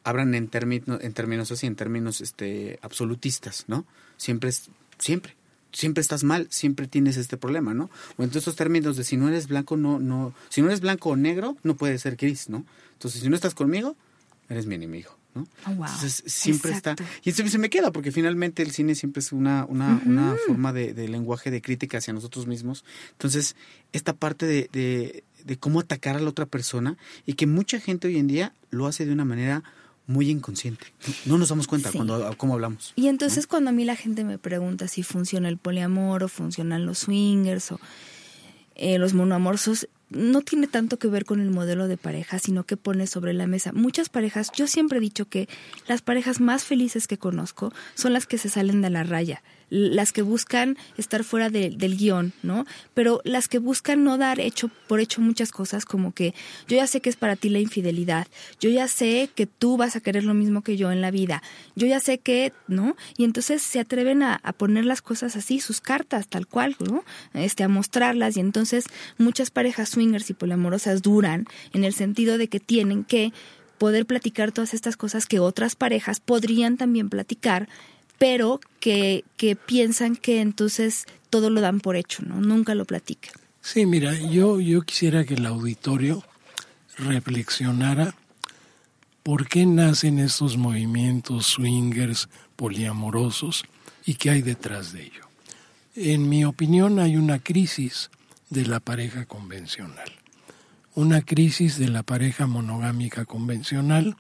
hablan 0.05 0.35
en 0.35 0.49
términos, 0.49 1.01
en 1.03 1.13
términos 1.13 1.51
así, 1.51 1.67
en 1.67 1.77
términos 1.77 2.21
este 2.21 2.79
absolutistas, 2.83 3.65
¿no? 3.69 3.85
Siempre 4.17 4.51
es, 4.51 4.71
siempre. 4.99 5.37
Siempre 5.71 6.01
estás 6.01 6.25
mal, 6.25 6.47
siempre 6.51 6.89
tienes 6.89 7.19
este 7.19 7.37
problema, 7.37 7.75
¿no? 7.75 7.91
O 8.17 8.25
en 8.25 8.31
estos 8.35 8.57
términos 8.57 8.97
de 8.97 9.05
si 9.05 9.19
no 9.19 9.29
eres 9.29 9.49
blanco, 9.49 9.77
no, 9.77 9.99
no, 9.99 10.33
si 10.49 10.63
no 10.63 10.69
eres 10.69 10.81
blanco 10.81 11.11
o 11.11 11.17
negro, 11.17 11.59
no 11.63 11.77
puedes 11.77 12.01
ser 12.01 12.17
gris, 12.17 12.49
¿no? 12.49 12.65
Entonces, 12.95 13.21
si 13.21 13.29
no 13.29 13.37
estás 13.37 13.55
conmigo, 13.55 13.95
eres 14.49 14.65
mi 14.65 14.77
enemigo, 14.77 15.11
¿no? 15.35 15.47
Oh, 15.67 15.75
wow. 15.75 15.85
Entonces, 15.85 16.23
siempre 16.27 16.73
Exacto. 16.73 17.03
está. 17.03 17.21
Y 17.23 17.31
eso 17.31 17.47
se 17.47 17.59
me 17.59 17.69
queda, 17.69 17.93
porque 17.93 18.13
finalmente 18.13 18.63
el 18.63 18.71
cine 18.71 18.95
siempre 18.95 19.21
es 19.21 19.31
una, 19.31 19.67
una, 19.67 20.01
una 20.07 20.37
forma 20.47 20.73
de, 20.73 20.95
de 20.95 21.07
lenguaje 21.07 21.51
de 21.51 21.61
crítica 21.61 21.99
hacia 21.99 22.15
nosotros 22.15 22.47
mismos. 22.47 22.83
Entonces, 23.13 23.55
esta 23.93 24.15
parte 24.15 24.47
de, 24.47 24.71
de, 24.73 25.23
de 25.45 25.57
cómo 25.59 25.81
atacar 25.81 26.17
a 26.17 26.21
la 26.21 26.31
otra 26.31 26.47
persona 26.47 26.97
y 27.27 27.35
que 27.35 27.47
mucha 27.47 27.79
gente 27.79 28.09
hoy 28.09 28.17
en 28.17 28.27
día 28.27 28.55
lo 28.71 28.87
hace 28.87 29.05
de 29.05 29.13
una 29.13 29.27
manera 29.27 29.65
muy 30.09 30.29
inconsciente. 30.31 30.87
No 31.27 31.39
nos 31.39 31.51
damos 31.51 31.69
cuenta 31.69 31.93
Sí. 31.93 31.99
cuando 31.99 32.35
cómo 32.37 32.55
hablamos. 32.55 32.93
Y 32.97 33.07
entonces 33.07 33.47
cuando 33.47 33.71
a 33.71 33.73
mí 33.73 33.85
la 33.85 33.95
gente 33.95 34.25
me 34.25 34.39
pregunta 34.39 34.89
si 34.89 35.05
funciona 35.05 35.49
el 35.49 35.59
poliamor 35.59 36.25
o 36.25 36.29
funcionan 36.29 36.85
los 36.87 36.99
swingers 37.01 37.71
o 37.71 37.79
eh, 38.75 38.99
los 38.99 39.13
monoamorsos, 39.15 39.89
no 40.11 40.41
tiene 40.41 40.67
tanto 40.67 40.99
que 40.99 41.09
ver 41.09 41.25
con 41.27 41.41
el 41.41 41.51
modelo 41.51 41.87
de 41.89 41.97
pareja, 41.99 42.39
sino 42.39 42.65
que 42.65 42.77
pone 42.79 43.07
sobre 43.07 43.35
la 43.35 43.47
mesa. 43.47 43.73
Muchas 43.73 44.09
parejas, 44.09 44.51
yo 44.57 44.67
siempre 44.67 44.99
he 44.99 45.01
dicho 45.03 45.27
que 45.29 45.49
las 45.87 46.01
parejas 46.01 46.41
más 46.41 46.65
felices 46.65 47.07
que 47.07 47.19
conozco 47.19 47.73
son 47.95 48.13
las 48.15 48.27
que 48.27 48.39
se 48.39 48.49
salen 48.49 48.81
de 48.81 48.89
la 48.91 49.03
raya, 49.05 49.43
las 49.71 50.13
que 50.13 50.23
buscan 50.23 50.77
estar 50.97 51.25
fuera 51.25 51.51
de- 51.51 51.71
del 51.71 51.97
guion, 51.97 52.33
¿no? 52.43 52.65
Pero 52.95 53.21
las 53.25 53.49
que 53.49 53.59
buscan 53.59 54.05
no 54.05 54.17
dar 54.19 54.41
hecho 54.41 54.71
por 54.87 55.01
hecho 55.01 55.21
muchas 55.21 55.51
cosas, 55.53 55.85
como 55.85 56.13
que 56.13 56.35
yo 56.69 56.77
ya 56.77 56.87
sé 56.87 57.01
que 57.01 57.11
es 57.11 57.17
para 57.17 57.37
ti 57.37 57.49
la 57.49 57.59
infidelidad, 57.61 58.27
yo 58.61 58.71
ya 58.71 58.89
sé 58.89 59.31
que 59.35 59.47
tú 59.47 59.77
vas 59.77 59.97
a 59.97 60.01
querer 60.01 60.25
lo 60.25 60.35
mismo 60.35 60.63
que 60.63 60.77
yo 60.77 60.91
en 60.91 61.01
la 61.01 61.11
vida, 61.11 61.43
yo 61.77 61.87
ya 61.87 62.01
sé 62.01 62.19
que, 62.19 62.53
¿no? 62.67 62.97
Y 63.17 63.25
entonces 63.25 63.63
se 63.63 63.81
atreven 63.81 64.23
a, 64.23 64.41
a 64.43 64.53
poner 64.53 64.85
las 64.85 65.03
cosas 65.03 65.37
así, 65.37 65.61
sus 65.61 65.81
cartas, 65.81 66.29
tal 66.29 66.47
cual, 66.47 66.77
¿no? 66.81 67.05
Este, 67.35 67.63
a 67.65 67.69
mostrarlas 67.69 68.37
y 68.37 68.41
entonces 68.41 68.85
muchas 69.19 69.51
parejas 69.51 69.91
swingers 69.91 70.31
y 70.31 70.35
poliamorosas 70.35 71.03
duran 71.03 71.47
en 71.73 71.85
el 71.85 71.93
sentido 71.93 72.39
de 72.39 72.49
que 72.49 72.61
tienen 72.61 73.05
que 73.05 73.33
poder 73.79 74.07
platicar 74.07 74.51
todas 74.51 74.75
estas 74.75 74.97
cosas 74.97 75.27
que 75.27 75.39
otras 75.39 75.77
parejas 75.77 76.19
podrían 76.21 76.77
también 76.77 77.09
platicar, 77.09 77.69
pero 78.19 78.61
que, 78.81 79.25
que 79.37 79.57
piensan 79.57 80.17
que 80.17 80.41
entonces 80.41 81.07
todo 81.31 81.51
lo 81.51 81.61
dan 81.61 81.81
por 81.81 81.97
hecho, 81.97 82.23
¿no? 82.23 82.41
Nunca 82.41 82.75
lo 82.75 82.85
platican. 82.85 83.33
Sí, 83.61 83.87
mira, 83.87 84.15
yo, 84.15 84.61
yo 84.61 84.83
quisiera 84.83 85.25
que 85.25 85.35
el 85.35 85.47
auditorio 85.47 86.25
reflexionara 86.97 88.15
por 89.23 89.49
qué 89.49 89.67
nacen 89.67 90.19
estos 90.19 90.57
movimientos 90.57 91.47
swingers 91.47 92.29
poliamorosos 92.57 93.65
y 94.05 94.15
qué 94.15 94.31
hay 94.31 94.43
detrás 94.43 94.93
de 94.93 95.03
ello. 95.03 95.29
En 95.95 96.29
mi 96.29 96.45
opinión 96.45 96.99
hay 96.99 97.17
una 97.17 97.39
crisis 97.39 98.11
de 98.51 98.65
la 98.65 98.81
pareja 98.81 99.27
convencional, 99.27 100.13
una 100.95 101.23
crisis 101.23 101.79
de 101.79 101.89
la 101.89 102.03
pareja 102.03 102.47
monogámica 102.47 103.27
convencional 103.27 104.17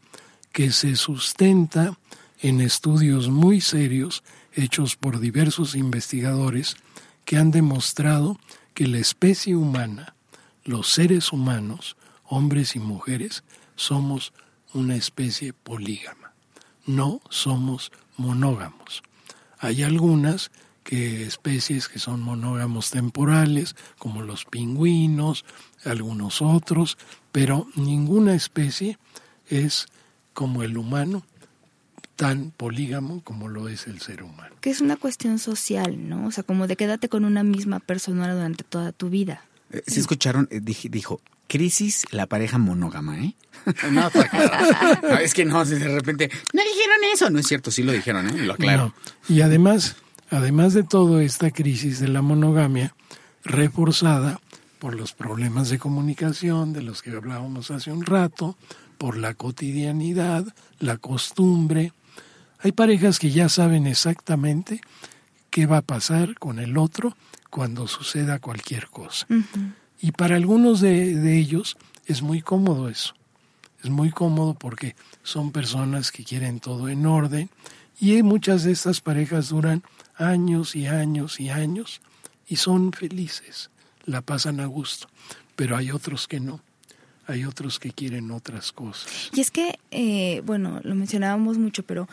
que 0.52 0.70
se 0.72 0.96
sustenta 0.96 1.96
en 2.40 2.60
estudios 2.60 3.28
muy 3.28 3.60
serios 3.60 4.22
hechos 4.52 4.96
por 4.96 5.20
diversos 5.20 5.74
investigadores 5.74 6.76
que 7.24 7.36
han 7.36 7.50
demostrado 7.50 8.38
que 8.74 8.86
la 8.86 8.98
especie 8.98 9.56
humana, 9.56 10.14
los 10.64 10.88
seres 10.88 11.32
humanos, 11.32 11.96
hombres 12.24 12.76
y 12.76 12.78
mujeres, 12.78 13.44
somos 13.76 14.32
una 14.72 14.96
especie 14.96 15.52
polígama. 15.52 16.32
No 16.86 17.20
somos 17.28 17.92
monógamos. 18.16 19.02
Hay 19.58 19.82
algunas 19.82 20.50
que 20.84 21.24
especies 21.24 21.88
que 21.88 21.98
son 21.98 22.22
monógamos 22.22 22.90
temporales, 22.90 23.76
como 23.98 24.22
los 24.22 24.46
pingüinos, 24.46 25.44
algunos 25.84 26.40
otros, 26.40 26.96
pero 27.30 27.66
ninguna 27.74 28.34
especie 28.34 28.98
es 29.48 29.86
como 30.32 30.62
el 30.62 30.78
humano, 30.78 31.24
tan 32.18 32.50
polígamo 32.50 33.22
como 33.22 33.46
lo 33.48 33.68
es 33.68 33.86
el 33.86 34.00
ser 34.00 34.24
humano. 34.24 34.56
Que 34.60 34.70
es 34.70 34.80
una 34.80 34.96
cuestión 34.96 35.38
social, 35.38 36.08
¿no? 36.08 36.26
O 36.26 36.32
sea, 36.32 36.42
como 36.42 36.66
de 36.66 36.74
quédate 36.74 37.08
con 37.08 37.24
una 37.24 37.44
misma 37.44 37.78
persona 37.78 38.34
durante 38.34 38.64
toda 38.64 38.90
tu 38.90 39.08
vida. 39.08 39.44
Eh, 39.70 39.82
si 39.86 40.00
escucharon, 40.00 40.48
eh, 40.50 40.60
dij- 40.60 40.90
dijo, 40.90 41.20
crisis 41.46 42.06
la 42.10 42.26
pareja 42.26 42.58
monógama, 42.58 43.20
¿eh? 43.24 43.36
no, 43.92 44.10
no, 45.02 45.18
es 45.18 45.32
que 45.32 45.44
no, 45.44 45.64
de 45.64 45.78
repente, 45.88 46.28
no 46.52 46.60
dijeron 46.60 46.96
eso. 47.14 47.30
No 47.30 47.38
es 47.38 47.46
cierto, 47.46 47.70
sí 47.70 47.84
lo 47.84 47.92
dijeron, 47.92 48.28
¿eh? 48.28 48.44
Lo 48.44 48.54
aclaro. 48.54 48.92
No. 49.28 49.34
Y 49.36 49.42
además, 49.42 49.94
además 50.30 50.74
de 50.74 50.82
todo 50.82 51.20
esta 51.20 51.52
crisis 51.52 52.00
de 52.00 52.08
la 52.08 52.20
monogamia, 52.20 52.96
reforzada 53.44 54.40
por 54.80 54.96
los 54.96 55.12
problemas 55.12 55.68
de 55.70 55.78
comunicación 55.78 56.72
de 56.72 56.82
los 56.82 57.00
que 57.02 57.10
hablábamos 57.12 57.70
hace 57.70 57.92
un 57.92 58.04
rato, 58.04 58.56
por 58.98 59.16
la 59.16 59.34
cotidianidad, 59.34 60.44
la 60.80 60.96
costumbre, 60.96 61.92
hay 62.60 62.72
parejas 62.72 63.18
que 63.18 63.30
ya 63.30 63.48
saben 63.48 63.86
exactamente 63.86 64.80
qué 65.50 65.66
va 65.66 65.78
a 65.78 65.82
pasar 65.82 66.38
con 66.38 66.58
el 66.58 66.76
otro 66.76 67.16
cuando 67.50 67.88
suceda 67.88 68.38
cualquier 68.38 68.88
cosa. 68.88 69.26
Y 70.00 70.12
para 70.12 70.36
algunos 70.36 70.80
de, 70.80 71.14
de 71.14 71.38
ellos 71.38 71.76
es 72.06 72.22
muy 72.22 72.42
cómodo 72.42 72.88
eso. 72.88 73.14
Es 73.82 73.90
muy 73.90 74.10
cómodo 74.10 74.54
porque 74.54 74.96
son 75.22 75.52
personas 75.52 76.10
que 76.10 76.24
quieren 76.24 76.58
todo 76.60 76.88
en 76.88 77.06
orden 77.06 77.48
y 78.00 78.22
muchas 78.22 78.64
de 78.64 78.72
estas 78.72 79.00
parejas 79.00 79.48
duran 79.48 79.82
años 80.16 80.74
y 80.74 80.86
años 80.86 81.40
y 81.40 81.50
años 81.50 82.00
y 82.46 82.56
son 82.56 82.92
felices, 82.92 83.70
la 84.04 84.22
pasan 84.22 84.60
a 84.60 84.66
gusto. 84.66 85.08
Pero 85.54 85.76
hay 85.76 85.90
otros 85.90 86.28
que 86.28 86.40
no, 86.40 86.60
hay 87.26 87.44
otros 87.44 87.78
que 87.78 87.92
quieren 87.92 88.30
otras 88.30 88.72
cosas. 88.72 89.30
Y 89.34 89.40
es 89.40 89.50
que, 89.50 89.78
eh, 89.90 90.42
bueno, 90.44 90.80
lo 90.82 90.94
mencionábamos 90.94 91.58
mucho, 91.58 91.82
pero 91.82 92.08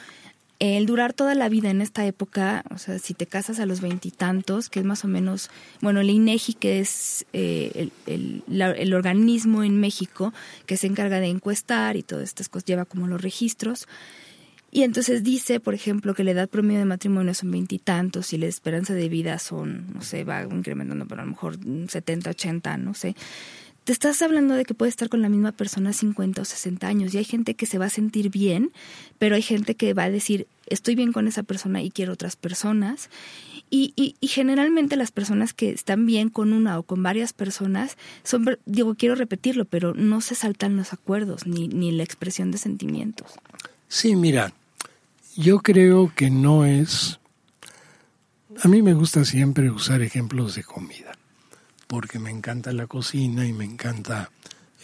el 0.60 0.86
durar 0.86 1.13
toda 1.13 1.36
la 1.36 1.50
vida 1.50 1.70
en 1.70 1.82
esta 1.82 2.06
época, 2.06 2.63
o 2.72 2.78
sea, 2.78 2.98
si 3.00 3.13
te 3.13 3.26
casas 3.26 3.60
a 3.60 3.65
los 3.65 3.82
veintitantos, 3.82 4.70
que 4.70 4.80
es 4.80 4.86
más 4.86 5.04
o 5.04 5.08
menos, 5.08 5.50
bueno, 5.82 6.00
el 6.00 6.10
INEGI, 6.10 6.54
que 6.54 6.80
es 6.80 7.26
eh, 7.34 7.89
el, 8.06 8.44
el, 8.48 8.94
organismo 8.94 9.63
en 9.63 9.80
México 9.80 10.34
que 10.65 10.78
se 10.78 10.88
encarga 10.88 11.20
de 11.20 11.28
encuestar 11.28 11.98
y 11.98 12.04
todas 12.04 12.24
estas 12.24 12.48
cosas, 12.48 12.65
lleva 12.65 12.86
como 12.86 13.08
los 13.08 13.22
registros. 13.22 13.88
Y 14.72 14.84
entonces 14.84 15.24
dice, 15.24 15.60
por 15.60 15.74
ejemplo, 15.74 16.13
que 16.13 16.24
la 16.24 16.32
edad 16.32 16.50
promedio 16.50 16.80
de 16.80 16.86
matrimonio 16.86 17.34
son 17.34 17.52
veintitantos 17.52 18.34
y 18.34 18.38
la 18.38 18.48
esperanza 18.48 18.94
de 18.94 19.08
vida 19.10 19.39
son, 19.39 19.94
no 19.94 20.02
sé, 20.02 20.24
va 20.24 20.44
incrementando, 20.44 21.06
pero 21.06 21.22
a 21.22 21.26
lo 21.26 21.32
mejor 21.32 21.58
70, 21.88 22.30
80, 22.30 22.78
no 22.78 22.94
sé 22.94 23.15
te 23.86 23.93
estás 23.93 24.24
hablando 24.24 24.56
de 24.56 24.65
que 24.65 24.74
puedes 24.74 24.93
estar 24.93 25.10
con 25.10 25.21
la 25.21 25.30
misma 25.30 25.52
persona 25.52 25.93
50 25.93 26.41
o 26.41 26.45
60 26.45 26.88
años 26.88 27.13
y 27.13 27.19
hay 27.19 27.24
gente 27.24 27.54
que 27.54 27.67
se 27.67 27.78
va 27.78 27.86
a 27.86 27.89
sentir 27.89 28.32
bien, 28.32 28.71
pero 29.19 29.36
hay 29.36 29.43
gente 29.43 29.76
que 29.76 29.93
va 29.93 30.06
a 30.06 30.10
decir, 30.10 30.48
estoy 30.65 30.95
bien 30.95 31.13
con 31.13 31.28
esa 31.28 31.43
persona 31.43 31.84
y 31.84 31.91
quiero 31.91 32.13
otras 32.13 32.36
personas. 32.36 33.12
Y, 33.69 33.93
y, 33.95 34.15
y 34.19 34.28
generalmente 34.28 34.95
las 34.95 35.12
personas 35.12 35.54
que 35.54 35.69
están 35.69 36.08
bien 36.08 36.30
con 36.30 36.52
una 36.52 36.80
o 36.80 36.84
con 36.84 37.04
varias 37.04 37.32
personas, 37.34 37.95
son, 38.24 38.58
digo, 38.65 38.95
quiero 38.95 39.13
repetirlo, 39.13 39.65
pero 39.65 39.93
no 39.93 40.19
se 40.19 40.34
saltan 40.34 40.78
los 40.78 40.91
acuerdos 40.91 41.45
ni, 41.45 41.67
ni 41.67 41.91
la 41.91 42.02
expresión 42.02 42.50
de 42.50 42.58
sentimientos. 42.58 43.34
Sí, 43.88 44.15
mira, 44.15 44.52
yo 45.38 45.60
creo 45.60 46.12
que 46.15 46.32
no 46.32 46.65
es... 46.65 47.19
A 48.63 48.67
mí 48.67 48.82
me 48.82 48.95
gusta 48.95 49.26
siempre 49.26 49.69
usar 49.69 50.02
ejemplos 50.02 50.56
de 50.56 50.63
comida 50.63 51.12
porque 51.88 52.19
me 52.19 52.32
encanta 52.32 52.71
la 52.74 52.88
cocina 52.88 53.45
y 53.45 53.54
me 53.54 53.65
encanta 53.65 54.32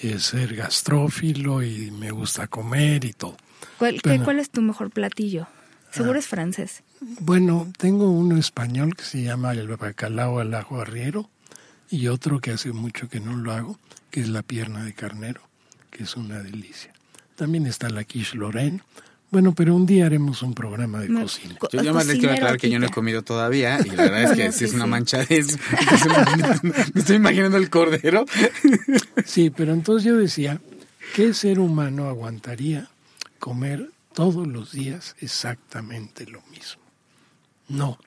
eh, 0.02 0.20
ser 0.20 0.56
gastrófilo 0.56 1.64
y 1.64 1.92
me 1.92 2.12
gusta 2.12 2.48
comer 2.48 3.06
y 3.06 3.14
todo. 3.14 3.38
¿Cuál, 3.78 4.00
Pero, 4.04 4.24
¿cuál 4.24 4.40
es 4.40 4.50
tu 4.50 4.62
mejor 4.62 4.92
platillo? 4.92 5.48
Seguro 5.92 6.16
ah, 6.16 6.20
es 6.20 6.28
francés. 6.28 6.84
Bueno, 7.20 7.72
tengo 7.78 8.10
uno 8.10 8.38
español 8.38 8.96
que 8.96 9.04
se 9.04 9.24
llama 9.24 9.52
el 9.52 9.68
bacalao 9.68 10.40
al 10.40 10.54
ajo 10.54 10.80
arriero 10.80 11.30
y 11.90 12.08
otro 12.08 12.40
que 12.40 12.52
hace 12.52 12.72
mucho 12.72 13.10
que 13.10 13.20
no 13.20 13.36
lo 13.36 13.52
hago, 13.52 13.80
que 14.10 14.22
es 14.22 14.30
la 14.30 14.42
pierna 14.42 14.84
de 14.84 14.94
carnero, 14.94 15.42
que 15.90 16.04
es 16.04 16.16
una 16.16 16.40
delicia. 16.40 16.94
También 17.36 17.66
está 17.66 17.90
la 17.90 18.04
quiche 18.06 18.38
Lorraine, 18.38 18.82
bueno, 19.32 19.56
pero 19.56 19.76
un 19.76 19.86
día 19.86 20.06
haremos 20.06 20.42
un 20.44 20.54
programa 20.54 21.00
de 21.00 21.08
cocina. 21.14 21.56
co- 21.58 21.70
Yo, 21.72 21.82
yo 21.82 21.94
más 21.94 22.06
les 22.06 22.18
quiero 22.20 22.34
aclarar 22.34 22.58
que 22.60 22.70
yo 22.70 22.78
no 22.80 22.86
he 22.86 22.90
comido 22.92 23.24
todavía 23.24 23.80
y 23.84 23.90
la 23.90 24.04
verdad 24.04 24.24
es 24.24 24.32
que 24.32 24.46
No, 24.46 24.52
sí 24.52 24.60
sí, 24.60 24.66
es 24.66 24.74
una 24.74 24.86
mancha 24.86 25.24
de 25.26 25.38
eso. 25.38 25.58
Entonces, 25.80 26.08
me, 26.64 26.70
me 26.72 27.00
estoy 27.00 27.16
imaginando 27.16 27.58
el 27.58 27.70
cordero. 27.70 28.26
Sí, 29.26 29.50
pero 29.50 29.74
entonces 29.74 30.04
yo 30.06 30.18
decía, 30.18 30.60
¿qué 31.16 31.34
ser 31.34 31.60
humano 31.60 32.08
aguantaría 32.10 32.90
comer 33.40 33.90
todos 34.14 34.46
los 34.48 34.72
días 34.74 35.16
exactamente 35.22 36.26
lo 36.28 36.42
mismo? 36.52 36.82
No, 37.70 37.98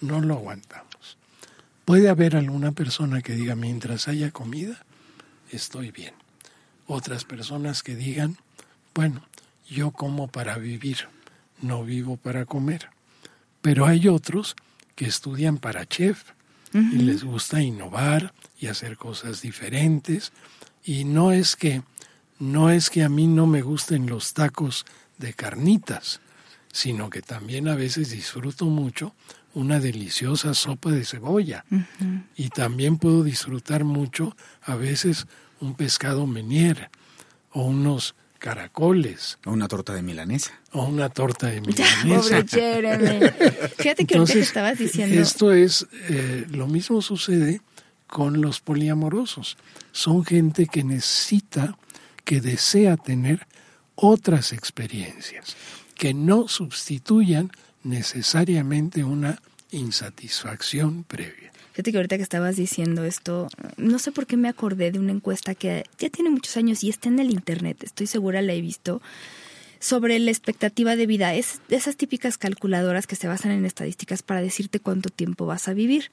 no 0.00 0.20
lo 0.20 0.34
aguantamos. 0.34 1.16
Puede 1.84 2.08
haber 2.08 2.34
alguna 2.34 2.72
persona 2.72 3.20
que 3.22 3.34
diga, 3.34 3.54
mientras 3.54 4.08
haya 4.08 4.30
comida, 4.32 4.84
estoy 5.52 5.90
bien. 5.92 6.14
Otras 6.86 7.24
personas 7.24 7.82
que 7.82 7.94
digan, 7.94 8.36
bueno, 8.94 9.22
yo 9.68 9.90
como 9.90 10.28
para 10.28 10.58
vivir, 10.58 11.08
no 11.60 11.84
vivo 11.84 12.16
para 12.16 12.44
comer. 12.44 12.90
Pero 13.62 13.86
hay 13.86 14.08
otros 14.08 14.56
que 14.94 15.06
estudian 15.06 15.58
para 15.58 15.86
chef 15.86 16.32
y 16.72 16.96
les 16.96 17.22
gusta 17.22 17.62
innovar 17.62 18.34
y 18.58 18.66
hacer 18.66 18.96
cosas 18.96 19.40
diferentes. 19.42 20.32
Y 20.84 21.04
no 21.04 21.30
es 21.30 21.54
que 21.56 21.82
no 22.38 22.70
es 22.70 22.90
que 22.90 23.04
a 23.04 23.08
mí 23.08 23.26
no 23.26 23.46
me 23.46 23.62
gusten 23.62 24.08
los 24.08 24.34
tacos 24.34 24.84
de 25.18 25.34
carnitas, 25.34 26.20
sino 26.72 27.08
que 27.08 27.22
también 27.22 27.68
a 27.68 27.76
veces 27.76 28.10
disfruto 28.10 28.66
mucho 28.66 29.14
una 29.54 29.78
deliciosa 29.78 30.52
sopa 30.52 30.90
de 30.90 31.04
cebolla. 31.04 31.64
Y 32.36 32.48
también 32.48 32.98
puedo 32.98 33.22
disfrutar 33.22 33.84
mucho 33.84 34.36
a 34.62 34.74
veces 34.74 35.26
un 35.60 35.74
pescado 35.74 36.26
menier 36.26 36.90
o 37.52 37.62
unos 37.62 38.16
caracoles 38.44 39.38
O 39.46 39.52
una 39.52 39.68
torta 39.68 39.94
de 39.94 40.02
milanesa. 40.02 40.52
o 40.72 40.84
una 40.84 41.08
torta 41.08 41.46
de 41.46 41.62
Ya, 41.74 41.86
milanesa. 42.04 42.42
pobre 42.42 42.48
Jeremy. 42.48 43.30
Fíjate 43.78 43.78
que 43.78 43.88
ahorita 43.88 43.94
que 43.94 44.02
Entonces, 44.14 44.36
estabas 44.36 44.78
diciendo. 44.78 45.18
esto 45.20 45.52
es, 45.52 45.86
eh, 46.10 46.44
lo 46.50 46.66
mismo 46.66 47.00
sucede 47.00 47.62
con 48.06 48.42
los 48.42 48.60
poliamorosos. 48.60 49.56
Son 49.92 50.24
gente 50.26 50.66
que 50.66 50.84
necesita, 50.84 51.78
que 52.24 52.42
desea 52.42 52.98
tener 52.98 53.46
otras 53.94 54.52
experiencias, 54.52 55.56
que 55.94 56.12
no 56.12 56.46
sustituyan 56.46 57.50
necesariamente 57.82 59.04
una 59.04 59.40
insatisfacción 59.70 61.04
previa. 61.04 61.50
Fíjate 61.74 61.90
que 61.90 61.98
ahorita 61.98 62.16
que 62.18 62.22
estabas 62.22 62.54
diciendo 62.54 63.02
esto, 63.04 63.48
no 63.78 63.98
sé 63.98 64.12
por 64.12 64.26
qué 64.26 64.36
me 64.36 64.48
acordé 64.48 64.92
de 64.92 65.00
una 65.00 65.10
encuesta 65.10 65.56
que 65.56 65.82
ya 65.98 66.08
tiene 66.08 66.30
muchos 66.30 66.56
años 66.56 66.84
y 66.84 66.88
está 66.88 67.08
en 67.08 67.18
el 67.18 67.32
internet, 67.32 67.82
estoy 67.82 68.06
segura 68.06 68.42
la 68.42 68.52
he 68.52 68.60
visto, 68.60 69.02
sobre 69.80 70.20
la 70.20 70.30
expectativa 70.30 70.94
de 70.94 71.06
vida. 71.06 71.34
Es 71.34 71.60
de 71.68 71.74
esas 71.74 71.96
típicas 71.96 72.38
calculadoras 72.38 73.08
que 73.08 73.16
se 73.16 73.26
basan 73.26 73.50
en 73.50 73.64
estadísticas 73.64 74.22
para 74.22 74.40
decirte 74.40 74.78
cuánto 74.78 75.10
tiempo 75.10 75.46
vas 75.46 75.66
a 75.66 75.74
vivir. 75.74 76.12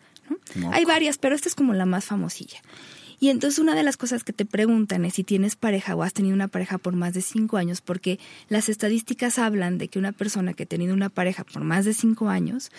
Hay 0.72 0.84
varias, 0.86 1.20
pero 1.20 1.36
esta 1.36 1.48
es 1.48 1.54
como 1.54 1.76
la 1.76 1.86
más 1.86 2.06
famosilla. 2.06 2.58
Y 3.20 3.30
entonces 3.30 3.60
una 3.60 3.76
de 3.76 3.84
las 3.84 3.98
cosas 3.98 4.24
que 4.24 4.34
te 4.34 4.46
preguntan 4.46 5.06
es 5.06 5.14
si 5.14 5.24
tienes 5.24 5.56
pareja 5.56 5.96
o 5.96 6.02
has 6.02 6.12
tenido 6.12 6.34
una 6.34 6.48
pareja 6.48 6.80
por 6.80 6.96
más 6.96 7.14
de 7.14 7.22
cinco 7.22 7.58
años, 7.58 7.82
porque 7.82 8.20
las 8.50 8.68
estadísticas 8.68 9.38
hablan 9.38 9.78
de 9.78 9.90
que 9.90 10.00
una 10.00 10.12
persona 10.12 10.54
que 10.54 10.64
ha 10.64 10.66
tenido 10.66 10.96
una 10.96 11.10
pareja 11.10 11.44
por 11.44 11.64
más 11.64 11.86
de 11.86 11.94
cinco 11.94 12.30
años 12.30 12.72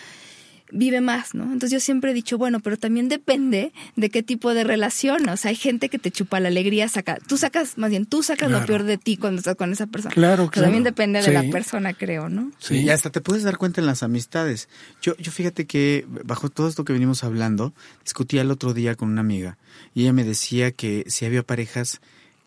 vive 0.71 1.01
más, 1.01 1.35
¿no? 1.35 1.43
Entonces 1.43 1.71
yo 1.71 1.79
siempre 1.79 2.11
he 2.11 2.13
dicho, 2.13 2.37
bueno, 2.37 2.59
pero 2.59 2.77
también 2.77 3.09
depende 3.09 3.71
de 3.95 4.09
qué 4.09 4.23
tipo 4.23 4.53
de 4.53 4.63
relación. 4.63 5.27
O 5.29 5.37
sea, 5.37 5.49
hay 5.49 5.55
gente 5.55 5.89
que 5.89 5.99
te 5.99 6.11
chupa 6.11 6.39
la 6.39 6.47
alegría, 6.47 6.87
saca, 6.89 7.17
tú 7.27 7.37
sacas, 7.37 7.77
más 7.77 7.89
bien, 7.89 8.05
tú 8.05 8.23
sacas 8.23 8.49
lo 8.49 8.65
peor 8.65 8.83
de 8.83 8.97
ti 8.97 9.17
cuando 9.17 9.39
estás 9.39 9.55
con 9.55 9.71
esa 9.71 9.87
persona. 9.87 10.13
Claro, 10.13 10.43
Pero 10.43 10.51
claro. 10.51 10.65
también 10.65 10.83
depende 10.83 11.21
de 11.21 11.31
la 11.31 11.43
persona, 11.43 11.93
creo, 11.93 12.29
¿no? 12.29 12.51
Sí, 12.59 12.81
y 12.81 12.89
hasta 12.89 13.09
te 13.09 13.21
puedes 13.21 13.43
dar 13.43 13.57
cuenta 13.57 13.81
en 13.81 13.87
las 13.87 14.03
amistades. 14.03 14.69
Yo, 15.01 15.15
yo 15.17 15.31
fíjate 15.31 15.65
que 15.65 16.05
bajo 16.25 16.49
todo 16.49 16.67
esto 16.67 16.85
que 16.85 16.93
venimos 16.93 17.23
hablando, 17.23 17.73
discutía 18.03 18.41
el 18.41 18.51
otro 18.51 18.73
día 18.73 18.95
con 18.95 19.09
una 19.09 19.21
amiga 19.21 19.57
y 19.93 20.03
ella 20.03 20.13
me 20.13 20.23
decía 20.23 20.71
que 20.71 21.05
si 21.07 21.25
había 21.25 21.43
parejas 21.43 22.01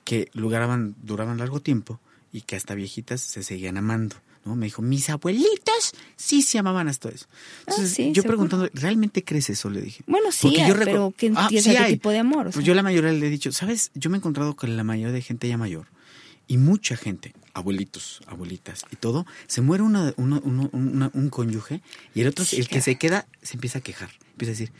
que 0.04 0.30
duraban, 0.34 0.94
duraban 1.02 1.38
largo 1.38 1.60
tiempo 1.60 2.00
y 2.32 2.42
que 2.42 2.56
hasta 2.56 2.74
viejitas 2.74 3.20
se 3.20 3.42
seguían 3.42 3.76
amando. 3.76 4.16
¿No? 4.46 4.56
Me 4.56 4.66
dijo, 4.66 4.80
mis 4.80 5.10
abuelitos 5.10 5.92
sí 6.16 6.40
se 6.42 6.58
amaban 6.58 6.88
hasta 6.88 7.08
eso. 7.10 7.26
Entonces, 7.60 7.92
Ah, 7.92 7.94
sí, 7.96 8.06
yo 8.12 8.22
seguro. 8.22 8.28
preguntando, 8.48 8.70
¿realmente 8.72 9.22
crees 9.24 9.50
eso? 9.50 9.68
Le 9.68 9.82
dije. 9.82 10.02
Bueno, 10.06 10.32
sí, 10.32 10.48
hay, 10.58 10.68
yo 10.68 10.74
pero 10.76 11.12
¿qué 11.16 11.32
Ah, 11.36 11.48
sí 11.50 11.60
qué 11.62 11.76
hay. 11.78 11.92
tipo 11.94 12.10
de 12.10 12.18
amor? 12.18 12.48
O 12.48 12.50
Pues 12.52 12.64
yo 12.64 12.74
la 12.74 12.82
mayoría 12.82 13.12
le 13.12 13.26
he 13.26 13.30
dicho, 13.30 13.52
¿sabes? 13.52 13.90
Yo 13.94 14.08
me 14.08 14.16
he 14.16 14.18
encontrado 14.18 14.54
con 14.56 14.76
la 14.76 14.84
mayoría 14.84 15.12
de 15.12 15.20
gente 15.20 15.48
ya 15.48 15.58
mayor 15.58 15.86
y 16.48 16.58
mucha 16.58 16.96
gente, 16.96 17.34
abuelitos, 17.54 18.20
abuelitas 18.26 18.84
y 18.92 18.96
todo, 18.96 19.26
se 19.48 19.62
muere 19.62 19.82
una, 19.82 20.14
una- 20.16 20.40
uno- 20.44 20.70
una- 20.72 21.10
un 21.12 21.28
cónyuge 21.28 21.80
y 22.14 22.20
el 22.20 22.28
otro, 22.28 22.44
Sí, 22.44 22.56
el 22.56 22.66
que 22.66 22.68
claro. 22.70 22.84
se 22.84 22.94
queda, 22.96 23.26
se 23.42 23.54
empieza 23.54 23.80
a 23.80 23.82
quejar. 23.82 24.10
Empieza 24.32 24.50
a 24.50 24.54
decir, 24.54 24.72
"O- 24.72 24.76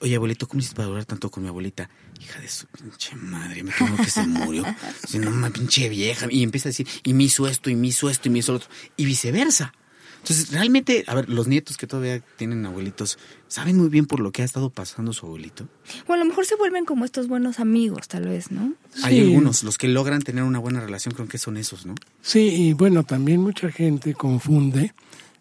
oye 0.00 0.16
abuelito, 0.16 0.46
¿cómo 0.46 0.60
hiciste 0.60 0.76
para 0.76 0.88
durar 0.88 1.04
tanto 1.04 1.30
con 1.30 1.42
mi 1.42 1.48
abuelita? 1.48 1.88
Hija 2.20 2.40
de 2.40 2.48
su 2.48 2.66
pinche 2.66 3.16
madre, 3.16 3.62
me 3.62 3.72
temo 3.72 3.96
que 3.96 4.10
se 4.10 4.26
murió. 4.26 4.64
Si 5.06 5.18
no, 5.18 5.30
una 5.30 5.50
pinche 5.50 5.88
vieja. 5.88 6.26
Y 6.30 6.42
empieza 6.42 6.68
a 6.68 6.70
decir, 6.70 6.86
y 7.04 7.14
me 7.14 7.24
hizo 7.24 7.48
esto, 7.48 7.70
y 7.70 7.76
me 7.76 7.88
hizo 7.88 8.10
esto, 8.10 8.28
y 8.28 8.30
me 8.30 8.38
hizo 8.40 8.52
lo 8.52 8.58
otro. 8.58 8.68
Y 8.96 9.04
viceversa. 9.04 9.72
Entonces, 10.18 10.50
realmente, 10.50 11.04
a 11.06 11.14
ver, 11.14 11.28
los 11.28 11.46
nietos 11.46 11.76
que 11.76 11.86
todavía 11.86 12.20
tienen 12.36 12.66
abuelitos, 12.66 13.18
¿saben 13.46 13.76
muy 13.76 13.88
bien 13.88 14.06
por 14.06 14.20
lo 14.20 14.32
que 14.32 14.42
ha 14.42 14.44
estado 14.44 14.68
pasando 14.68 15.12
su 15.12 15.26
abuelito? 15.26 15.68
Bueno, 16.06 16.22
a 16.22 16.24
lo 16.24 16.30
mejor 16.30 16.44
se 16.44 16.56
vuelven 16.56 16.84
como 16.84 17.04
estos 17.04 17.28
buenos 17.28 17.60
amigos, 17.60 18.08
tal 18.08 18.26
vez, 18.26 18.50
¿no? 18.50 18.74
Hay 19.04 19.20
algunos, 19.20 19.62
los 19.62 19.78
que 19.78 19.88
logran 19.88 20.20
tener 20.22 20.42
una 20.42 20.58
buena 20.58 20.80
relación, 20.80 21.14
creo 21.14 21.28
que 21.28 21.38
son 21.38 21.56
esos, 21.56 21.86
¿no? 21.86 21.94
Sí, 22.20 22.40
y 22.40 22.72
bueno, 22.72 23.04
también 23.04 23.40
mucha 23.40 23.70
gente 23.70 24.12
confunde 24.14 24.92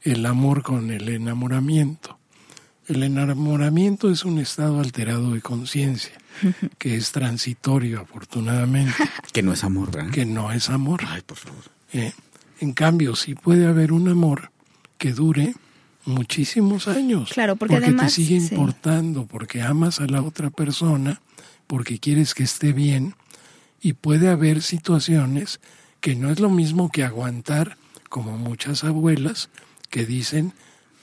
el 0.04 0.26
amor 0.26 0.64
con 0.64 0.92
el 0.92 1.10
enamoramiento. 1.10 2.17
El 2.88 3.04
enamoramiento 3.04 4.10
es 4.10 4.24
un 4.24 4.40
estado 4.40 4.80
alterado 4.80 5.34
de 5.34 5.42
conciencia, 5.42 6.14
que 6.78 6.96
es 6.96 7.12
transitorio, 7.12 8.02
afortunadamente, 8.02 8.94
Que 9.34 9.44
no 9.44 9.52
es 9.52 9.64
amor, 9.64 9.92
¿verdad? 9.92 10.12
que 10.12 10.26
no 10.26 10.52
es 10.52 10.70
amor. 10.70 11.02
Ay, 11.06 11.22
por 11.22 11.38
favor. 11.38 11.64
Eh, 11.92 12.14
en 12.60 12.74
cambio, 12.74 13.16
sí 13.16 13.36
puede 13.36 13.68
haber 13.68 13.92
un 13.92 14.08
amor 14.08 14.52
que 14.98 15.12
dure 15.12 15.54
muchísimos 16.06 16.88
años. 16.88 17.32
Claro, 17.34 17.58
porque 17.58 17.76
además, 17.76 18.16
te 18.16 18.24
sigue 18.24 18.40
sí. 18.40 18.56
importando, 18.56 19.26
porque 19.26 19.62
amas 19.62 20.00
a 20.00 20.08
la 20.08 20.22
otra 20.22 20.50
persona, 20.50 21.22
porque 21.68 22.00
quieres 22.00 22.34
que 22.34 22.44
esté 22.44 22.72
bien. 22.72 23.16
Y 23.82 23.94
puede 23.94 24.30
haber 24.30 24.62
situaciones 24.62 25.60
que 26.00 26.16
no 26.16 26.32
es 26.32 26.40
lo 26.40 26.50
mismo 26.50 26.90
que 26.90 27.04
aguantar, 27.04 27.78
como 28.10 28.38
muchas 28.38 28.86
abuelas 28.86 29.50
que 29.90 30.06
dicen, 30.06 30.54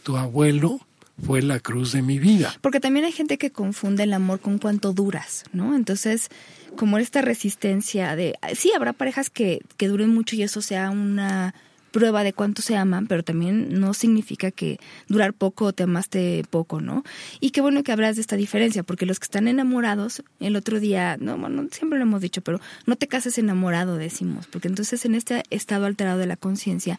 tu 0.02 0.16
abuelo 0.16 0.80
fue 1.22 1.42
la 1.42 1.60
cruz 1.60 1.92
de 1.92 2.02
mi 2.02 2.18
vida. 2.18 2.54
Porque 2.60 2.80
también 2.80 3.04
hay 3.04 3.12
gente 3.12 3.38
que 3.38 3.50
confunde 3.50 4.04
el 4.04 4.12
amor 4.12 4.40
con 4.40 4.58
cuánto 4.58 4.92
duras, 4.92 5.44
¿no? 5.52 5.76
Entonces, 5.76 6.28
como 6.76 6.98
esta 6.98 7.22
resistencia 7.22 8.16
de... 8.16 8.34
Sí, 8.54 8.72
habrá 8.74 8.92
parejas 8.92 9.30
que, 9.30 9.60
que 9.76 9.88
duren 9.88 10.10
mucho 10.10 10.36
y 10.36 10.42
eso 10.42 10.60
sea 10.60 10.90
una 10.90 11.54
prueba 11.94 12.24
de 12.24 12.32
cuánto 12.32 12.60
se 12.60 12.76
aman, 12.76 13.06
pero 13.06 13.22
también 13.22 13.78
no 13.78 13.94
significa 13.94 14.50
que 14.50 14.80
durar 15.06 15.32
poco 15.32 15.66
o 15.66 15.72
te 15.72 15.84
amaste 15.84 16.42
poco, 16.50 16.80
¿no? 16.80 17.04
Y 17.38 17.50
qué 17.50 17.60
bueno 17.60 17.84
que 17.84 17.92
hablas 17.92 18.16
de 18.16 18.20
esta 18.20 18.34
diferencia, 18.34 18.82
porque 18.82 19.06
los 19.06 19.20
que 19.20 19.26
están 19.26 19.46
enamorados, 19.46 20.24
el 20.40 20.56
otro 20.56 20.80
día, 20.80 21.16
no, 21.20 21.38
bueno, 21.38 21.68
siempre 21.70 22.00
lo 22.00 22.04
hemos 22.04 22.20
dicho, 22.20 22.40
pero 22.40 22.60
no 22.86 22.96
te 22.96 23.06
cases 23.06 23.38
enamorado, 23.38 23.96
decimos, 23.96 24.48
porque 24.48 24.66
entonces 24.66 25.04
en 25.04 25.14
este 25.14 25.44
estado 25.50 25.86
alterado 25.86 26.18
de 26.18 26.26
la 26.26 26.36
conciencia, 26.36 26.98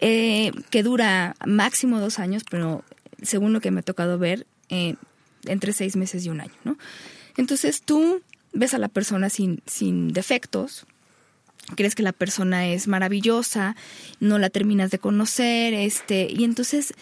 eh, 0.00 0.50
que 0.70 0.82
dura 0.82 1.36
máximo 1.46 2.00
dos 2.00 2.18
años, 2.18 2.42
pero 2.50 2.82
según 3.22 3.52
lo 3.52 3.60
que 3.60 3.70
me 3.70 3.80
ha 3.80 3.82
tocado 3.82 4.18
ver, 4.18 4.46
eh, 4.68 4.96
entre 5.44 5.72
seis 5.72 5.96
meses 5.96 6.24
y 6.24 6.28
un 6.30 6.40
año, 6.40 6.52
¿no? 6.64 6.76
Entonces 7.36 7.82
tú 7.82 8.22
ves 8.52 8.74
a 8.74 8.78
la 8.78 8.88
persona 8.88 9.30
sin, 9.30 9.62
sin 9.66 10.12
defectos, 10.12 10.86
crees 11.76 11.94
que 11.94 12.02
la 12.02 12.12
persona 12.12 12.66
es 12.68 12.88
maravillosa, 12.88 13.76
no 14.18 14.38
la 14.38 14.50
terminas 14.50 14.90
de 14.90 14.98
conocer, 14.98 15.72
este, 15.74 16.28
y 16.30 16.44
entonces 16.44 16.92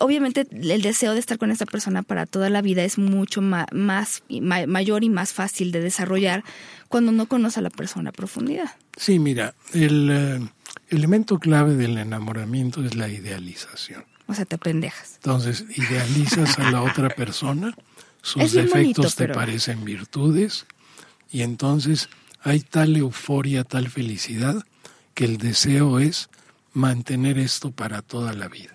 obviamente 0.00 0.46
el 0.50 0.80
deseo 0.80 1.12
de 1.12 1.20
estar 1.20 1.36
con 1.36 1.50
esta 1.50 1.66
persona 1.66 2.02
para 2.02 2.24
toda 2.24 2.48
la 2.48 2.62
vida 2.62 2.82
es 2.82 2.96
mucho 2.96 3.42
ma- 3.42 3.66
más 3.72 4.22
mayor 4.66 5.04
y 5.04 5.10
más 5.10 5.32
fácil 5.34 5.70
de 5.70 5.80
desarrollar 5.80 6.42
cuando 6.88 7.12
no 7.12 7.26
conoce 7.26 7.60
a 7.60 7.62
la 7.62 7.70
persona 7.70 8.08
a 8.10 8.12
profundidad. 8.12 8.70
Sí, 8.96 9.18
mira, 9.18 9.54
el 9.74 10.08
eh, 10.10 10.40
elemento 10.88 11.38
clave 11.38 11.74
del 11.76 11.98
enamoramiento 11.98 12.82
es 12.84 12.94
la 12.96 13.08
idealización. 13.08 14.04
O 14.32 14.34
sea, 14.34 14.44
te 14.46 14.56
pendejas. 14.58 15.16
Entonces, 15.16 15.64
idealizas 15.76 16.58
a 16.58 16.70
la 16.70 16.82
otra 16.90 17.10
persona, 17.10 17.74
sus 18.22 18.52
defectos 18.52 18.72
bonito, 18.72 19.02
te 19.02 19.10
pero- 19.16 19.34
parecen 19.34 19.84
virtudes, 19.84 20.66
y 21.30 21.42
entonces 21.42 22.08
hay 22.40 22.60
tal 22.60 22.96
euforia, 22.96 23.62
tal 23.64 23.88
felicidad, 23.88 24.64
que 25.14 25.26
el 25.26 25.36
deseo 25.36 25.98
es 25.98 26.30
mantener 26.72 27.38
esto 27.38 27.70
para 27.70 28.00
toda 28.00 28.32
la 28.32 28.48
vida. 28.48 28.74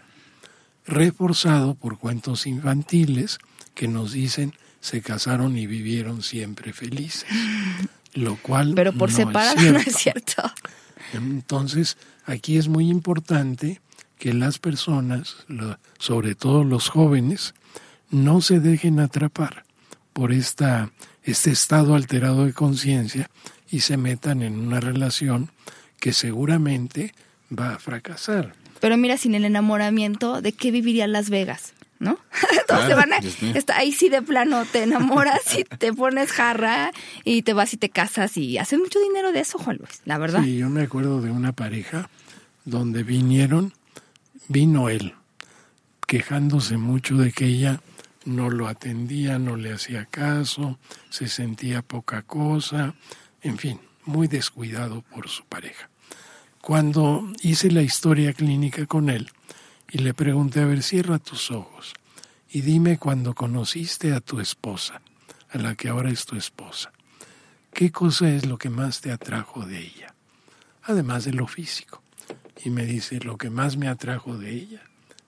Reforzado 0.86 1.74
por 1.76 1.98
cuentos 1.98 2.46
infantiles 2.48 3.40
que 3.74 3.88
nos 3.88 4.14
dicen 4.14 4.54
se 4.80 5.02
casaron 5.02 5.58
y 5.58 5.66
vivieron 5.66 6.22
siempre 6.22 6.72
felices. 6.72 7.26
Lo 8.14 8.36
cual 8.38 8.74
Pero 8.76 8.94
por 8.94 9.10
no 9.10 9.16
separado 9.16 9.60
no 9.72 9.80
es 9.80 9.96
cierto. 9.96 10.44
Entonces, 11.14 11.98
aquí 12.26 12.58
es 12.58 12.68
muy 12.68 12.90
importante 12.90 13.82
que 14.18 14.34
las 14.34 14.60
personas, 14.60 15.46
sobre 16.00 16.36
todo 16.36 16.64
los 16.64 16.90
jóvenes, 16.90 17.54
no 18.10 18.42
se 18.42 18.60
dejen 18.60 19.00
atrapar 19.00 19.64
por 20.14 20.32
esta, 20.32 20.90
este 21.24 21.52
estado 21.52 21.96
alterado 21.96 22.46
de 22.46 22.54
conciencia 22.54 23.30
y 23.70 23.82
se 23.82 23.98
metan 23.98 24.42
en 24.42 24.60
una 24.60 24.80
relación 24.80 25.52
que 26.00 26.14
seguramente 26.14 27.14
va 27.58 27.76
a 27.76 27.80
fracasar. 27.80 28.54
Pero 28.80 28.98
mira, 28.98 29.18
sin 29.18 29.36
el 29.36 29.46
enamoramiento, 29.46 30.42
¿de 30.42 30.52
qué 30.54 30.72
viviría 30.72 31.08
Las 31.08 31.30
Vegas? 31.30 31.74
¿No? 32.00 32.18
Claro, 32.68 32.96
van 32.98 33.14
a- 33.14 33.18
está 33.58 33.78
ahí 33.78 33.92
sí 33.94 34.10
de 34.10 34.22
plano, 34.22 34.66
te 34.66 34.84
enamoras 34.84 35.40
y 35.58 35.64
te 35.64 35.94
pones 35.94 36.32
jarra 36.34 36.92
y 37.24 37.42
te 37.44 37.54
vas 37.54 37.74
y 37.74 37.78
te 37.78 37.90
casas 37.90 38.36
y 38.38 38.58
haces 38.58 38.78
mucho 38.78 39.00
dinero 39.00 39.32
de 39.32 39.40
eso, 39.40 39.58
Juan 39.58 39.78
Luis, 39.78 40.02
la 40.06 40.18
verdad. 40.18 40.44
Sí, 40.44 40.58
yo 40.58 40.70
me 40.70 40.84
acuerdo 40.84 41.22
de 41.22 41.32
una 41.32 41.54
pareja 41.54 42.10
donde 42.66 43.04
vinieron, 43.04 43.74
vino 44.48 44.90
él, 44.90 45.16
quejándose 46.06 46.78
mucho 46.78 47.18
de 47.18 47.32
que 47.32 47.46
ella 47.46 47.82
no 48.26 48.50
lo 48.50 48.68
atendía, 48.68 49.40
no 49.40 49.56
le 49.56 49.74
hacía 49.74 50.06
caso, 50.06 50.80
se 51.10 51.28
sentía 51.28 51.82
poca 51.82 52.22
cosa, 52.24 52.96
en 53.42 53.58
fin, 53.58 53.80
muy 54.06 54.28
descuidado 54.28 55.02
por 55.02 55.30
su 55.30 55.46
pareja. 55.46 55.90
Cuando 56.62 57.26
hice 57.42 57.72
la 57.72 57.82
historia 57.82 58.34
clínica 58.34 58.86
con 58.86 59.10
él 59.10 59.32
y 59.90 60.00
le 60.00 60.14
pregunté, 60.14 60.62
a 60.62 60.66
ver, 60.66 60.84
cierra 60.84 61.20
tus 61.20 61.52
ojos 61.52 61.94
y 62.50 62.62
dime 62.62 62.98
cuando 62.98 63.34
conociste 63.34 64.14
a 64.14 64.20
tu 64.20 64.40
esposa, 64.40 65.02
a 65.50 65.58
la 65.58 65.76
que 65.76 65.88
ahora 65.88 66.10
es 66.10 66.26
tu 66.26 66.36
esposa, 66.36 66.92
¿qué 67.72 67.92
cosa 67.92 68.30
es 68.30 68.46
lo 68.46 68.58
que 68.58 68.70
más 68.70 69.00
te 69.02 69.12
atrajo 69.12 69.66
de 69.66 69.80
ella? 69.80 70.14
Además 70.84 71.26
de 71.26 71.34
lo 71.34 71.48
físico. 71.48 72.02
Y 72.64 72.70
me 72.70 72.86
dice, 72.86 73.20
lo 73.20 73.38
que 73.38 73.50
más 73.50 73.78
me 73.78 73.88
atrajo 73.88 74.38
de 74.38 74.52
ella 74.52 74.82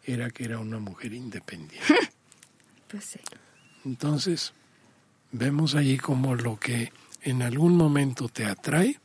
era 0.04 0.30
que 0.30 0.46
era 0.46 0.60
una 0.60 0.80
mujer 0.80 1.14
independiente. 1.14 1.80
Pues 2.90 3.06
sí. 3.06 3.20
Entonces, 3.86 4.54
vemos 5.32 5.76
ahí 5.76 5.98
como 5.98 6.34
lo 6.34 6.58
que 6.58 6.92
en 7.22 7.44
algún 7.44 7.78
momento 7.78 8.30
te 8.30 8.46
atrae 8.48 9.00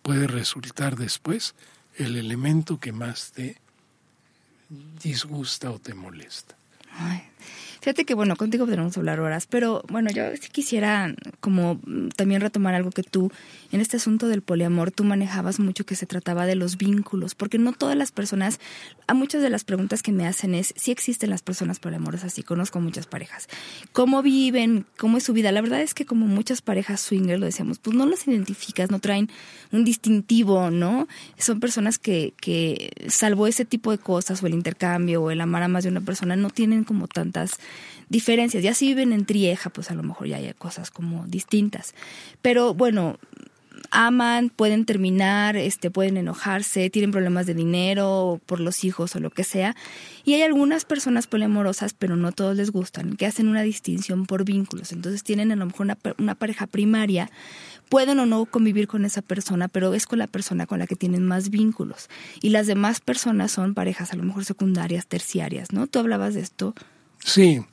puede 0.00 0.26
resultar 0.26 0.96
después 0.96 1.54
el 1.96 2.16
elemento 2.16 2.80
que 2.80 2.92
más 2.92 3.32
te 3.32 3.58
disgusta 5.02 5.70
o 5.70 5.78
te 5.78 5.94
molesta. 5.94 6.56
Ay, 6.92 7.22
Fíjate 7.84 8.06
que, 8.06 8.14
bueno, 8.14 8.34
contigo 8.36 8.64
podríamos 8.64 8.96
hablar 8.96 9.20
horas, 9.20 9.46
pero 9.46 9.82
bueno, 9.90 10.08
yo 10.10 10.24
sí 10.40 10.48
quisiera 10.50 11.14
como 11.40 11.78
también 12.16 12.40
retomar 12.40 12.72
algo 12.74 12.90
que 12.90 13.02
tú, 13.02 13.30
en 13.72 13.82
este 13.82 13.98
asunto 13.98 14.26
del 14.26 14.40
poliamor, 14.40 14.90
tú 14.90 15.04
manejabas 15.04 15.60
mucho 15.60 15.84
que 15.84 15.94
se 15.94 16.06
trataba 16.06 16.46
de 16.46 16.54
los 16.54 16.78
vínculos, 16.78 17.34
porque 17.34 17.58
no 17.58 17.74
todas 17.74 17.94
las 17.94 18.10
personas, 18.10 18.58
a 19.06 19.12
muchas 19.12 19.42
de 19.42 19.50
las 19.50 19.64
preguntas 19.64 20.02
que 20.02 20.12
me 20.12 20.26
hacen 20.26 20.54
es 20.54 20.72
si 20.78 20.92
existen 20.92 21.28
las 21.28 21.42
personas 21.42 21.78
poliamorosas, 21.78 22.32
así 22.32 22.42
conozco 22.42 22.80
muchas 22.80 23.04
parejas. 23.04 23.48
¿Cómo 23.92 24.22
viven? 24.22 24.86
¿Cómo 24.96 25.18
es 25.18 25.24
su 25.24 25.34
vida? 25.34 25.52
La 25.52 25.60
verdad 25.60 25.82
es 25.82 25.92
que 25.92 26.06
como 26.06 26.24
muchas 26.24 26.62
parejas 26.62 27.02
swinger, 27.02 27.38
lo 27.38 27.44
decíamos, 27.44 27.80
pues 27.80 27.94
no 27.94 28.06
las 28.06 28.26
identificas, 28.26 28.90
no 28.90 28.98
traen 28.98 29.28
un 29.72 29.84
distintivo, 29.84 30.70
¿no? 30.70 31.06
Son 31.36 31.60
personas 31.60 31.98
que, 31.98 32.32
que 32.40 32.92
salvo 33.08 33.46
ese 33.46 33.66
tipo 33.66 33.90
de 33.90 33.98
cosas 33.98 34.42
o 34.42 34.46
el 34.46 34.54
intercambio 34.54 35.22
o 35.22 35.30
el 35.30 35.42
amar 35.42 35.64
a 35.64 35.68
más 35.68 35.84
de 35.84 35.90
una 35.90 36.00
persona, 36.00 36.34
no 36.34 36.48
tienen 36.48 36.84
como 36.84 37.08
tantas 37.08 37.58
diferencias. 38.08 38.62
Ya 38.62 38.74
si 38.74 38.88
viven 38.88 39.12
en 39.12 39.26
trieja, 39.26 39.70
pues 39.70 39.90
a 39.90 39.94
lo 39.94 40.02
mejor 40.02 40.26
ya 40.28 40.36
hay 40.36 40.52
cosas 40.54 40.90
como 40.90 41.26
distintas. 41.26 41.94
Pero 42.42 42.74
bueno, 42.74 43.18
aman, 43.90 44.50
pueden 44.50 44.84
terminar, 44.84 45.56
este, 45.56 45.90
pueden 45.90 46.16
enojarse, 46.16 46.90
tienen 46.90 47.10
problemas 47.10 47.46
de 47.46 47.54
dinero 47.54 48.40
por 48.46 48.60
los 48.60 48.84
hijos 48.84 49.14
o 49.16 49.20
lo 49.20 49.30
que 49.30 49.44
sea. 49.44 49.74
Y 50.24 50.34
hay 50.34 50.42
algunas 50.42 50.84
personas 50.84 51.26
poliamorosas, 51.26 51.94
pero 51.94 52.16
no 52.16 52.32
todos 52.32 52.56
les 52.56 52.70
gustan, 52.70 53.16
que 53.16 53.26
hacen 53.26 53.48
una 53.48 53.62
distinción 53.62 54.26
por 54.26 54.44
vínculos. 54.44 54.92
Entonces 54.92 55.22
tienen 55.22 55.52
a 55.52 55.56
lo 55.56 55.66
mejor 55.66 55.86
una, 55.86 55.98
una 56.18 56.34
pareja 56.34 56.66
primaria, 56.66 57.30
pueden 57.88 58.18
o 58.18 58.26
no 58.26 58.44
convivir 58.46 58.88
con 58.88 59.04
esa 59.04 59.22
persona, 59.22 59.68
pero 59.68 59.94
es 59.94 60.06
con 60.06 60.18
la 60.18 60.26
persona 60.26 60.66
con 60.66 60.78
la 60.78 60.86
que 60.86 60.96
tienen 60.96 61.24
más 61.24 61.50
vínculos. 61.50 62.08
Y 62.40 62.50
las 62.50 62.66
demás 62.66 63.00
personas 63.00 63.52
son 63.52 63.74
parejas 63.74 64.12
a 64.12 64.16
lo 64.16 64.22
mejor 64.22 64.44
secundarias, 64.44 65.06
terciarias, 65.06 65.72
¿no? 65.72 65.86
Tú 65.86 65.98
hablabas 65.98 66.34
de 66.34 66.40
esto. 66.40 66.74
Sí, 67.26 67.64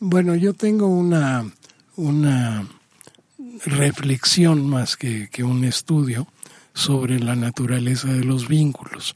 bueno, 0.00 0.34
yo 0.34 0.52
tengo 0.52 0.88
una, 0.88 1.48
una 1.94 2.66
reflexión 3.64 4.68
más 4.68 4.96
que, 4.96 5.28
que 5.30 5.44
un 5.44 5.64
estudio 5.64 6.26
sobre 6.74 7.20
la 7.20 7.36
naturaleza 7.36 8.08
de 8.08 8.24
los 8.24 8.48
vínculos, 8.48 9.14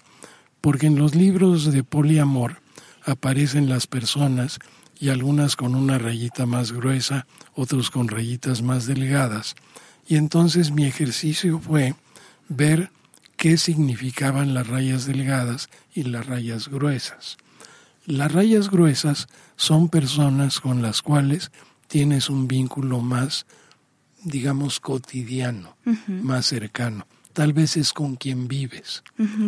porque 0.60 0.86
en 0.86 0.96
los 0.96 1.16
libros 1.16 1.72
de 1.72 1.82
poliamor 1.82 2.62
aparecen 3.04 3.68
las 3.68 3.88
personas 3.88 4.60
y 5.00 5.08
algunas 5.08 5.56
con 5.56 5.74
una 5.74 5.98
rayita 5.98 6.46
más 6.46 6.70
gruesa, 6.70 7.26
otros 7.54 7.90
con 7.90 8.06
rayitas 8.06 8.62
más 8.62 8.86
delgadas, 8.86 9.56
y 10.06 10.16
entonces 10.16 10.70
mi 10.70 10.84
ejercicio 10.86 11.58
fue 11.58 11.96
ver 12.48 12.90
qué 13.36 13.56
significaban 13.56 14.54
las 14.54 14.68
rayas 14.68 15.04
delgadas 15.04 15.68
y 15.92 16.04
las 16.04 16.26
rayas 16.26 16.68
gruesas. 16.68 17.38
Las 18.06 18.32
rayas 18.32 18.70
gruesas 18.70 19.28
son 19.60 19.88
personas 19.88 20.60
con 20.60 20.80
las 20.80 21.02
cuales 21.02 21.50
tienes 21.86 22.30
un 22.30 22.48
vínculo 22.48 23.00
más 23.00 23.46
digamos, 24.22 24.80
cotidiano, 24.80 25.76
más 26.06 26.46
cercano. 26.46 27.06
Tal 27.32 27.52
vez 27.52 27.76
es 27.76 27.92
con 27.92 28.16
quien 28.16 28.48
vives. 28.48 29.02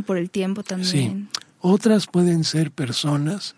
por 0.06 0.16
el 0.16 0.30
tiempo 0.30 0.62
también. 0.62 0.90
Sí. 0.90 1.40
Otras 1.60 2.06
pueden 2.06 2.44
ser 2.44 2.70
personas 2.70 3.54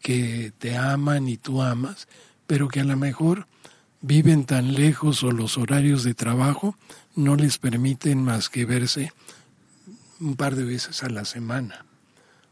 que 0.00 0.52
te 0.58 0.76
aman 0.76 1.28
y 1.28 1.36
tú 1.36 1.62
amas, 1.62 2.08
pero 2.46 2.68
que 2.68 2.80
a 2.80 2.84
lo 2.84 2.96
mejor 2.96 3.46
viven 4.00 4.44
tan 4.44 4.74
lejos 4.74 5.22
o 5.22 5.32
los 5.32 5.58
horarios 5.58 6.04
de 6.04 6.14
trabajo 6.14 6.76
no 7.14 7.36
les 7.36 7.58
permiten 7.58 8.22
más 8.22 8.48
que 8.48 8.64
verse 8.64 9.12
un 10.20 10.36
par 10.36 10.54
de 10.54 10.64
veces 10.64 11.02
a 11.02 11.08
la 11.08 11.24
semana. 11.24 11.84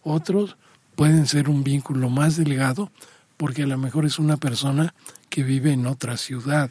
Otros 0.03 0.57
pueden 0.97 1.27
ser 1.27 1.49
un 1.49 1.65
vínculo 1.65 2.11
más 2.11 2.37
delgado 2.37 2.91
porque 3.37 3.63
a 3.63 3.67
lo 3.67 3.79
mejor 3.79 4.07
es 4.07 4.19
una 4.19 4.37
persona 4.37 4.95
que 5.29 5.43
vive 5.43 5.73
en 5.73 5.87
otra 5.87 6.17
ciudad 6.17 6.71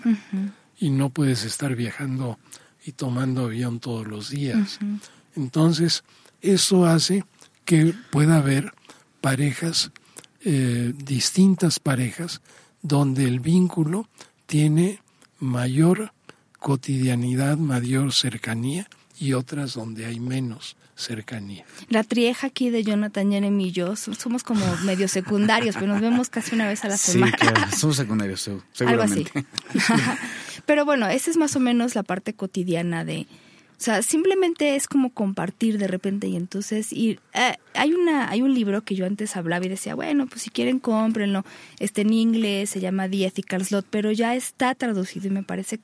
y 0.79 0.89
no 0.89 1.09
puedes 1.09 1.43
estar 1.43 1.75
viajando 1.75 2.39
y 2.85 2.93
tomando 2.93 3.45
avión 3.45 3.79
todos 3.79 4.07
los 4.07 4.29
días. 4.29 4.79
Entonces, 5.35 6.03
eso 6.41 6.85
hace 6.85 7.25
que 7.65 7.93
pueda 8.11 8.37
haber 8.37 8.73
parejas, 9.21 9.91
eh, 10.41 10.93
distintas 10.95 11.79
parejas, 11.79 12.41
donde 12.81 13.25
el 13.25 13.39
vínculo 13.39 14.07
tiene 14.45 14.99
mayor 15.39 16.11
cotidianidad, 16.59 17.57
mayor 17.57 18.13
cercanía 18.13 18.89
y 19.17 19.33
otras 19.33 19.73
donde 19.73 20.05
hay 20.05 20.19
menos 20.19 20.75
cercanía. 20.95 21.65
La 21.89 22.03
trieja 22.03 22.47
aquí 22.47 22.69
de 22.69 22.83
Jonathan, 22.83 23.31
Jeremy 23.31 23.67
y 23.67 23.71
yo 23.71 23.95
somos 23.95 24.43
como 24.43 24.65
medio 24.83 25.07
secundarios, 25.07 25.75
pero 25.75 25.87
nos 25.87 26.01
vemos 26.01 26.29
casi 26.29 26.55
una 26.55 26.67
vez 26.67 26.83
a 26.83 26.89
la 26.89 26.97
semana. 26.97 27.37
Sí, 27.37 27.37
claro, 27.37 27.71
somos 27.75 27.97
secundarios, 27.97 28.49
seguramente. 28.73 29.31
Algo 29.35 29.83
así. 29.83 30.03
pero 30.65 30.85
bueno, 30.85 31.07
esa 31.07 31.31
es 31.31 31.37
más 31.37 31.55
o 31.55 31.59
menos 31.59 31.95
la 31.95 32.03
parte 32.03 32.33
cotidiana 32.33 33.05
de... 33.05 33.27
O 33.71 33.85
sea, 33.85 34.01
simplemente 34.01 34.77
es 34.77 34.87
como 34.87 35.09
compartir 35.09 35.77
de 35.77 35.87
repente 35.87 36.27
y 36.27 36.37
entonces 36.37 36.93
y 36.93 37.19
eh, 37.33 37.57
hay 37.73 37.93
una 37.93 38.29
hay 38.29 38.41
un 38.41 38.53
libro 38.53 38.81
que 38.81 38.95
yo 38.95 39.05
antes 39.05 39.35
hablaba 39.35 39.65
y 39.65 39.67
decía, 39.67 39.93
bueno, 39.93 40.25
pues 40.25 40.43
si 40.43 40.51
quieren 40.51 40.79
cómprenlo. 40.79 41.43
Está 41.79 42.01
en 42.01 42.13
inglés, 42.13 42.69
se 42.69 42.79
llama 42.79 43.09
The 43.09 43.25
Ethical 43.25 43.65
Slot, 43.65 43.85
pero 43.89 44.13
ya 44.13 44.35
está 44.35 44.73
traducido 44.73 45.27
y 45.27 45.31
me 45.31 45.43
parece 45.43 45.81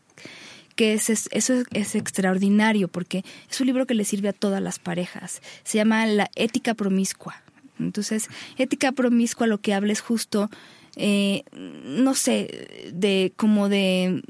que 0.80 0.94
es, 0.94 1.10
eso 1.10 1.64
es 1.72 1.96
extraordinario 1.96 2.88
porque 2.88 3.26
es 3.52 3.60
un 3.60 3.68
libro 3.68 3.86
que 3.86 3.96
le 3.96 4.06
sirve 4.06 4.30
a 4.30 4.34
todas 4.34 4.62
las 4.62 4.80
parejas. 4.80 5.42
Se 5.66 5.78
llama 5.78 6.06
La 6.06 6.32
ética 6.36 6.74
promiscua. 6.74 7.44
Entonces, 7.80 8.30
ética 8.58 8.94
promiscua 8.94 9.46
lo 9.46 9.58
que 9.58 9.74
habla 9.74 9.92
es 9.92 10.00
justo, 10.00 10.50
eh, 10.96 11.44
no 11.52 12.16
sé, 12.16 12.92
de 12.94 13.34
como 13.36 13.68
de 13.68 14.24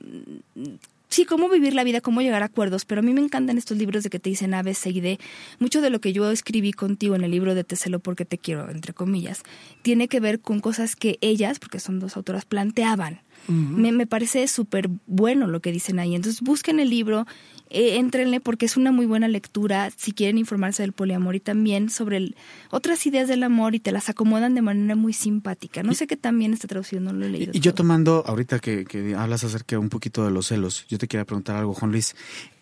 sí, 1.08 1.26
cómo 1.26 1.50
vivir 1.50 1.76
la 1.76 1.84
vida, 1.84 2.02
cómo 2.02 2.24
llegar 2.24 2.42
a 2.42 2.48
acuerdos, 2.48 2.84
pero 2.84 3.02
a 3.02 3.04
mí 3.04 3.14
me 3.14 3.22
encantan 3.22 3.60
estos 3.60 3.78
libros 3.78 4.02
de 4.02 4.10
que 4.10 4.18
te 4.18 4.32
dicen 4.32 4.56
A, 4.56 4.64
B, 4.64 4.74
C 4.74 4.90
y 4.90 5.02
D. 5.02 5.20
Mucho 5.60 5.82
de 5.82 5.92
lo 5.92 6.02
que 6.02 6.14
yo 6.14 6.32
escribí 6.32 6.74
contigo 6.74 7.14
en 7.14 7.24
el 7.24 7.30
libro 7.30 7.54
de 7.54 7.64
Te 7.64 7.76
celo 7.76 8.00
porque 8.00 8.26
te 8.26 8.40
quiero, 8.40 8.72
entre 8.72 8.94
comillas, 8.94 9.44
tiene 9.84 10.08
que 10.08 10.20
ver 10.20 10.40
con 10.40 10.62
cosas 10.62 10.96
que 10.96 11.20
ellas, 11.22 11.60
porque 11.60 11.80
son 11.80 12.00
dos 12.00 12.18
autoras, 12.18 12.46
planteaban 12.46 13.22
me, 13.48 13.92
me, 13.92 14.06
parece 14.06 14.48
súper 14.48 14.90
bueno 15.08 15.48
lo 15.48 15.60
que 15.60 15.72
dicen 15.72 16.00
ahí. 16.00 16.16
Entonces 16.16 16.42
busquen 16.42 16.80
el 16.80 16.90
libro, 16.90 17.26
eh, 17.70 17.98
entrenle 17.98 18.40
porque 18.40 18.66
es 18.66 18.78
una 18.78 18.92
muy 18.92 19.06
buena 19.06 19.28
lectura 19.28 19.92
si 19.96 20.12
quieren 20.12 20.38
informarse 20.38 20.84
del 20.84 20.94
poliamor 20.94 21.36
y 21.36 21.40
también 21.40 21.90
sobre 21.90 22.34
otras 22.72 23.06
ideas 23.06 23.28
del 23.28 23.44
amor 23.44 23.76
y 23.76 23.80
te 23.80 23.92
las 23.92 24.10
acomodan 24.10 24.56
de 24.56 24.62
manera 24.62 24.96
muy 24.96 25.14
simpática. 25.14 25.84
No 25.84 25.94
sé 25.94 26.08
qué 26.08 26.18
también 26.18 26.54
está 26.54 26.68
traducido, 26.68 27.02
no 27.02 27.14
lo 27.14 27.26
he 27.26 27.30
leído. 27.30 27.52
Y 27.54 27.60
yo 27.60 27.74
tomando, 27.74 28.24
ahorita 28.26 28.60
que, 28.60 28.86
que 28.86 29.16
hablas 29.16 29.44
acerca 29.44 29.78
un 29.78 29.90
poquito 29.90 30.26
de 30.26 30.32
los 30.32 30.48
celos, 30.48 30.86
yo 30.88 30.98
te 30.98 31.08
quería 31.08 31.26
preguntar 31.26 31.56
algo, 31.56 31.74
Juan 31.74 31.92
Luis, 31.92 32.16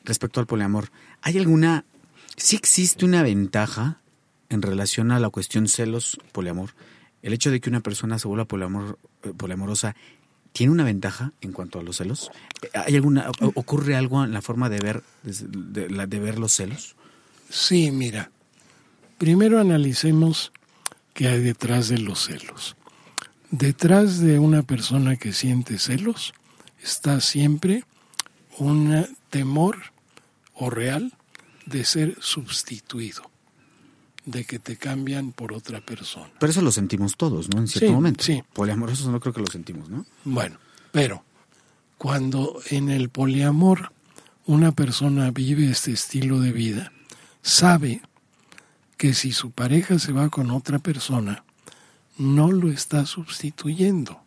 respecto 0.04 0.40
al 0.40 0.46
poliamor. 0.46 0.90
¿Hay 1.22 1.38
alguna, 1.38 1.86
si 2.36 2.56
existe 2.56 3.06
una 3.06 3.24
ventaja 3.24 4.02
en 4.50 4.62
relación 4.62 5.12
a 5.12 5.20
la 5.20 5.30
cuestión 5.30 5.68
celos, 5.68 6.18
poliamor? 6.32 6.72
El 7.22 7.34
hecho 7.34 7.52
de 7.52 7.60
que 7.60 7.70
una 7.70 7.82
persona 7.82 8.20
se 8.20 8.28
vuelva 8.28 8.46
poliamor, 8.46 9.00
eh, 9.24 9.34
poliamorosa 9.36 9.96
¿Tiene 10.52 10.72
una 10.72 10.84
ventaja 10.84 11.34
en 11.42 11.52
cuanto 11.52 11.80
a 11.80 11.84
los 11.84 11.98
celos? 11.98 12.32
¿Hay 12.74 12.96
alguna, 12.96 13.30
¿Ocurre 13.54 13.96
algo 13.96 14.24
en 14.24 14.34
la 14.34 14.42
forma 14.42 14.70
de 14.70 14.80
ver, 14.80 15.04
de, 15.24 15.88
de 15.88 16.20
ver 16.20 16.40
los 16.40 16.54
celos? 16.54 16.96
Sí, 17.50 17.92
mira. 17.92 18.32
Primero 19.18 19.60
analicemos 19.60 20.52
qué 21.14 21.28
hay 21.28 21.42
detrás 21.42 21.90
de 21.90 21.98
los 22.00 22.26
celos. 22.26 22.76
Detrás 23.50 24.20
de 24.20 24.40
una 24.40 24.64
persona 24.64 25.16
que 25.16 25.34
siente 25.34 25.80
celos 25.80 26.34
está 26.82 27.22
siempre 27.22 27.84
un 28.58 29.08
temor 29.30 29.78
o 30.54 30.70
real 30.70 31.14
de 31.66 31.86
ser 31.86 32.18
sustituido 32.20 33.30
de 34.28 34.44
que 34.44 34.60
te 34.60 34.76
cambian 34.76 35.32
por 35.32 35.54
otra 35.54 35.80
persona. 35.80 36.30
Pero 36.38 36.52
eso 36.52 36.62
lo 36.62 36.72
sentimos 36.72 37.16
todos, 37.16 37.50
¿no? 37.50 37.62
En 37.62 37.68
cierto 37.68 37.94
momento. 37.94 38.26
Sí. 38.26 38.44
Poliamorosos 38.54 39.08
no 39.08 39.22
creo 39.22 39.34
que 39.34 39.40
lo 39.40 39.48
sentimos, 39.48 39.90
¿no? 39.90 40.06
Bueno, 40.26 40.60
pero 40.92 41.24
cuando 41.98 42.60
en 42.70 42.90
el 42.90 43.08
poliamor 43.10 43.94
una 44.46 44.74
persona 44.74 45.32
vive 45.32 45.72
este 45.72 45.94
estilo 45.94 46.42
de 46.42 46.52
vida, 46.52 46.92
sabe 47.42 48.02
que 48.98 49.14
si 49.14 49.32
su 49.32 49.52
pareja 49.52 49.98
se 49.98 50.12
va 50.12 50.28
con 50.28 50.52
otra 50.52 50.80
persona, 50.80 51.46
no 52.18 52.52
lo 52.52 52.70
está 52.70 53.06
sustituyendo. 53.06 54.20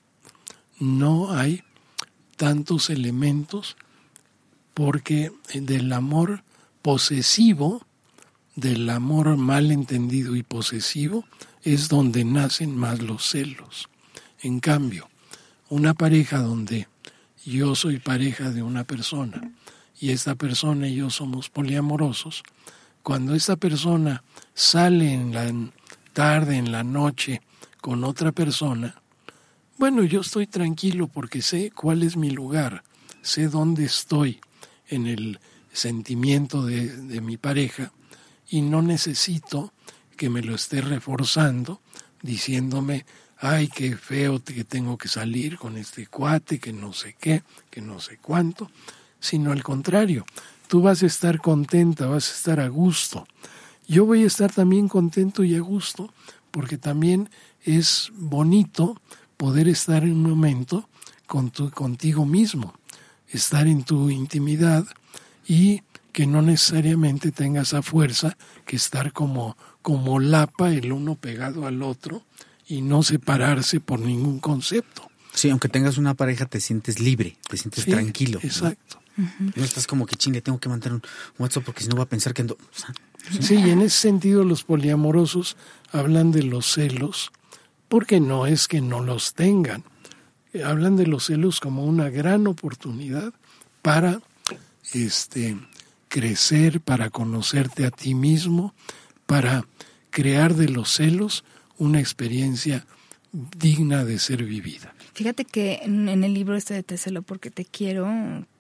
No 0.78 1.32
hay 1.32 1.62
tantos 2.36 2.88
elementos 2.88 3.76
porque 4.72 5.30
del 5.52 5.92
amor 5.92 6.42
posesivo 6.80 7.84
del 8.56 8.88
amor 8.90 9.36
mal 9.36 9.70
entendido 9.70 10.36
y 10.36 10.42
posesivo 10.42 11.24
es 11.62 11.88
donde 11.88 12.24
nacen 12.24 12.76
más 12.76 13.00
los 13.00 13.28
celos. 13.28 13.88
En 14.42 14.60
cambio, 14.60 15.08
una 15.68 15.94
pareja 15.94 16.38
donde 16.38 16.88
yo 17.44 17.74
soy 17.74 17.98
pareja 17.98 18.50
de 18.50 18.62
una 18.62 18.84
persona 18.84 19.52
y 19.98 20.10
esta 20.10 20.34
persona 20.34 20.88
y 20.88 20.96
yo 20.96 21.10
somos 21.10 21.50
poliamorosos, 21.50 22.42
cuando 23.02 23.34
esta 23.34 23.56
persona 23.56 24.24
sale 24.54 25.12
en 25.12 25.32
la 25.32 25.52
tarde, 26.12 26.56
en 26.56 26.72
la 26.72 26.84
noche, 26.84 27.42
con 27.80 28.04
otra 28.04 28.32
persona, 28.32 29.00
bueno, 29.78 30.04
yo 30.04 30.20
estoy 30.20 30.46
tranquilo 30.46 31.06
porque 31.06 31.40
sé 31.40 31.70
cuál 31.70 32.02
es 32.02 32.16
mi 32.16 32.30
lugar, 32.30 32.82
sé 33.22 33.48
dónde 33.48 33.84
estoy 33.84 34.40
en 34.88 35.06
el 35.06 35.40
sentimiento 35.72 36.66
de, 36.66 36.88
de 36.88 37.20
mi 37.20 37.36
pareja 37.36 37.92
y 38.50 38.62
no 38.62 38.82
necesito 38.82 39.72
que 40.16 40.28
me 40.28 40.42
lo 40.42 40.54
esté 40.54 40.82
reforzando 40.82 41.80
diciéndome, 42.20 43.06
ay, 43.38 43.68
qué 43.68 43.96
feo 43.96 44.42
que 44.44 44.64
tengo 44.64 44.98
que 44.98 45.08
salir 45.08 45.56
con 45.56 45.78
este 45.78 46.06
cuate, 46.06 46.58
que 46.58 46.72
no 46.72 46.92
sé 46.92 47.16
qué, 47.18 47.42
que 47.70 47.80
no 47.80 48.00
sé 48.00 48.18
cuánto, 48.18 48.70
sino 49.18 49.52
al 49.52 49.62
contrario, 49.62 50.26
tú 50.68 50.82
vas 50.82 51.02
a 51.02 51.06
estar 51.06 51.40
contenta, 51.40 52.06
vas 52.06 52.30
a 52.30 52.34
estar 52.34 52.60
a 52.60 52.68
gusto. 52.68 53.26
Yo 53.88 54.04
voy 54.04 54.24
a 54.24 54.26
estar 54.26 54.52
también 54.52 54.88
contento 54.88 55.42
y 55.42 55.56
a 55.56 55.60
gusto 55.60 56.12
porque 56.50 56.76
también 56.76 57.30
es 57.62 58.12
bonito 58.14 59.00
poder 59.36 59.68
estar 59.68 60.02
en 60.02 60.12
un 60.12 60.30
momento 60.30 60.88
con 61.26 61.50
tu, 61.50 61.70
contigo 61.70 62.26
mismo, 62.26 62.74
estar 63.28 63.66
en 63.66 63.84
tu 63.84 64.10
intimidad 64.10 64.84
y 65.46 65.82
que 66.12 66.26
no 66.26 66.42
necesariamente 66.42 67.32
tenga 67.32 67.62
esa 67.62 67.82
fuerza 67.82 68.36
que 68.66 68.76
estar 68.76 69.12
como, 69.12 69.56
como 69.82 70.18
lapa 70.20 70.72
el 70.72 70.92
uno 70.92 71.14
pegado 71.14 71.66
al 71.66 71.82
otro 71.82 72.22
y 72.66 72.82
no 72.82 73.02
separarse 73.02 73.80
por 73.80 74.00
ningún 74.00 74.40
concepto. 74.40 75.10
Sí, 75.32 75.50
aunque 75.50 75.68
tengas 75.68 75.96
una 75.98 76.14
pareja 76.14 76.46
te 76.46 76.60
sientes 76.60 77.00
libre, 77.00 77.36
te 77.48 77.56
sientes 77.56 77.84
Sí, 77.84 77.90
tranquilo. 77.90 78.40
¿no? 78.42 78.48
Exacto. 78.48 79.00
No 79.16 79.64
estás 79.64 79.86
como 79.86 80.06
que 80.06 80.16
chingue, 80.16 80.40
tengo 80.40 80.58
que 80.58 80.68
mandar 80.68 80.92
un 80.94 81.02
WhatsApp 81.38 81.64
porque 81.64 81.82
si 81.82 81.88
no 81.88 81.96
va 81.96 82.04
a 82.04 82.08
pensar 82.08 82.32
que 82.32 82.42
ando. 82.42 82.56
sea, 82.72 82.94
Sí, 83.40 83.56
y 83.56 83.70
en 83.70 83.82
ese 83.82 83.98
sentido 83.98 84.44
los 84.44 84.64
poliamorosos 84.64 85.56
hablan 85.92 86.32
de 86.32 86.42
los 86.42 86.72
celos, 86.72 87.30
porque 87.88 88.18
no 88.18 88.46
es 88.46 88.66
que 88.66 88.80
no 88.80 89.00
los 89.00 89.34
tengan. 89.34 89.84
Hablan 90.64 90.96
de 90.96 91.06
los 91.06 91.26
celos 91.26 91.60
como 91.60 91.84
una 91.84 92.08
gran 92.08 92.46
oportunidad 92.46 93.32
para 93.82 94.20
este 94.92 95.56
crecer, 96.10 96.80
para 96.80 97.08
conocerte 97.08 97.86
a 97.86 97.90
ti 97.90 98.14
mismo, 98.14 98.74
para 99.26 99.64
crear 100.10 100.54
de 100.54 100.68
los 100.68 100.90
celos 100.90 101.44
una 101.78 102.00
experiencia 102.00 102.84
digna 103.32 104.04
de 104.04 104.18
ser 104.18 104.44
vivida. 104.44 104.92
Fíjate 105.14 105.44
que 105.44 105.80
en, 105.84 106.08
el 106.08 106.34
libro 106.34 106.56
este 106.56 106.74
de 106.74 106.82
Te 106.82 106.96
celo 106.96 107.22
porque 107.22 107.50
te 107.50 107.64
quiero, 107.64 108.08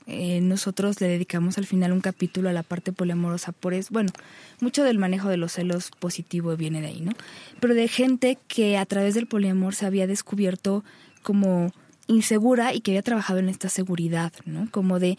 eh, 0.06 0.40
nosotros 0.40 1.00
le 1.00 1.08
dedicamos 1.08 1.58
al 1.58 1.66
final 1.66 1.92
un 1.92 2.00
capítulo 2.00 2.48
a 2.48 2.52
la 2.52 2.62
parte 2.62 2.92
poliamorosa 2.92 3.50
por 3.50 3.74
eso. 3.74 3.88
Bueno, 3.90 4.12
mucho 4.60 4.84
del 4.84 4.98
manejo 4.98 5.28
de 5.28 5.36
los 5.36 5.52
celos 5.52 5.90
positivo 5.98 6.56
viene 6.56 6.80
de 6.80 6.86
ahí, 6.86 7.00
¿no? 7.00 7.12
Pero 7.58 7.74
de 7.74 7.88
gente 7.88 8.38
que 8.46 8.78
a 8.78 8.86
través 8.86 9.14
del 9.14 9.26
poliamor 9.26 9.74
se 9.74 9.86
había 9.86 10.06
descubierto 10.06 10.84
como 11.22 11.72
insegura 12.06 12.74
y 12.74 12.80
que 12.80 12.92
había 12.92 13.02
trabajado 13.02 13.40
en 13.40 13.48
esta 13.48 13.68
seguridad, 13.68 14.32
¿no? 14.44 14.70
Como 14.70 15.00
de 15.00 15.18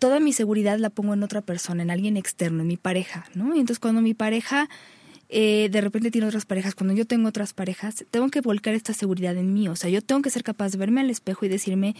toda 0.00 0.18
mi 0.18 0.32
seguridad 0.32 0.78
la 0.78 0.90
pongo 0.90 1.14
en 1.14 1.22
otra 1.22 1.42
persona, 1.42 1.84
en 1.84 1.90
alguien 1.92 2.16
externo, 2.16 2.62
en 2.62 2.66
mi 2.66 2.76
pareja, 2.76 3.26
¿no? 3.34 3.54
Y 3.54 3.60
entonces 3.60 3.78
cuando 3.78 4.00
mi 4.00 4.14
pareja 4.14 4.68
eh, 5.28 5.68
de 5.70 5.80
repente 5.80 6.10
tiene 6.10 6.26
otras 6.26 6.46
parejas, 6.46 6.74
cuando 6.74 6.94
yo 6.94 7.06
tengo 7.06 7.28
otras 7.28 7.52
parejas, 7.52 8.04
tengo 8.10 8.30
que 8.30 8.40
volcar 8.40 8.74
esta 8.74 8.92
seguridad 8.92 9.36
en 9.36 9.52
mí. 9.52 9.68
O 9.68 9.76
sea, 9.76 9.88
yo 9.88 10.02
tengo 10.02 10.22
que 10.22 10.30
ser 10.30 10.42
capaz 10.42 10.72
de 10.72 10.78
verme 10.78 11.02
al 11.02 11.10
espejo 11.10 11.46
y 11.46 11.48
decirme 11.48 11.94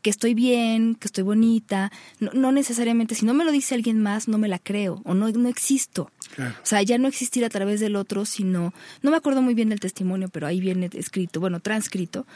que 0.00 0.08
estoy 0.08 0.32
bien, 0.32 0.94
que 0.94 1.08
estoy 1.08 1.24
bonita. 1.24 1.92
No, 2.20 2.30
no 2.32 2.52
necesariamente, 2.52 3.14
si 3.14 3.26
no 3.26 3.34
me 3.34 3.44
lo 3.44 3.52
dice 3.52 3.74
alguien 3.74 4.00
más, 4.00 4.28
no 4.28 4.38
me 4.38 4.48
la 4.48 4.58
creo 4.58 5.02
o 5.04 5.12
no, 5.12 5.28
no 5.28 5.48
existo. 5.48 6.10
Claro. 6.34 6.54
O 6.62 6.66
sea, 6.66 6.82
ya 6.82 6.96
no 6.96 7.08
existir 7.08 7.44
a 7.44 7.50
través 7.50 7.80
del 7.80 7.96
otro, 7.96 8.24
sino, 8.24 8.72
no 9.02 9.10
me 9.10 9.16
acuerdo 9.18 9.42
muy 9.42 9.52
bien 9.52 9.68
del 9.68 9.80
testimonio, 9.80 10.28
pero 10.28 10.46
ahí 10.46 10.60
viene 10.60 10.88
escrito, 10.94 11.40
bueno, 11.40 11.60
transcrito, 11.60 12.26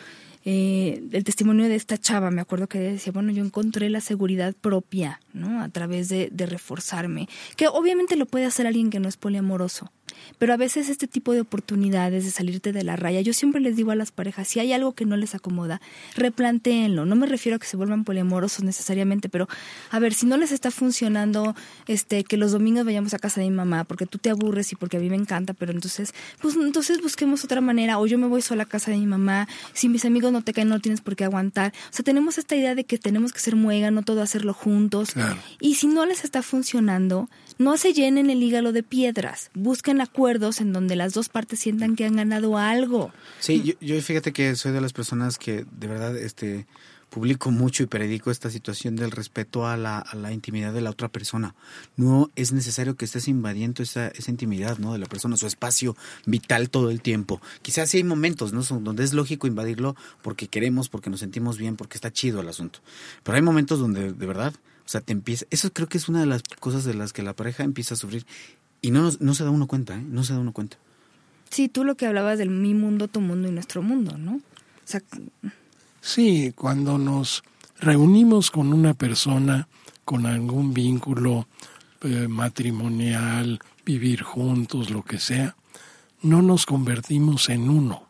eh, 0.44 1.02
el 1.12 1.24
testimonio 1.24 1.68
de 1.68 1.74
esta 1.74 1.96
chava, 1.96 2.30
me 2.30 2.40
acuerdo 2.40 2.68
que 2.68 2.78
decía, 2.78 3.12
bueno, 3.12 3.32
yo 3.32 3.44
encontré 3.44 3.88
la 3.88 4.00
seguridad 4.00 4.54
propia, 4.54 5.20
¿no? 5.32 5.62
A 5.62 5.68
través 5.68 6.08
de, 6.08 6.28
de 6.30 6.46
reforzarme, 6.46 7.28
que 7.56 7.68
obviamente 7.68 8.16
lo 8.16 8.26
puede 8.26 8.44
hacer 8.44 8.66
alguien 8.66 8.90
que 8.90 9.00
no 9.00 9.08
es 9.08 9.16
poliamoroso, 9.16 9.90
pero 10.38 10.52
a 10.52 10.56
veces 10.56 10.88
este 10.88 11.06
tipo 11.06 11.32
de 11.32 11.40
oportunidades 11.40 12.24
de 12.24 12.30
salirte 12.30 12.72
de 12.72 12.84
la 12.84 12.96
raya, 12.96 13.20
yo 13.20 13.32
siempre 13.32 13.60
les 13.60 13.76
digo 13.76 13.90
a 13.90 13.94
las 13.96 14.10
parejas, 14.10 14.48
si 14.48 14.60
hay 14.60 14.72
algo 14.72 14.92
que 14.92 15.04
no 15.04 15.16
les 15.16 15.34
acomoda, 15.34 15.80
replantéenlo. 16.16 17.04
No 17.06 17.16
me 17.16 17.26
refiero 17.26 17.56
a 17.56 17.58
que 17.58 17.66
se 17.66 17.76
vuelvan 17.76 18.04
poliamorosos 18.04 18.64
necesariamente, 18.64 19.28
pero 19.28 19.48
a 19.90 19.98
ver, 19.98 20.14
si 20.14 20.26
no 20.26 20.36
les 20.36 20.52
está 20.52 20.70
funcionando 20.70 21.54
este 21.86 22.24
que 22.24 22.36
los 22.36 22.52
domingos 22.52 22.84
vayamos 22.84 23.14
a 23.14 23.18
casa 23.18 23.40
de 23.40 23.48
mi 23.48 23.56
mamá 23.56 23.84
porque 23.84 24.06
tú 24.06 24.18
te 24.18 24.30
aburres 24.30 24.72
y 24.72 24.76
porque 24.76 24.96
a 24.96 25.00
mí 25.00 25.08
me 25.10 25.16
encanta, 25.16 25.54
pero 25.54 25.72
entonces, 25.72 26.14
pues 26.40 26.56
entonces 26.56 27.00
busquemos 27.00 27.44
otra 27.44 27.60
manera 27.60 27.98
o 27.98 28.06
yo 28.06 28.18
me 28.18 28.26
voy 28.26 28.42
sola 28.42 28.64
a 28.64 28.66
casa 28.66 28.90
de 28.90 28.98
mi 28.98 29.06
mamá, 29.06 29.48
si 29.72 29.88
mis 29.88 30.04
amigos 30.04 30.32
no 30.32 30.42
te 30.42 30.52
caen 30.52 30.68
no 30.68 30.80
tienes 30.80 31.00
por 31.00 31.16
qué 31.16 31.24
aguantar. 31.24 31.72
O 31.90 31.92
sea, 31.94 32.04
tenemos 32.04 32.38
esta 32.38 32.56
idea 32.56 32.74
de 32.74 32.84
que 32.84 32.98
tenemos 32.98 33.32
que 33.32 33.38
ser 33.38 33.56
muégano, 33.56 34.02
todo 34.02 34.22
hacerlo 34.22 34.54
juntos. 34.54 35.12
Claro. 35.12 35.36
Y 35.60 35.76
si 35.76 35.86
no 35.86 36.06
les 36.06 36.24
está 36.24 36.42
funcionando, 36.42 37.28
no 37.58 37.76
se 37.76 37.92
llenen 37.92 38.30
el 38.30 38.42
hígado 38.42 38.72
de 38.72 38.82
piedras. 38.82 39.50
Busquen 39.54 40.00
acuerdos 40.00 40.60
en 40.60 40.72
donde 40.72 40.96
las 40.96 41.14
dos 41.14 41.28
partes 41.28 41.60
sientan 41.60 41.96
que 41.96 42.04
han 42.04 42.16
ganado 42.16 42.58
algo. 42.58 43.12
Sí, 43.40 43.62
yo, 43.62 43.74
yo 43.80 44.00
fíjate 44.00 44.32
que 44.32 44.56
soy 44.56 44.72
de 44.72 44.80
las 44.80 44.92
personas 44.92 45.38
que 45.38 45.64
de 45.78 45.86
verdad 45.86 46.16
este 46.16 46.66
publico 47.14 47.52
mucho 47.52 47.84
y 47.84 47.86
predico 47.86 48.32
esta 48.32 48.50
situación 48.50 48.96
del 48.96 49.12
respeto 49.12 49.68
a 49.68 49.76
la, 49.76 50.00
a 50.00 50.16
la 50.16 50.32
intimidad 50.32 50.72
de 50.72 50.80
la 50.80 50.90
otra 50.90 51.08
persona. 51.08 51.54
No 51.96 52.32
es 52.34 52.52
necesario 52.52 52.96
que 52.96 53.04
estés 53.04 53.28
invadiendo 53.28 53.84
esa, 53.84 54.08
esa 54.08 54.32
intimidad 54.32 54.78
¿no? 54.78 54.92
de 54.92 54.98
la 54.98 55.06
persona, 55.06 55.36
su 55.36 55.46
espacio 55.46 55.96
vital 56.26 56.70
todo 56.70 56.90
el 56.90 57.00
tiempo. 57.00 57.40
Quizás 57.62 57.88
sí 57.88 57.98
hay 57.98 58.04
momentos 58.04 58.52
¿no? 58.52 58.62
Donde 58.80 59.04
es 59.04 59.12
lógico 59.12 59.46
invadirlo 59.46 59.94
porque 60.22 60.48
queremos, 60.48 60.88
porque 60.88 61.08
nos 61.08 61.20
sentimos 61.20 61.56
bien, 61.56 61.76
porque 61.76 61.96
está 61.96 62.12
chido 62.12 62.40
el 62.40 62.48
asunto. 62.48 62.80
Pero 63.22 63.36
hay 63.36 63.42
momentos 63.42 63.78
donde 63.78 64.12
de 64.12 64.26
verdad, 64.26 64.52
o 64.84 64.88
sea, 64.88 65.00
te 65.00 65.12
empieza... 65.12 65.46
Eso 65.50 65.72
creo 65.72 65.88
que 65.88 65.98
es 65.98 66.08
una 66.08 66.20
de 66.20 66.26
las 66.26 66.42
cosas 66.60 66.84
de 66.84 66.94
las 66.94 67.12
que 67.12 67.22
la 67.22 67.34
pareja 67.34 67.62
empieza 67.64 67.94
a 67.94 67.96
sufrir. 67.96 68.26
Y 68.82 68.90
no, 68.90 69.02
nos- 69.02 69.20
no 69.20 69.34
se 69.34 69.44
da 69.44 69.50
uno 69.50 69.66
cuenta, 69.66 69.96
¿eh? 69.96 70.02
No 70.06 70.24
se 70.24 70.34
da 70.34 70.38
uno 70.40 70.52
cuenta. 70.52 70.76
Sí, 71.50 71.68
tú 71.68 71.84
lo 71.84 71.96
que 71.96 72.06
hablabas 72.06 72.38
del 72.38 72.50
mi 72.50 72.74
mundo, 72.74 73.08
tu 73.08 73.20
mundo 73.20 73.48
y 73.48 73.52
nuestro 73.52 73.82
mundo, 73.82 74.18
¿no? 74.18 74.34
O 74.36 74.40
sea, 74.86 75.00
Sí, 76.00 76.52
cuando 76.54 76.98
nos 76.98 77.42
reunimos 77.80 78.50
con 78.50 78.72
una 78.74 78.92
persona 78.94 79.68
con 80.04 80.26
algún 80.26 80.74
vínculo 80.74 81.48
eh, 82.02 82.28
matrimonial, 82.28 83.58
vivir 83.86 84.22
juntos, 84.22 84.90
lo 84.90 85.02
que 85.02 85.18
sea, 85.18 85.56
no 86.20 86.42
nos 86.42 86.66
convertimos 86.66 87.48
en 87.48 87.70
uno, 87.70 88.06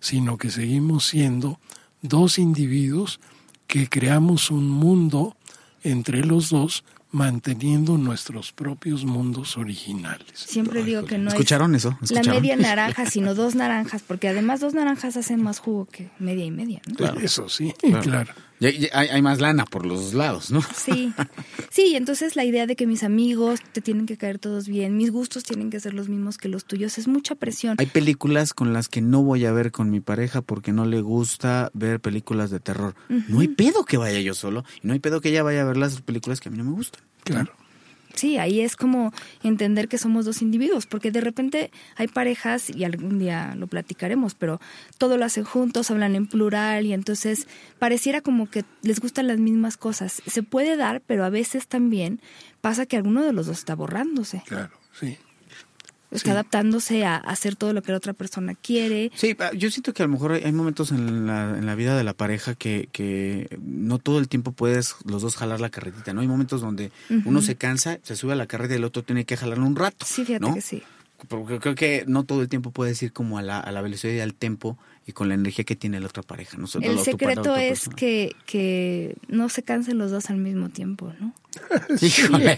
sino 0.00 0.36
que 0.36 0.50
seguimos 0.50 1.04
siendo 1.06 1.60
dos 2.02 2.38
individuos 2.38 3.20
que 3.68 3.88
creamos 3.88 4.50
un 4.50 4.68
mundo 4.68 5.36
entre 5.82 6.24
los 6.24 6.50
dos 6.50 6.84
manteniendo 7.10 7.96
nuestros 7.96 8.52
propios 8.52 9.04
mundos 9.06 9.56
originales. 9.56 10.26
siempre 10.34 10.84
digo 10.84 11.04
que 11.06 11.16
no 11.16 11.30
¿Escucharon 11.30 11.74
es 11.74 11.86
eso? 11.86 11.98
la 12.10 12.22
media 12.22 12.54
naranja, 12.56 13.06
sino 13.06 13.34
dos 13.34 13.54
naranjas, 13.54 14.02
porque 14.06 14.28
además 14.28 14.60
dos 14.60 14.74
naranjas 14.74 15.16
hacen 15.16 15.42
más 15.42 15.58
jugo 15.58 15.86
que 15.86 16.10
media 16.18 16.44
y 16.44 16.50
media, 16.50 16.82
¿no? 16.86 16.94
Claro. 16.96 17.18
Eso 17.20 17.48
sí, 17.48 17.72
Claro. 17.80 18.00
claro. 18.02 18.32
Hay, 18.60 18.88
hay 18.92 19.22
más 19.22 19.40
lana 19.40 19.64
por 19.64 19.86
los 19.86 20.14
lados, 20.14 20.50
¿no? 20.50 20.60
Sí, 20.74 21.12
sí, 21.70 21.94
entonces 21.94 22.36
la 22.36 22.44
idea 22.44 22.66
de 22.66 22.76
que 22.76 22.86
mis 22.86 23.02
amigos 23.02 23.60
te 23.72 23.80
tienen 23.80 24.06
que 24.06 24.16
caer 24.16 24.38
todos 24.38 24.68
bien, 24.68 24.96
mis 24.96 25.10
gustos 25.10 25.44
tienen 25.44 25.70
que 25.70 25.80
ser 25.80 25.94
los 25.94 26.08
mismos 26.08 26.38
que 26.38 26.48
los 26.48 26.64
tuyos, 26.64 26.98
es 26.98 27.08
mucha 27.08 27.34
presión. 27.34 27.76
Hay 27.78 27.86
películas 27.86 28.54
con 28.54 28.72
las 28.72 28.88
que 28.88 29.00
no 29.00 29.22
voy 29.22 29.44
a 29.44 29.52
ver 29.52 29.70
con 29.70 29.90
mi 29.90 30.00
pareja 30.00 30.42
porque 30.42 30.72
no 30.72 30.86
le 30.86 31.00
gusta 31.00 31.70
ver 31.74 32.00
películas 32.00 32.50
de 32.50 32.60
terror. 32.60 32.94
No 33.28 33.40
hay 33.40 33.48
pedo 33.48 33.84
que 33.84 33.96
vaya 33.96 34.20
yo 34.20 34.34
solo 34.34 34.64
y 34.82 34.86
no 34.86 34.92
hay 34.92 34.98
pedo 34.98 35.20
que 35.20 35.28
ella 35.30 35.42
vaya 35.42 35.62
a 35.62 35.64
ver 35.64 35.76
las 35.76 36.00
películas 36.02 36.40
que 36.40 36.48
a 36.48 36.52
mí 36.52 36.58
no 36.58 36.64
me 36.64 36.72
gustan. 36.72 37.02
Claro. 37.24 37.52
Sí, 38.18 38.36
ahí 38.36 38.60
es 38.60 38.74
como 38.74 39.12
entender 39.44 39.86
que 39.86 39.96
somos 39.96 40.24
dos 40.24 40.42
individuos, 40.42 40.86
porque 40.86 41.12
de 41.12 41.20
repente 41.20 41.70
hay 41.96 42.08
parejas, 42.08 42.68
y 42.68 42.82
algún 42.82 43.20
día 43.20 43.54
lo 43.56 43.68
platicaremos, 43.68 44.34
pero 44.34 44.60
todo 44.98 45.16
lo 45.16 45.24
hacen 45.24 45.44
juntos, 45.44 45.90
hablan 45.92 46.16
en 46.16 46.26
plural, 46.26 46.84
y 46.84 46.92
entonces 46.92 47.46
pareciera 47.78 48.20
como 48.20 48.50
que 48.50 48.64
les 48.82 49.00
gustan 49.00 49.28
las 49.28 49.38
mismas 49.38 49.76
cosas. 49.76 50.20
Se 50.26 50.42
puede 50.42 50.76
dar, 50.76 51.00
pero 51.00 51.24
a 51.24 51.30
veces 51.30 51.68
también 51.68 52.20
pasa 52.60 52.86
que 52.86 52.96
alguno 52.96 53.22
de 53.22 53.32
los 53.32 53.46
dos 53.46 53.58
está 53.58 53.76
borrándose, 53.76 54.42
Claro, 54.46 54.74
sí. 54.92 55.16
Está 56.10 56.32
adaptándose 56.32 57.04
a 57.04 57.16
hacer 57.16 57.56
todo 57.56 57.72
lo 57.72 57.82
que 57.82 57.92
la 57.92 57.98
otra 57.98 58.12
persona 58.12 58.54
quiere. 58.54 59.10
Sí, 59.14 59.36
ah, 59.38 59.50
yo 59.54 59.70
siento 59.70 59.92
que 59.92 60.02
a 60.02 60.06
lo 60.06 60.12
mejor 60.12 60.32
hay 60.32 60.52
momentos 60.52 60.90
en 60.92 61.26
la, 61.26 61.56
en 61.56 61.66
la 61.66 61.74
vida 61.74 61.96
de 61.96 62.04
la 62.04 62.14
pareja 62.14 62.54
que, 62.54 62.88
que 62.92 63.58
no 63.60 63.98
todo 63.98 64.18
el 64.18 64.28
tiempo 64.28 64.52
puedes 64.52 64.96
los 65.04 65.22
dos 65.22 65.36
jalar 65.36 65.60
la 65.60 65.70
carretita, 65.70 66.12
¿no? 66.12 66.20
Hay 66.20 66.28
momentos 66.28 66.60
donde 66.60 66.90
uno 67.24 67.42
se 67.42 67.56
cansa, 67.56 67.98
se 68.02 68.16
sube 68.16 68.32
a 68.32 68.36
la 68.36 68.46
carreta 68.46 68.74
y 68.74 68.78
el 68.78 68.84
otro 68.84 69.02
tiene 69.02 69.24
que 69.24 69.36
jalarlo 69.36 69.66
un 69.66 69.76
rato. 69.76 70.06
Sí, 70.06 70.24
fíjate 70.24 70.46
¿no? 70.46 70.54
que 70.54 70.60
sí. 70.60 70.82
Porque 71.26 71.58
creo 71.58 71.74
que 71.74 72.04
no 72.06 72.24
todo 72.24 72.42
el 72.42 72.48
tiempo 72.48 72.70
puedes 72.70 73.02
ir 73.02 73.12
como 73.12 73.38
a 73.38 73.42
la, 73.42 73.58
a 73.58 73.72
la 73.72 73.82
velocidad 73.82 74.12
y 74.12 74.20
al 74.20 74.34
tempo 74.34 74.78
y 75.08 75.12
con 75.12 75.28
la 75.30 75.34
energía 75.34 75.64
que 75.64 75.74
tiene 75.74 75.98
la 76.00 76.06
otra 76.06 76.22
pareja. 76.22 76.58
¿no? 76.58 76.66
Solo 76.66 76.84
El 76.86 76.98
secreto 76.98 77.40
otra 77.40 77.64
es 77.64 77.88
que, 77.88 78.36
que 78.44 79.16
no 79.26 79.48
se 79.48 79.62
cansen 79.62 79.96
los 79.96 80.10
dos 80.10 80.28
al 80.28 80.36
mismo 80.36 80.68
tiempo, 80.68 81.10
¿no? 81.18 81.32
Híjole. 82.02 82.56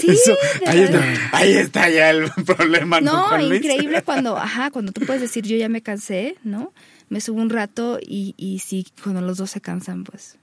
Sí, 0.00 0.08
Eso- 0.10 0.34
ahí, 0.66 0.80
está, 0.80 1.04
ahí 1.36 1.52
está 1.52 1.90
ya 1.90 2.08
el 2.08 2.30
problema. 2.46 3.02
¿no, 3.02 3.38
increíble 3.38 4.00
cuando, 4.06 4.38
ajá, 4.38 4.70
cuando 4.70 4.90
tú 4.92 5.02
puedes 5.04 5.20
decir 5.20 5.44
yo 5.46 5.54
ya 5.58 5.68
me 5.68 5.82
cansé, 5.82 6.36
¿no? 6.44 6.72
Me 7.10 7.20
subo 7.20 7.42
un 7.42 7.50
rato 7.50 7.98
y, 8.00 8.34
y 8.38 8.60
sí, 8.60 8.86
cuando 9.02 9.20
los 9.20 9.36
dos 9.36 9.50
se 9.50 9.60
cansan, 9.60 10.04
pues, 10.04 10.38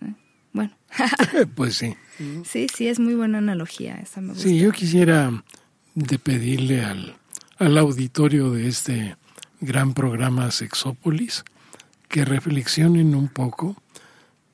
eh, 0.00 0.14
bueno, 0.54 0.74
Pues 1.54 1.74
sí. 1.76 1.94
sí, 2.46 2.68
sí, 2.74 2.88
es 2.88 2.98
muy 2.98 3.14
buena 3.14 3.36
analogía, 3.36 3.96
esa 3.96 4.22
me 4.22 4.28
gusta. 4.28 4.42
Sí, 4.48 4.58
yo 4.58 4.72
quisiera 4.72 5.44
de 5.94 6.18
pedirle 6.18 6.82
al, 6.82 7.16
al 7.58 7.76
auditorio 7.76 8.50
de 8.52 8.66
este 8.68 9.16
gran 9.60 9.94
programa 9.94 10.50
Sexópolis 10.50 11.44
que 12.08 12.24
reflexionen 12.24 13.14
un 13.14 13.28
poco 13.28 13.76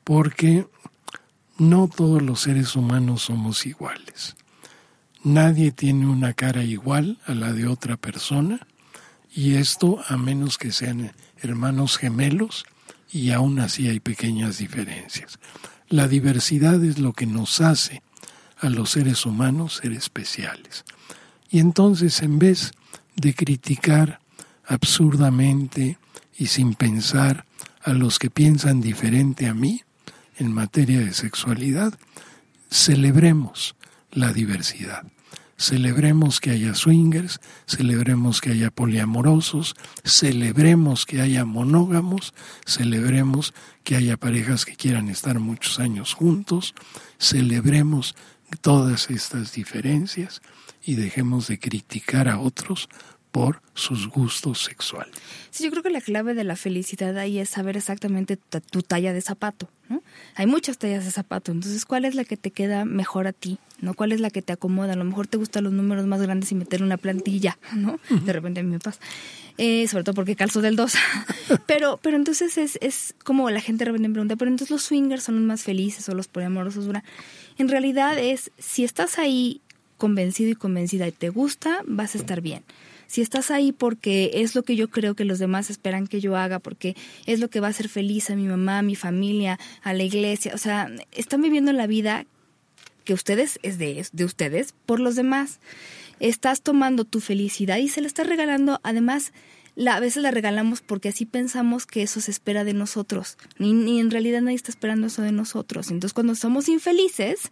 porque 0.05 0.67
no 1.59 1.89
todos 1.89 2.23
los 2.23 2.41
seres 2.41 2.77
humanos 2.77 3.23
somos 3.23 3.67
iguales. 3.67 4.37
Nadie 5.23 5.71
tiene 5.71 6.07
una 6.07 6.33
cara 6.33 6.65
igual 6.65 7.19
a 7.27 7.35
la 7.35 7.53
de 7.53 7.67
otra 7.67 7.97
persona 7.97 8.67
y 9.35 9.55
esto 9.55 10.03
a 10.09 10.17
menos 10.17 10.59
que 10.59 10.73
sean 10.73 11.13
hermanos 11.41 11.99
gemelos 11.99 12.65
y 13.11 13.31
aún 13.31 13.61
así 13.61 13.89
hay 13.89 14.01
pequeñas 14.01 14.59
diferencias. 14.59 15.39
La 15.89 16.09
diversidad 16.09 16.83
es 16.83 16.99
lo 16.99 17.13
que 17.13 17.27
nos 17.27 17.61
hace 17.61 18.03
a 18.59 18.71
los 18.71 18.91
seres 18.91 19.27
humanos 19.27 19.81
ser 19.83 19.93
especiales. 19.93 20.85
Y 21.51 21.59
entonces, 21.59 22.23
en 22.23 22.39
vez 22.39 22.73
de 23.15 23.35
criticar 23.35 24.22
absurdamente 24.73 25.99
y 26.37 26.47
sin 26.47 26.75
pensar 26.75 27.45
a 27.83 27.93
los 27.93 28.19
que 28.19 28.31
piensan 28.31 28.81
diferente 28.81 29.47
a 29.47 29.55
mí 29.55 29.83
en 30.39 30.53
materia 30.53 31.01
de 31.01 31.13
sexualidad, 31.13 31.99
celebremos 32.71 33.77
la 34.11 34.33
diversidad. 34.33 35.05
Celebremos 35.59 36.41
que 36.41 36.51
haya 36.51 36.75
swingers, 36.75 37.39
celebremos 37.67 38.41
que 38.41 38.51
haya 38.51 38.71
poliamorosos, 38.71 39.77
celebremos 40.05 41.07
que 41.07 41.21
haya 41.21 41.45
monógamos, 41.45 42.35
celebremos 42.67 43.55
que 43.85 43.95
haya 43.95 44.17
parejas 44.17 44.65
que 44.65 44.75
quieran 44.75 45.09
estar 45.09 45.39
muchos 45.39 45.79
años 45.79 46.15
juntos, 46.15 46.75
celebremos 47.19 48.17
todas 48.61 49.11
estas 49.11 49.53
diferencias 49.53 50.41
y 50.83 50.95
dejemos 50.95 51.47
de 51.47 51.59
criticar 51.59 52.29
a 52.29 52.41
otros 52.41 52.89
por 53.33 53.63
sus 53.73 54.09
gustos 54.09 54.63
sexuales. 54.63 55.15
Sí, 55.51 55.65
yo 55.65 55.71
creo 55.71 55.83
que 55.83 55.91
la 55.91 56.03
clave 56.03 56.35
de 56.35 56.45
la 56.45 56.55
felicidad 56.55 57.17
ahí 57.17 57.39
es 57.39 57.49
saber 57.49 57.79
exactamente 57.79 58.37
tu, 58.37 58.83
talla 58.83 59.15
de 59.15 59.23
zapato. 59.23 59.71
¿no? 59.89 60.03
Hay 60.35 60.47
muchas 60.47 60.77
tallas 60.77 61.07
de 61.07 61.11
zapato, 61.11 61.51
entonces 61.51 61.87
¿cuál 61.87 62.05
es 62.05 62.15
la 62.15 62.25
que 62.25 62.37
te 62.37 62.51
queda 62.51 62.85
mejor 62.85 63.27
a 63.27 63.33
ti? 63.33 63.59
¿no? 63.81 63.95
¿Cuál 63.95 64.13
es 64.13 64.21
la 64.21 64.29
que 64.29 64.43
te 64.43 64.53
acomoda? 64.53 64.93
A 64.93 64.97
lo 64.97 65.05
mejor 65.05 65.27
te 65.27 65.39
gustan 65.39 65.65
los 65.65 65.73
números 65.73 66.07
más 66.07 66.21
grandes 66.21 66.53
y 66.53 66.55
meter 66.55 66.83
una 66.83 66.99
plantilla, 66.99 67.59
¿no? 67.75 67.99
De 68.11 68.33
repente 68.35 68.61
a 68.61 68.63
mí 68.63 68.71
me 68.71 68.79
pasa. 68.79 69.01
Eh, 69.57 69.89
sobre 69.89 70.05
todo 70.05 70.15
porque 70.15 70.37
calzo 70.37 70.61
del 70.61 70.77
2. 70.77 70.95
pero, 71.67 71.99
pero 72.03 72.17
entonces 72.17 72.59
es, 72.59 72.79
es 72.83 73.15
como 73.25 73.49
la 73.49 73.61
gente 73.63 73.85
de 73.85 73.91
repente 73.91 74.09
me 74.09 74.15
pregunta, 74.15 74.37
pero 74.37 74.51
entonces 74.51 74.71
los 74.71 74.83
swingers 74.83 75.25
son 75.25 75.37
los 75.37 75.45
más 75.45 75.63
felices 75.63 76.07
o 76.11 76.15
los 76.15 76.29
poliamorosos. 76.29 76.87
En 77.57 77.69
realidad 77.69 78.19
es, 78.19 78.51
si 78.59 78.85
estás 78.85 79.19
ahí 79.19 79.63
convencido 79.97 80.51
y 80.51 80.55
convencida 80.55 81.09
y 81.09 81.13
te 81.13 81.31
gusta, 81.31 81.81
vas 81.87 82.15
a 82.15 82.19
estar 82.19 82.43
bien 82.43 82.63
si 83.13 83.21
estás 83.21 83.51
ahí 83.51 83.73
porque 83.73 84.31
es 84.33 84.55
lo 84.55 84.63
que 84.63 84.75
yo 84.75 84.89
creo 84.89 85.15
que 85.15 85.27
los 85.27 85.39
demás 85.39 85.69
esperan 85.69 86.07
que 86.07 86.19
yo 86.19 86.35
haga, 86.35 86.61
porque 86.61 86.97
es 87.27 87.41
lo 87.41 87.51
que 87.51 87.61
va 87.61 87.67
a 87.67 87.71
hacer 87.71 87.91
feliz 87.91 88.31
a 88.31 88.37
mi 88.37 88.47
mamá, 88.47 88.79
a 88.79 88.83
mi 88.83 88.97
familia, 88.97 89.59
a 89.83 89.93
la 89.93 90.03
iglesia, 90.03 90.53
o 90.55 90.59
sea, 90.59 90.91
están 91.11 91.43
viviendo 91.43 91.75
la 91.75 91.87
vida 91.87 92.25
que 93.05 93.13
ustedes 93.13 93.59
es 93.63 93.77
de, 93.77 94.03
de 94.11 94.25
ustedes 94.25 94.75
por 94.87 94.99
los 94.99 95.15
demás. 95.15 95.61
Estás 96.21 96.63
tomando 96.63 97.05
tu 97.05 97.21
felicidad 97.21 97.77
y 97.77 97.89
se 97.89 98.01
la 98.01 98.07
estás 98.07 98.27
regalando, 98.27 98.81
además, 98.83 99.35
la, 99.75 99.97
a 99.97 100.01
veces 100.01 100.23
la 100.23 100.31
regalamos 100.31 100.81
porque 100.81 101.11
así 101.11 101.27
pensamos 101.27 101.85
que 101.85 102.03
eso 102.03 102.19
se 102.23 102.31
espera 102.31 102.65
de 102.65 102.73
nosotros. 102.73 103.37
Ni, 103.59 103.75
ni 103.75 104.01
en 104.01 104.11
realidad 104.11 104.41
nadie 104.41 104.57
está 104.57 104.71
esperando 104.71 105.09
eso 105.09 105.21
de 105.21 105.33
nosotros. 105.33 105.91
Entonces, 105.91 106.15
cuando 106.15 106.35
somos 106.35 106.67
infelices, 106.67 107.51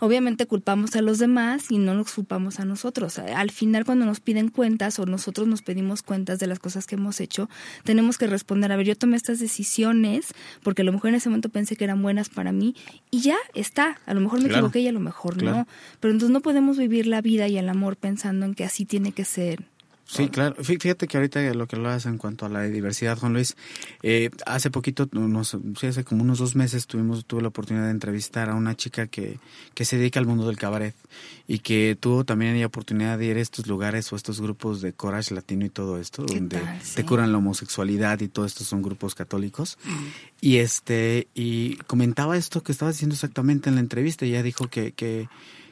obviamente 0.00 0.46
culpamos 0.46 0.96
a 0.96 1.02
los 1.02 1.18
demás 1.18 1.70
y 1.70 1.78
no 1.78 1.94
nos 1.94 2.12
culpamos 2.12 2.58
a 2.58 2.64
nosotros. 2.64 3.18
Al 3.18 3.50
final, 3.50 3.84
cuando 3.84 4.06
nos 4.06 4.20
piden 4.20 4.48
cuentas 4.48 4.98
o 4.98 5.06
nosotros 5.06 5.46
nos 5.46 5.62
pedimos 5.62 6.02
cuentas 6.02 6.38
de 6.38 6.46
las 6.46 6.58
cosas 6.58 6.86
que 6.86 6.96
hemos 6.96 7.20
hecho, 7.20 7.48
tenemos 7.84 8.18
que 8.18 8.26
responder, 8.26 8.72
a 8.72 8.76
ver, 8.76 8.86
yo 8.86 8.96
tomé 8.96 9.16
estas 9.16 9.38
decisiones 9.38 10.34
porque 10.62 10.82
a 10.82 10.84
lo 10.84 10.92
mejor 10.92 11.10
en 11.10 11.16
ese 11.16 11.28
momento 11.28 11.48
pensé 11.48 11.76
que 11.76 11.84
eran 11.84 12.02
buenas 12.02 12.28
para 12.28 12.52
mí 12.52 12.74
y 13.10 13.20
ya 13.20 13.36
está. 13.54 14.00
A 14.06 14.14
lo 14.14 14.20
mejor 14.20 14.42
me 14.42 14.48
equivoqué 14.48 14.80
y 14.80 14.88
a 14.88 14.92
lo 14.92 15.00
mejor 15.00 15.42
no. 15.42 15.66
Pero 16.00 16.12
entonces 16.12 16.32
no 16.32 16.40
podemos 16.40 16.78
vivir 16.78 17.06
la 17.06 17.20
vida 17.20 17.48
y 17.48 17.58
el 17.58 17.68
amor 17.68 17.96
pensando 17.96 18.46
en 18.46 18.54
que 18.54 18.64
así 18.64 18.84
tiene 18.84 19.12
que 19.12 19.24
ser. 19.24 19.64
Sí, 20.12 20.28
claro. 20.28 20.56
Fíjate 20.62 21.06
que 21.06 21.16
ahorita 21.16 21.40
lo 21.54 21.68
que 21.68 21.76
hablabas 21.76 22.04
en 22.06 22.18
cuanto 22.18 22.44
a 22.44 22.48
la 22.48 22.62
diversidad, 22.62 23.16
Juan 23.16 23.32
Luis, 23.32 23.56
eh, 24.02 24.30
hace 24.44 24.68
poquito, 24.68 25.08
unos, 25.12 25.56
sí, 25.78 25.86
hace 25.86 26.02
como 26.02 26.24
unos 26.24 26.40
dos 26.40 26.56
meses 26.56 26.88
tuvimos, 26.88 27.24
tuve 27.24 27.42
la 27.42 27.48
oportunidad 27.48 27.84
de 27.84 27.92
entrevistar 27.92 28.50
a 28.50 28.56
una 28.56 28.74
chica 28.74 29.06
que, 29.06 29.38
que 29.72 29.84
se 29.84 29.98
dedica 29.98 30.18
al 30.18 30.26
mundo 30.26 30.48
del 30.48 30.56
cabaret 30.56 30.96
y 31.46 31.60
que 31.60 31.96
tuvo 31.98 32.24
también 32.24 32.58
la 32.58 32.66
oportunidad 32.66 33.18
de 33.18 33.26
ir 33.26 33.36
a 33.36 33.40
estos 33.40 33.68
lugares 33.68 34.12
o 34.12 34.16
estos 34.16 34.40
grupos 34.40 34.80
de 34.80 34.92
courage 34.92 35.32
latino 35.32 35.64
y 35.64 35.70
todo 35.70 35.98
esto, 35.98 36.24
donde 36.24 36.60
te 36.94 37.04
curan 37.04 37.30
la 37.30 37.38
homosexualidad 37.38 38.20
y 38.20 38.26
todo 38.26 38.46
esto 38.46 38.64
son 38.64 38.82
grupos 38.82 39.14
católicos. 39.14 39.78
Mm. 39.84 40.06
Y 40.40 40.56
este, 40.56 41.28
y 41.34 41.76
comentaba 41.86 42.36
esto 42.36 42.64
que 42.64 42.72
estaba 42.72 42.90
diciendo 42.90 43.14
exactamente 43.14 43.68
en 43.68 43.76
la 43.76 43.80
entrevista. 43.80 44.24
Ella 44.24 44.42
dijo 44.42 44.66
que, 44.66 44.90
que 44.90 45.28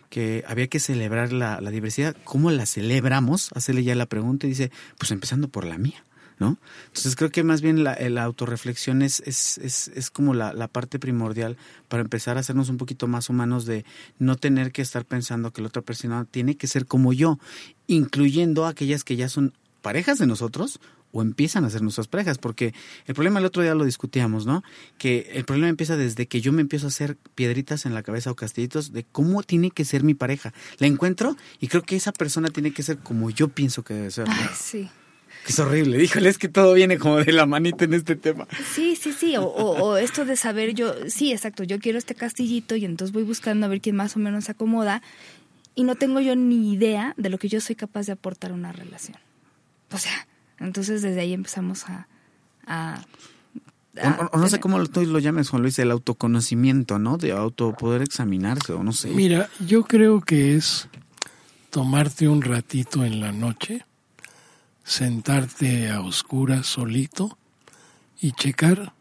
que 0.09 0.45
había 0.47 0.69
que 0.69 0.81
celebrar 0.81 1.33
la, 1.33 1.61
diversidad. 1.71 2.17
¿Cómo 2.25 2.51
la 2.51 2.67
celebramos? 2.67 3.51
Hacerle 3.55 3.85
ya 3.85 3.95
la 3.95 4.07
pregunta 4.07 4.47
y 4.47 4.51
dice, 4.51 4.71
pues 4.99 5.11
empezando 5.11 5.49
por 5.49 5.65
la 5.65 5.79
mía. 5.79 6.05
¿No? 6.41 6.57
Entonces 6.87 7.17
creo 7.17 7.31
que 7.31 7.43
más 7.43 7.63
bien 7.63 7.83
la, 7.83 7.99
la 7.99 8.23
autorreflexión 8.23 9.03
es, 9.03 9.19
es, 9.27 9.59
es, 9.59 9.89
es 9.89 10.09
como 10.09 10.35
la, 10.35 10.53
la, 10.53 10.69
parte 10.69 11.01
primordial 11.01 11.57
para 11.89 12.01
empezar 12.01 12.37
a 12.37 12.41
hacernos 12.41 12.69
un 12.69 12.77
poquito 12.77 13.09
más 13.09 13.29
humanos 13.29 13.67
de 13.67 13.85
no 14.21 14.37
tener 14.37 14.71
que 14.71 14.81
estar 14.81 15.05
pensando 15.05 15.53
que 15.53 15.63
la 15.63 15.67
otra 15.67 15.83
persona 15.83 16.27
tiene 16.31 16.57
que 16.57 16.69
ser 16.69 16.87
como 16.87 17.13
yo, 17.13 17.41
incluyendo 17.89 18.67
aquellas 18.67 19.03
que 19.03 19.17
ya 19.17 19.29
son 19.29 19.53
parejas 19.83 20.19
de 20.19 20.29
nosotros 20.29 20.79
o 21.13 21.23
empiezan 21.23 21.65
a 21.65 21.71
ser 21.71 21.83
nuestras 21.83 22.09
parejas, 22.09 22.39
porque 22.39 22.75
el 23.07 23.15
problema 23.15 23.41
el 23.41 23.47
otro 23.47 23.63
día 23.63 23.75
lo 23.75 23.85
discutíamos, 23.85 24.47
¿no? 24.47 24.63
Que 24.99 25.31
el 25.35 25.45
problema 25.45 25.69
empieza 25.69 25.97
desde 25.97 26.27
que 26.27 26.41
yo 26.41 26.53
me 26.53 26.61
empiezo 26.61 26.87
a 26.87 26.89
hacer 26.89 27.17
piedritas 27.35 27.87
en 27.87 27.95
la 27.95 28.03
cabeza 28.03 28.31
o 28.31 28.35
castillitos 28.35 28.93
de 28.93 29.05
cómo 29.05 29.43
tiene 29.43 29.71
que 29.71 29.85
ser 29.85 30.03
mi 30.03 30.15
pareja. 30.15 30.53
La 30.79 30.87
encuentro 30.87 31.37
y 31.61 31.69
creo 31.69 31.83
que 31.83 31.97
esa 31.97 32.13
persona 32.13 32.49
tiene 32.49 32.73
que 32.73 32.83
ser 32.83 32.99
como 32.99 33.31
yo 33.31 33.49
pienso 33.49 33.83
que 33.83 33.95
debe 33.95 34.11
ser. 34.11 34.27
Ay, 34.29 34.49
sí. 34.55 34.89
Es 35.47 35.59
horrible, 35.59 35.97
díjole, 35.97 36.29
es 36.29 36.37
que 36.37 36.49
todo 36.49 36.75
viene 36.75 36.99
como 36.99 37.19
de 37.19 37.33
la 37.33 37.47
manita 37.47 37.85
en 37.85 37.95
este 37.95 38.17
tema. 38.17 38.47
Sí, 38.75 38.97
sí, 38.97 39.13
sí, 39.13 39.37
o, 39.37 39.45
o, 39.45 39.97
esto 39.97 40.27
de 40.27 40.37
saber 40.37 40.75
yo, 40.75 40.95
sí, 41.09 41.33
exacto, 41.33 41.65
yo 41.65 41.79
quiero 41.79 41.97
este 41.97 42.15
castillito 42.15 42.77
y 42.77 42.85
entonces 42.85 43.15
voy 43.15 43.23
buscando 43.23 43.65
a 43.65 43.69
ver 43.69 43.81
quién 43.81 43.97
más 43.97 44.15
o 44.17 44.19
menos 44.19 44.45
se 44.45 44.53
acomoda 44.53 45.01
y 45.75 45.85
no 45.85 45.95
tengo 45.95 46.21
yo 46.21 46.37
ni 46.37 46.73
idea 46.73 47.15
de 47.17 47.31
lo 47.31 47.39
que 47.39 47.49
yo 47.49 47.61
soy 47.61 47.77
capaz 47.77 48.07
de 48.07 48.13
aportar 48.13 48.51
a 48.51 48.55
una 48.55 48.73
relación. 48.73 49.17
O 49.91 49.97
sea, 49.97 50.28
entonces 50.61 51.03
desde 51.03 51.21
ahí 51.21 51.33
empezamos 51.33 51.85
a... 51.89 52.07
o, 54.33 54.39
no 54.39 54.49
sé 54.49 54.61
cómo 54.61 54.85
tú 54.87 55.05
lo 55.07 55.19
llames, 55.19 55.51
Juan 55.51 55.63
Luis, 55.63 55.79
el 55.79 55.91
autoconocimiento, 55.91 56.99
¿no? 56.99 57.19
De 57.19 57.33
auto 57.33 57.73
poder 57.73 58.03
examinarse 58.03 58.73
o 58.73 58.83
no 58.83 58.93
sé. 58.93 59.11
Mira, 59.11 59.49
yo 59.61 59.85
creo 59.85 60.21
que 60.21 60.55
es 60.55 60.89
tomarte 61.71 62.29
un 62.29 62.43
ratito 62.43 63.05
en 63.05 63.21
la 63.21 63.33
noche, 63.33 63.85
sentarte 64.85 65.91
a 65.91 66.01
oscuras 66.01 66.67
solito 66.67 67.39
y 68.21 68.33
checar 68.33 68.93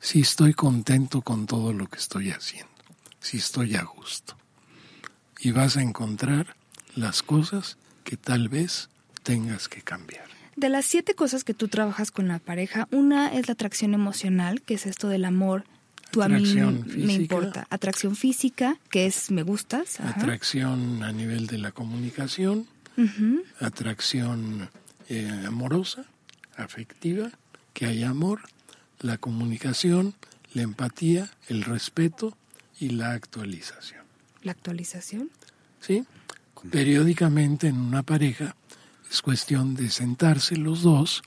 si 0.00 0.20
estoy 0.20 0.54
contento 0.54 1.20
con 1.20 1.46
todo 1.46 1.72
lo 1.72 1.86
que 1.86 1.98
estoy 1.98 2.30
haciendo, 2.30 2.72
si 3.20 3.36
estoy 3.36 3.76
a 3.76 3.84
gusto. 3.84 4.36
Y 5.38 5.52
vas 5.52 5.76
a 5.76 5.82
encontrar 5.82 6.56
las 6.96 7.22
cosas 7.22 7.76
que 8.02 8.16
tal 8.16 8.48
vez 8.48 8.88
tengas 9.22 9.68
que 9.68 9.82
cambiar. 9.82 10.29
De 10.60 10.68
las 10.68 10.84
siete 10.84 11.14
cosas 11.14 11.42
que 11.42 11.54
tú 11.54 11.68
trabajas 11.68 12.10
con 12.10 12.28
la 12.28 12.38
pareja, 12.38 12.86
una 12.90 13.32
es 13.32 13.48
la 13.48 13.54
atracción 13.54 13.94
emocional, 13.94 14.60
que 14.60 14.74
es 14.74 14.84
esto 14.84 15.08
del 15.08 15.24
amor. 15.24 15.64
Tú 16.10 16.22
a 16.22 16.28
mí 16.28 16.54
me 16.96 17.14
importa. 17.14 17.66
Atracción 17.70 18.14
física, 18.14 18.76
que 18.90 19.06
es 19.06 19.30
me 19.30 19.42
gustas. 19.42 20.00
Atracción 20.00 21.02
a 21.02 21.12
nivel 21.12 21.46
de 21.46 21.56
la 21.56 21.72
comunicación. 21.72 22.66
Atracción 23.58 24.68
eh, 25.08 25.30
amorosa, 25.46 26.04
afectiva, 26.56 27.30
que 27.72 27.86
haya 27.86 28.10
amor, 28.10 28.42
la 28.98 29.16
comunicación, 29.16 30.12
la 30.52 30.60
empatía, 30.60 31.30
el 31.48 31.62
respeto 31.62 32.36
y 32.78 32.90
la 32.90 33.12
actualización. 33.12 34.02
¿La 34.42 34.52
actualización? 34.52 35.30
Sí. 35.80 36.04
Periódicamente 36.70 37.68
en 37.68 37.78
una 37.78 38.02
pareja 38.02 38.56
es 39.10 39.22
cuestión 39.22 39.74
de 39.74 39.90
sentarse 39.90 40.56
los 40.56 40.82
dos 40.82 41.22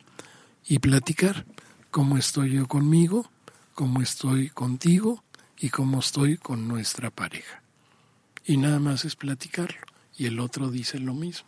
y 0.66 0.80
platicar 0.80 1.46
cómo 1.92 2.18
estoy 2.18 2.54
yo 2.54 2.68
conmigo, 2.68 3.30
cómo 3.74 4.02
estoy 4.02 4.50
contigo 4.50 5.24
y 5.60 5.70
cómo 5.70 6.00
estoy 6.00 6.38
con 6.38 6.68
nuestra 6.68 7.10
pareja. 7.12 7.62
Y 8.46 8.58
nada 8.58 8.80
más 8.80 9.06
es 9.06 9.16
platicarlo 9.16 9.82
y 10.18 10.28
el 10.28 10.40
otro 10.40 10.72
dice 10.72 11.00
lo 11.00 11.14
mismo. 11.14 11.48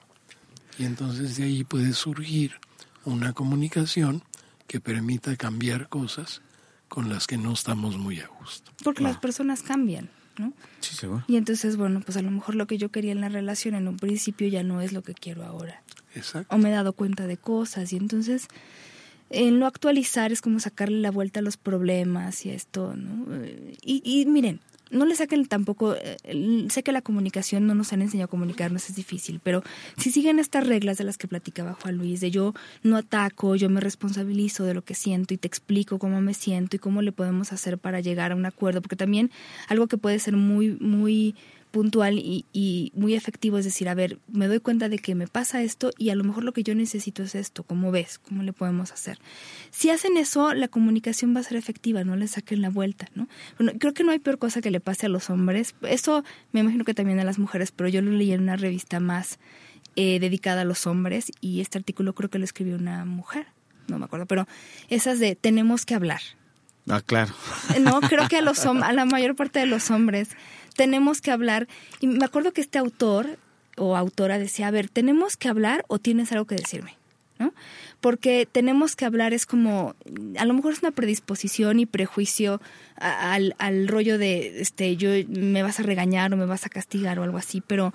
Y 0.77 0.83
entonces 0.83 1.37
de 1.37 1.45
ahí 1.45 1.63
puede 1.63 1.93
surgir 1.93 2.55
una 3.05 3.33
comunicación 3.33 4.23
que 4.67 4.81
permita 4.81 5.35
cambiar 5.37 5.87
cosas 5.87 6.41
con 6.89 7.09
las 7.09 7.27
que 7.27 7.37
no 7.37 7.53
estamos 7.53 7.97
muy 7.97 8.19
a 8.19 8.27
gusto. 8.27 8.71
Porque 8.83 9.03
las 9.03 9.17
personas 9.17 9.63
cambian, 9.63 10.09
¿no? 10.37 10.53
Sí, 10.81 10.95
seguro. 10.95 11.23
Y 11.27 11.37
entonces, 11.37 11.77
bueno, 11.77 12.01
pues 12.01 12.17
a 12.17 12.21
lo 12.21 12.31
mejor 12.31 12.55
lo 12.55 12.67
que 12.67 12.77
yo 12.77 12.89
quería 12.89 13.13
en 13.13 13.21
la 13.21 13.29
relación 13.29 13.75
en 13.75 13.87
un 13.87 13.97
principio 13.97 14.47
ya 14.47 14.63
no 14.63 14.81
es 14.81 14.91
lo 14.91 15.01
que 15.01 15.13
quiero 15.13 15.45
ahora. 15.45 15.81
O 16.49 16.57
me 16.57 16.69
he 16.69 16.71
dado 16.71 16.93
cuenta 16.93 17.27
de 17.27 17.37
cosas 17.37 17.91
y 17.93 17.97
entonces 17.97 18.47
en 19.29 19.59
no 19.59 19.65
actualizar 19.65 20.31
es 20.31 20.41
como 20.41 20.59
sacarle 20.59 20.99
la 20.99 21.11
vuelta 21.11 21.39
a 21.39 21.43
los 21.43 21.57
problemas 21.57 22.45
y 22.45 22.51
esto, 22.51 22.95
¿no? 22.95 23.25
Y, 23.83 24.01
y 24.03 24.25
miren, 24.25 24.59
no 24.91 25.05
le 25.05 25.15
saquen 25.15 25.45
tampoco, 25.45 25.95
eh, 25.95 26.67
sé 26.69 26.83
que 26.83 26.91
la 26.91 27.01
comunicación 27.01 27.65
no 27.65 27.75
nos 27.75 27.91
han 27.93 28.01
enseñado 28.01 28.25
a 28.25 28.29
comunicarnos, 28.29 28.89
es 28.89 28.95
difícil, 28.95 29.39
pero 29.43 29.63
si 29.97 30.11
siguen 30.11 30.39
estas 30.39 30.65
reglas 30.65 30.97
de 30.97 31.03
las 31.03 31.17
que 31.17 31.27
platicaba 31.27 31.77
Juan 31.81 31.97
Luis, 31.97 32.21
de 32.21 32.31
yo 32.31 32.53
no 32.83 32.97
ataco, 32.97 33.55
yo 33.55 33.69
me 33.69 33.81
responsabilizo 33.81 34.63
de 34.63 34.73
lo 34.73 34.83
que 34.83 34.93
siento 34.93 35.33
y 35.33 35.37
te 35.37 35.47
explico 35.47 35.99
cómo 35.99 36.21
me 36.21 36.33
siento 36.33 36.75
y 36.75 36.79
cómo 36.79 37.01
le 37.01 37.11
podemos 37.11 37.51
hacer 37.51 37.77
para 37.77 37.99
llegar 37.99 38.31
a 38.31 38.35
un 38.35 38.45
acuerdo, 38.45 38.81
porque 38.81 38.95
también 38.95 39.31
algo 39.67 39.87
que 39.87 39.97
puede 39.97 40.19
ser 40.19 40.35
muy, 40.37 40.77
muy 40.79 41.35
puntual 41.75 42.19
y, 42.19 42.45
y, 42.53 42.93
muy 42.95 43.15
efectivo 43.15 43.57
es 43.57 43.65
decir, 43.65 43.89
a 43.89 43.93
ver, 43.93 44.17
me 44.31 44.47
doy 44.47 44.61
cuenta 44.61 44.87
de 44.87 44.97
que 44.97 45.13
me 45.13 45.27
pasa 45.27 45.61
esto 45.61 45.91
y 45.97 46.09
a 46.09 46.15
lo 46.15 46.23
mejor 46.23 46.45
lo 46.45 46.53
que 46.53 46.63
yo 46.63 46.73
necesito 46.73 47.21
es 47.21 47.35
esto, 47.35 47.63
¿cómo 47.63 47.91
ves? 47.91 48.17
¿Cómo 48.17 48.43
le 48.43 48.53
podemos 48.53 48.93
hacer? 48.93 49.19
Si 49.71 49.89
hacen 49.89 50.15
eso, 50.15 50.53
la 50.53 50.69
comunicación 50.69 51.35
va 51.35 51.41
a 51.41 51.43
ser 51.43 51.57
efectiva, 51.57 52.05
no 52.05 52.15
le 52.15 52.29
saquen 52.29 52.61
la 52.61 52.69
vuelta, 52.69 53.09
¿no? 53.13 53.27
Bueno, 53.59 53.73
creo 53.77 53.93
que 53.93 54.05
no 54.05 54.13
hay 54.13 54.19
peor 54.19 54.37
cosa 54.37 54.61
que 54.61 54.71
le 54.71 54.79
pase 54.79 55.07
a 55.07 55.09
los 55.09 55.29
hombres, 55.29 55.75
eso 55.81 56.23
me 56.53 56.61
imagino 56.61 56.85
que 56.85 56.93
también 56.93 57.19
a 57.19 57.25
las 57.25 57.39
mujeres, 57.39 57.73
pero 57.73 57.89
yo 57.89 58.01
lo 58.01 58.11
leí 58.11 58.31
en 58.31 58.43
una 58.43 58.55
revista 58.55 59.01
más 59.01 59.37
eh, 59.97 60.21
dedicada 60.21 60.61
a 60.61 60.65
los 60.65 60.87
hombres 60.87 61.29
y 61.41 61.59
este 61.59 61.77
artículo 61.77 62.15
creo 62.15 62.29
que 62.29 62.39
lo 62.39 62.45
escribió 62.45 62.77
una 62.77 63.03
mujer, 63.03 63.47
no 63.89 63.99
me 63.99 64.05
acuerdo, 64.05 64.27
pero 64.27 64.47
esas 64.87 65.19
de 65.19 65.35
tenemos 65.35 65.85
que 65.85 65.95
hablar. 65.95 66.21
Ah, 66.87 67.01
claro. 67.01 67.33
No, 67.81 67.99
creo 67.99 68.27
que 68.29 68.37
a 68.37 68.41
los 68.41 68.65
a 68.65 68.93
la 68.93 69.05
mayor 69.05 69.35
parte 69.35 69.59
de 69.59 69.65
los 69.65 69.89
hombres 69.89 70.29
tenemos 70.75 71.21
que 71.21 71.31
hablar. 71.31 71.67
Y 71.99 72.07
me 72.07 72.25
acuerdo 72.25 72.53
que 72.53 72.61
este 72.61 72.77
autor 72.77 73.37
o 73.77 73.97
autora 73.97 74.37
decía, 74.37 74.67
a 74.67 74.71
ver, 74.71 74.89
¿tenemos 74.89 75.37
que 75.37 75.49
hablar 75.49 75.83
o 75.87 75.99
tienes 75.99 76.31
algo 76.31 76.45
que 76.45 76.55
decirme? 76.55 76.97
¿No? 77.37 77.53
Porque 77.99 78.47
tenemos 78.49 78.95
que 78.95 79.03
hablar 79.03 79.33
es 79.33 79.45
como, 79.45 79.95
a 80.37 80.45
lo 80.45 80.53
mejor 80.53 80.71
es 80.71 80.79
una 80.79 80.91
predisposición 80.91 81.81
y 81.81 81.85
prejuicio 81.85 82.61
al, 82.95 83.55
al 83.57 83.89
rollo 83.89 84.17
de, 84.17 84.61
este, 84.61 84.95
yo 84.95 85.09
me 85.27 85.61
vas 85.61 85.81
a 85.81 85.83
regañar 85.83 86.33
o 86.33 86.37
me 86.37 86.45
vas 86.45 86.65
a 86.65 86.69
castigar 86.69 87.19
o 87.19 87.23
algo 87.23 87.37
así, 87.37 87.59
pero, 87.59 87.93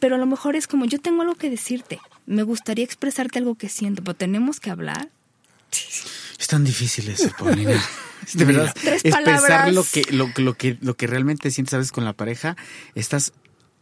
pero 0.00 0.16
a 0.16 0.18
lo 0.18 0.26
mejor 0.26 0.56
es 0.56 0.66
como, 0.66 0.84
yo 0.84 0.98
tengo 0.98 1.22
algo 1.22 1.36
que 1.36 1.48
decirte, 1.48 2.00
me 2.26 2.42
gustaría 2.42 2.84
expresarte 2.84 3.38
algo 3.38 3.54
que 3.54 3.68
siento, 3.68 4.02
pero 4.02 4.16
tenemos 4.16 4.58
que 4.58 4.70
hablar. 4.70 5.10
Es 6.40 6.48
tan 6.48 6.64
difícil 6.64 7.08
eso, 7.08 7.30
Paulina. 7.38 7.80
De 8.34 8.44
verdad, 8.44 8.74
Tres 8.80 9.04
expresar 9.04 9.40
palabras. 9.40 9.74
lo 9.74 9.84
que, 9.84 10.02
lo, 10.12 10.30
lo 10.36 10.54
que, 10.54 10.78
lo 10.80 10.94
que 10.96 11.06
realmente 11.06 11.50
sientes 11.50 11.74
a 11.74 11.78
veces 11.78 11.92
con 11.92 12.04
la 12.04 12.12
pareja, 12.12 12.56
estás, 12.94 13.32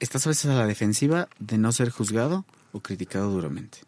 estás 0.00 0.26
a 0.26 0.30
veces 0.30 0.46
a 0.50 0.54
la 0.54 0.66
defensiva 0.66 1.28
de 1.38 1.58
no 1.58 1.72
ser 1.72 1.90
juzgado 1.90 2.44
o 2.72 2.80
criticado 2.80 3.30
duramente. 3.30 3.78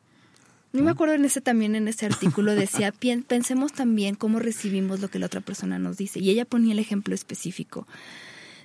Yo 0.74 0.82
me 0.82 0.90
acuerdo 0.90 1.14
en 1.14 1.24
ese 1.26 1.42
también 1.42 1.74
en 1.74 1.86
ese 1.86 2.06
artículo 2.06 2.54
decía 2.54 2.92
"Pien- 3.00 3.24
pensemos 3.24 3.72
también 3.74 4.14
cómo 4.14 4.38
recibimos 4.38 5.00
lo 5.00 5.08
que 5.08 5.18
la 5.18 5.26
otra 5.26 5.42
persona 5.42 5.78
nos 5.78 5.98
dice 5.98 6.18
y 6.18 6.30
ella 6.30 6.46
ponía 6.46 6.72
el 6.72 6.78
ejemplo 6.78 7.14
específico 7.14 7.86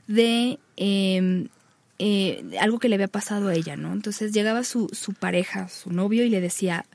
de 0.07 0.57
eh, 0.77 1.47
eh, 1.99 2.57
algo 2.61 2.79
que 2.79 2.88
le 2.89 2.95
había 2.95 3.07
pasado 3.09 3.49
a 3.49 3.53
ella, 3.55 3.75
¿no? 3.75 3.91
Entonces 3.91 4.31
llegaba 4.31 4.63
su, 4.63 4.88
su 4.93 5.13
pareja, 5.13 5.67
su 5.67 5.91
novio 5.91 6.23
y 6.23 6.29
le 6.29 6.39
decía, 6.39 6.85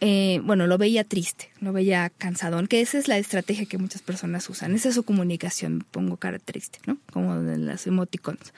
eh, 0.00 0.40
bueno, 0.44 0.66
lo 0.66 0.76
veía 0.78 1.04
triste, 1.04 1.50
lo 1.60 1.72
veía 1.72 2.10
cansadón, 2.10 2.66
que 2.66 2.80
esa 2.80 2.98
es 2.98 3.08
la 3.08 3.18
estrategia 3.18 3.66
que 3.66 3.78
muchas 3.78 4.02
personas 4.02 4.48
usan, 4.50 4.74
esa 4.74 4.90
es 4.90 4.94
su 4.94 5.04
comunicación, 5.04 5.84
pongo 5.90 6.16
cara 6.16 6.38
triste, 6.38 6.78
¿no? 6.86 6.98
Como 7.12 7.40
de 7.40 7.58
las 7.58 7.86
emoticons. 7.86 8.52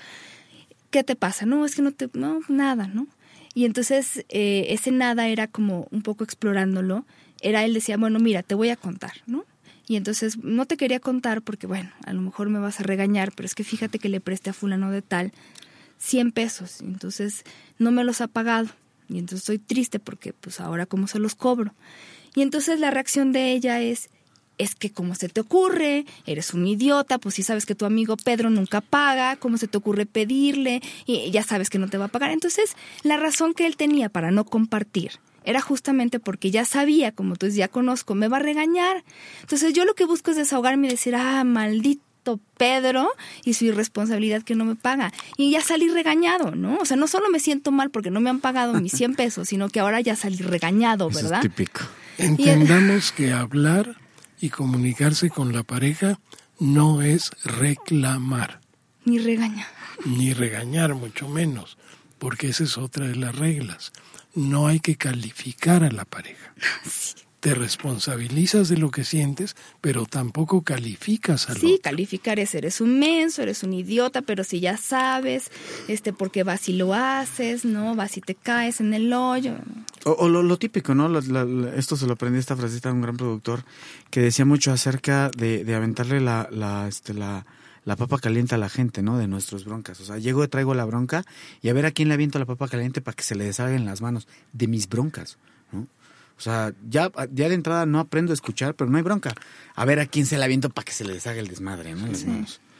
¿Qué 0.91 1.05
te 1.05 1.17
pasa? 1.17 1.47
No, 1.47 1.65
es 1.65 1.75
que 1.75 1.83
no 1.83 1.93
te, 1.93 2.09
no, 2.15 2.41
nada, 2.49 2.87
¿no? 2.89 3.07
Y 3.55 3.65
entonces 3.67 4.25
eh, 4.29 4.67
ese 4.71 4.91
nada 4.91 5.29
era 5.29 5.47
como 5.47 5.87
un 5.91 6.03
poco 6.03 6.25
explorándolo, 6.25 7.05
era 7.41 7.65
él 7.65 7.75
decía, 7.75 7.97
bueno, 7.97 8.19
mira, 8.19 8.43
te 8.43 8.55
voy 8.55 8.71
a 8.71 8.77
contar, 8.77 9.13
¿no? 9.27 9.45
Y 9.87 9.97
entonces 9.97 10.39
no 10.39 10.67
te 10.67 10.77
quería 10.77 11.01
contar 11.01 11.41
porque, 11.41 11.67
bueno, 11.67 11.91
a 12.05 12.13
lo 12.13 12.21
mejor 12.21 12.51
me 12.51 12.59
vas 12.59 12.81
a 12.81 12.83
regañar, 12.83 13.33
pero 13.35 13.47
es 13.47 13.55
que 13.55 13.65
fíjate 13.65 13.99
que 13.99 14.09
le 14.09 14.21
presté 14.21 14.51
a 14.51 14.53
fulano 14.53 14.91
de 14.91 15.03
tal 15.03 15.33
100 15.99 16.33
pesos, 16.33 16.81
entonces 16.81 17.45
no 17.79 17.91
me 17.91 18.05
los 18.05 18.21
ha 18.21 18.27
pagado. 18.27 18.69
Y 19.09 19.19
entonces 19.19 19.41
estoy 19.41 19.59
triste 19.59 19.99
porque 19.99 20.33
pues 20.33 20.61
ahora 20.61 20.87
cómo 20.87 21.07
se 21.07 21.19
los 21.19 21.35
cobro. 21.35 21.75
Y 22.35 22.43
entonces 22.43 22.81
la 22.81 22.91
reacción 22.91 23.33
de 23.33 23.53
ella 23.53 23.81
es, 23.81 24.11
es 24.59 24.75
que 24.75 24.91
cómo 24.91 25.15
se 25.15 25.29
te 25.29 25.41
ocurre, 25.41 26.05
eres 26.27 26.53
un 26.55 26.67
idiota, 26.67 27.19
pues 27.19 27.37
si 27.37 27.43
sabes 27.43 27.67
que 27.67 27.75
tu 27.75 27.85
amigo 27.85 28.17
Pedro 28.17 28.51
nunca 28.51 28.81
paga, 28.81 29.37
cómo 29.37 29.57
se 29.57 29.69
te 29.69 29.79
ocurre 29.79 30.07
pedirle 30.07 30.83
y 31.07 31.31
ya 31.31 31.43
sabes 31.43 31.71
que 31.71 31.79
no 31.79 31.89
te 31.89 31.99
va 31.99 32.07
a 32.07 32.09
pagar. 32.09 32.31
Entonces 32.31 32.77
la 33.03 33.17
razón 33.17 33.55
que 33.55 33.67
él 33.67 33.77
tenía 33.77 34.09
para 34.09 34.31
no 34.31 34.45
compartir 34.45 35.13
era 35.45 35.63
justamente 35.63 36.21
porque 36.21 36.51
ya 36.51 36.67
sabía, 36.67 37.13
como 37.13 37.37
tú 37.37 37.49
ya 37.49 37.69
conozco, 37.69 38.15
me 38.15 38.29
va 38.29 38.37
a 38.37 38.41
regañar. 38.41 39.03
Entonces 39.41 39.73
yo 39.73 39.87
lo 39.87 39.95
que 39.95 40.05
busco 40.05 40.31
es 40.31 40.37
desahogarme 40.37 40.89
y 40.89 40.91
decir, 40.91 41.15
ah, 41.15 41.43
maldito 41.45 42.08
Pedro 42.59 43.09
y 43.45 43.55
su 43.55 43.65
irresponsabilidad 43.65 44.43
que 44.43 44.55
no 44.55 44.67
me 44.67 44.77
paga. 44.77 45.13
Y 45.39 45.51
ya 45.53 45.63
salí 45.63 45.89
regañado, 45.89 46.55
¿no? 46.55 46.77
O 46.77 46.85
sea, 46.85 46.97
no 46.99 47.09
solo 47.09 47.31
me 47.31 47.41
siento 47.41 47.73
mal 47.73 47.91
porque 47.91 48.11
no 48.11 48.21
me 48.21 48.29
han 48.29 48.41
pagado 48.41 48.75
mis 48.75 48.93
100 48.93 49.15
pesos, 49.17 49.49
sino 49.49 49.71
que 49.71 49.81
ahora 49.81 50.01
ya 50.01 50.15
salí 50.17 50.37
regañado, 50.39 51.09
Eso 51.09 51.23
¿verdad? 51.23 51.45
es 51.45 51.51
típico. 51.51 51.81
Entendamos 52.19 53.13
que 53.13 53.33
hablar 53.33 53.97
y 54.41 54.51
comunicarse 54.51 55.31
con 55.31 55.53
la 55.53 55.63
pareja 55.63 56.19
no 56.61 57.01
es 57.03 57.31
reclamar, 57.45 58.61
Ni 59.05 59.19
regaña. 59.19 59.67
ni 60.05 60.33
regañar, 60.35 60.95
mucho 60.95 61.29
menos, 61.29 61.79
porque 62.19 62.49
esa 62.49 62.65
es 62.65 62.77
otra 62.77 63.07
de 63.07 63.17
las 63.17 63.35
reglas. 63.37 63.93
No 64.35 64.67
hay 64.67 64.81
que 64.81 64.97
calificar 64.97 65.83
a 65.85 65.91
la 65.91 66.05
pareja. 66.05 66.53
Te 67.41 67.55
responsabilizas 67.55 68.69
de 68.69 68.77
lo 68.79 68.91
que 68.91 69.05
sientes, 69.05 69.55
pero 69.81 70.07
tampoco 70.07 70.63
calificas 70.63 71.49
al 71.49 71.57
Sí, 71.59 71.67
otro. 71.75 71.83
calificar 71.83 72.39
es 72.41 72.55
eres 72.55 72.81
un 72.81 72.99
menso, 72.99 73.43
eres 73.43 73.63
un 73.63 73.73
idiota, 73.75 74.23
pero 74.23 74.43
si 74.43 74.59
ya 74.59 74.77
sabes, 74.77 75.51
este, 75.87 76.13
porque 76.13 76.43
vas 76.43 76.69
y 76.69 76.73
lo 76.73 76.95
haces, 76.95 77.65
¿no? 77.65 77.95
Vas 77.95 78.17
y 78.17 78.21
te 78.23 78.35
caes 78.35 78.81
en 78.81 78.93
el 78.93 79.13
hoyo. 79.13 79.55
O, 80.05 80.11
o 80.13 80.29
lo, 80.29 80.43
lo 80.43 80.59
típico, 80.59 80.95
¿no? 80.97 81.09
La- 81.09 81.21
la- 81.45 81.75
esto 81.77 81.97
se 81.97 82.07
lo 82.07 82.15
aprendí 82.15 82.39
esta 82.41 82.57
frasita 82.57 82.89
de 82.89 82.97
un 82.97 83.03
gran 83.03 83.17
productor 83.17 83.65
que 84.11 84.21
decía 84.21 84.45
mucho 84.45 84.73
acerca 84.73 85.31
de, 85.37 85.65
de 85.65 85.75
aventarle 85.77 86.21
la, 86.21 86.49
la, 86.51 86.89
este, 86.89 87.15
la, 87.15 87.47
la 87.85 87.95
papa 87.97 88.19
caliente 88.19 88.57
a 88.57 88.59
la 88.59 88.69
gente, 88.69 89.01
¿no? 89.03 89.17
De 89.17 89.29
nuestros 89.29 89.65
broncas. 89.65 90.01
O 90.01 90.05
sea, 90.05 90.19
llego, 90.19 90.49
traigo 90.49 90.75
la 90.75 90.85
bronca 90.85 91.25
y 91.63 91.69
a 91.69 91.73
ver 91.73 91.87
a 91.87 91.93
quién 91.93 92.09
le 92.09 92.15
aviento 92.15 92.39
la 92.41 92.47
papa 92.47 92.67
caliente 92.69 93.01
para 93.01 93.15
que 93.15 93.23
se 93.23 93.37
le 93.37 93.45
deshagan 93.45 93.85
las 93.85 94.01
manos 94.01 94.27
de 94.53 94.67
mis 94.67 94.89
broncas. 94.89 95.39
O 96.39 96.41
sea, 96.41 96.73
ya, 96.89 97.11
ya 97.33 97.49
de 97.49 97.55
entrada 97.55 97.85
no 97.85 97.99
aprendo 97.99 98.33
a 98.33 98.35
escuchar, 98.35 98.75
pero 98.75 98.89
no 98.89 98.97
hay 98.97 99.03
bronca. 99.03 99.35
A 99.75 99.85
ver 99.85 99.99
a 99.99 100.07
quién 100.07 100.25
se 100.25 100.39
la 100.39 100.45
aviento 100.45 100.71
para 100.71 100.85
que 100.85 100.93
se 100.93 101.05
le 101.05 101.13
deshaga 101.13 101.41
el 101.41 101.49
desmadre, 101.49 101.95
¿no? 101.95 102.15
Sí. 102.15 102.27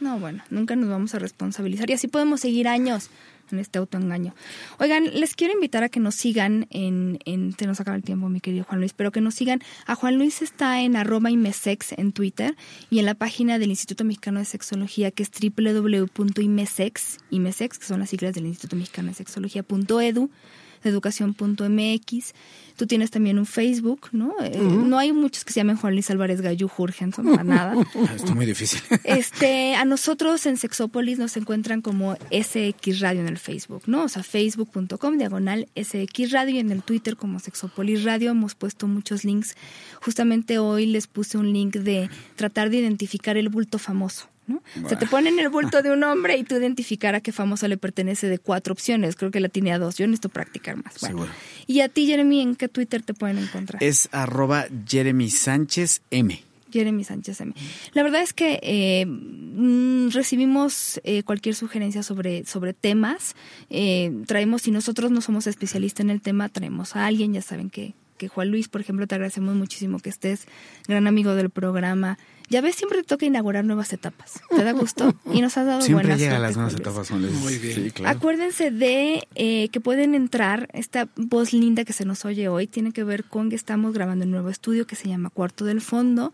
No, 0.01 0.19
bueno, 0.21 0.45
nunca 0.49 0.77
nos 0.77 0.89
vamos 0.89 1.15
a 1.15 1.19
responsabilizar 1.19 1.91
y 1.91 1.93
así 1.93 2.07
podemos 2.07 2.41
seguir 2.41 2.69
años 2.69 3.11
en 3.51 3.59
este 3.59 3.79
autoengaño. 3.79 4.35
Oigan, 4.79 5.07
les 5.19 5.35
quiero 5.35 5.55
invitar 5.55 5.83
a 5.83 5.89
que 5.89 5.99
nos 5.99 6.15
sigan 6.15 6.67
en, 6.71 7.19
en 7.25 7.57
se 7.59 7.67
nos 7.67 7.81
acaba 7.81 7.97
el 7.97 8.05
tiempo, 8.05 8.29
mi 8.29 8.41
querido 8.41 8.65
Juan 8.65 8.79
Luis, 8.81 8.93
pero 8.93 9.11
que 9.11 9.21
nos 9.21 9.35
sigan. 9.35 9.61
A 9.87 9.97
Juan 9.97 10.17
Luis 10.17 10.41
está 10.43 10.81
en 10.83 10.95
arroba 10.95 11.31
imesex 11.31 11.93
en 11.99 12.13
Twitter 12.13 12.55
y 12.91 13.01
en 13.01 13.07
la 13.07 13.15
página 13.15 13.59
del 13.59 13.71
Instituto 13.71 14.05
Mexicano 14.05 14.39
de 14.39 14.45
Sexología 14.45 15.11
que 15.11 15.25
es 15.25 15.31
www.imesex, 15.31 17.19
imesex, 17.31 17.79
que 17.79 17.87
son 17.87 18.01
las 18.01 18.11
siglas 18.11 18.35
del 18.35 18.47
Instituto 18.47 18.77
Mexicano 18.77 19.09
de 19.09 19.15
Sexología.edu 19.15 19.87
de 19.97 20.68
educación.mx. 20.85 22.33
Tú 22.77 22.87
tienes 22.87 23.11
también 23.11 23.39
un 23.39 23.47
Facebook, 23.47 24.09
¿no? 24.13 24.35
Eh, 24.41 24.57
No 24.59 24.99
hay 24.99 25.13
muchos 25.13 25.45
que 25.45 25.53
se 25.53 25.61
llamen 25.61 25.77
Juan 25.77 25.95
Luis 25.95 26.11
Álvarez 26.11 26.41
Gallú 26.41 26.69
Jurgenson, 26.69 27.25
para 27.31 27.43
nada. 27.43 27.75
Está 28.15 28.35
muy 28.35 28.47
difícil. 28.47 28.81
Este, 29.05 29.75
a 29.75 29.85
nosotros 29.85 30.45
en 30.47 30.57
Sexópolis 30.57 31.19
nos 31.19 31.37
encuentran 31.37 31.83
como 31.83 32.17
SX 32.31 33.01
Radio 33.01 33.21
en 33.23 33.29
el 33.29 33.39
Facebook, 33.39 33.83
¿no? 33.87 34.05
O 34.05 34.09
sea, 34.09 34.23
facebook.com 34.23 35.19
diagonal 35.19 35.69
SX 35.75 36.31
Radio 36.31 36.57
y 36.57 36.59
en 36.59 36.71
el 36.71 36.83
Twitter 36.83 37.17
como 37.17 37.41
Sexópolis 37.41 38.05
Radio 38.05 38.31
hemos 38.31 38.55
puesto 38.55 38.87
muchos 38.87 39.25
links. 39.25 39.57
Justamente 40.01 40.59
hoy 40.59 40.87
les 40.87 41.07
puse 41.07 41.39
un 41.39 41.53
link 41.53 41.77
de 41.77 42.09
tratar 42.37 42.71
de 42.71 42.79
identificar 42.79 43.37
el 43.37 43.49
bulto 43.49 43.79
famoso. 43.79 44.29
¿No? 44.49 44.63
Se 44.89 44.97
te 44.97 45.07
pone 45.07 45.29
en 45.29 45.39
el 45.39 45.49
bulto 45.49 45.83
de 45.83 45.91
un 45.91 46.03
hombre 46.03 46.37
y 46.37 46.45
tú 46.45 46.57
identificar 46.57 47.15
a 47.15 47.21
qué 47.21 47.33
famoso 47.33 47.69
le 47.69 47.77
pertenece 47.77 48.29
de 48.29 48.39
cuatro 48.39 48.73
opciones. 48.73 49.15
Creo 49.15 49.31
que 49.31 49.41
la 49.41 49.49
tiene 49.49 49.73
a 49.73 49.79
dos. 49.79 49.97
Yo 49.97 50.07
necesito 50.07 50.31
practicar 50.31 50.77
más. 50.77 50.99
Bueno. 51.01 51.19
Seguro. 51.19 51.33
Y 51.67 51.81
a 51.81 51.89
ti, 51.89 52.07
Jeremy, 52.07 52.41
¿en 52.41 52.57
qué 52.57 52.69
Twitter 52.69 53.03
te 53.03 53.15
pueden 53.15 53.39
encontrar? 53.39 53.83
Es 53.83 54.09
arroba 54.13 54.67
Jeremy 54.87 55.31
Sánchez 55.31 56.03
M. 56.11 56.43
Jeremy 56.73 57.05
Sánchez 57.05 57.41
M. 57.41 57.55
La 57.93 58.03
verdad 58.03 58.23
es 58.23 58.33
que 58.33 58.59
eh, 58.63 59.07
mm, 59.07 60.11
recibimos 60.11 61.01
eh, 61.05 61.23
cualquier 61.23 61.55
sugerencia 61.55 62.03
sobre, 62.03 62.45
sobre 62.45 62.73
temas. 62.73 63.35
Eh, 63.71 64.13
traemos, 64.27 64.63
si 64.63 64.71
nosotros 64.71 65.11
no 65.11 65.21
somos 65.21 65.47
especialistas 65.47 66.05
en 66.05 66.11
el 66.11 66.21
tema, 66.21 66.49
traemos 66.49 66.97
a 66.97 67.07
alguien. 67.07 67.33
Ya 67.33 67.43
saben 67.43 67.71
que, 67.71 67.95
que 68.19 68.29
Juan 68.29 68.51
Luis, 68.51 68.69
por 68.69 68.81
ejemplo, 68.81 69.07
te 69.07 69.15
agradecemos 69.15 69.55
muchísimo 69.55 69.99
que 70.01 70.11
estés, 70.11 70.47
gran 70.87 71.07
amigo 71.07 71.35
del 71.35 71.51
programa. 71.51 72.19
Ya 72.51 72.63
ves, 72.63 72.77
siempre 72.77 72.99
te 72.99 73.05
toca 73.05 73.27
inaugurar 73.27 73.65
nuevas 73.65 73.93
etapas. 73.93 74.41
¿Te 74.49 74.65
da 74.65 74.73
gusto? 74.73 75.15
Y 75.33 75.43
nos 75.43 75.57
has 75.59 75.67
dado 75.67 75.83
Siempre 75.83 76.07
buena 76.07 76.17
llega 76.17 76.37
a 76.37 76.39
suerte, 76.39 76.49
las 76.49 76.57
nuevas 76.57 76.75
etapas, 76.75 77.09
Juan 77.09 77.23
Luis. 77.23 77.35
Muy 77.35 77.59
bien. 77.59 77.75
Sí, 77.75 77.91
claro. 77.91 78.17
Acuérdense 78.17 78.71
de 78.71 79.29
eh, 79.35 79.69
que 79.69 79.81
pueden 79.81 80.15
entrar, 80.15 80.69
esta 80.73 81.09
voz 81.17 81.53
linda 81.53 81.85
que 81.85 81.93
se 81.93 82.05
nos 82.05 82.25
oye 82.25 82.49
hoy 82.49 82.67
tiene 82.67 82.93
que 82.93 83.05
ver 83.05 83.25
con 83.25 83.51
que 83.51 83.57
estamos 83.57 83.93
grabando 83.93 84.25
un 84.25 84.31
nuevo 84.31 84.49
estudio 84.49 84.87
que 84.87 84.97
se 84.97 85.09
llama 85.09 85.31
Cuarto 85.31 85.65
del 85.65 85.81
Fondo. 85.81 86.33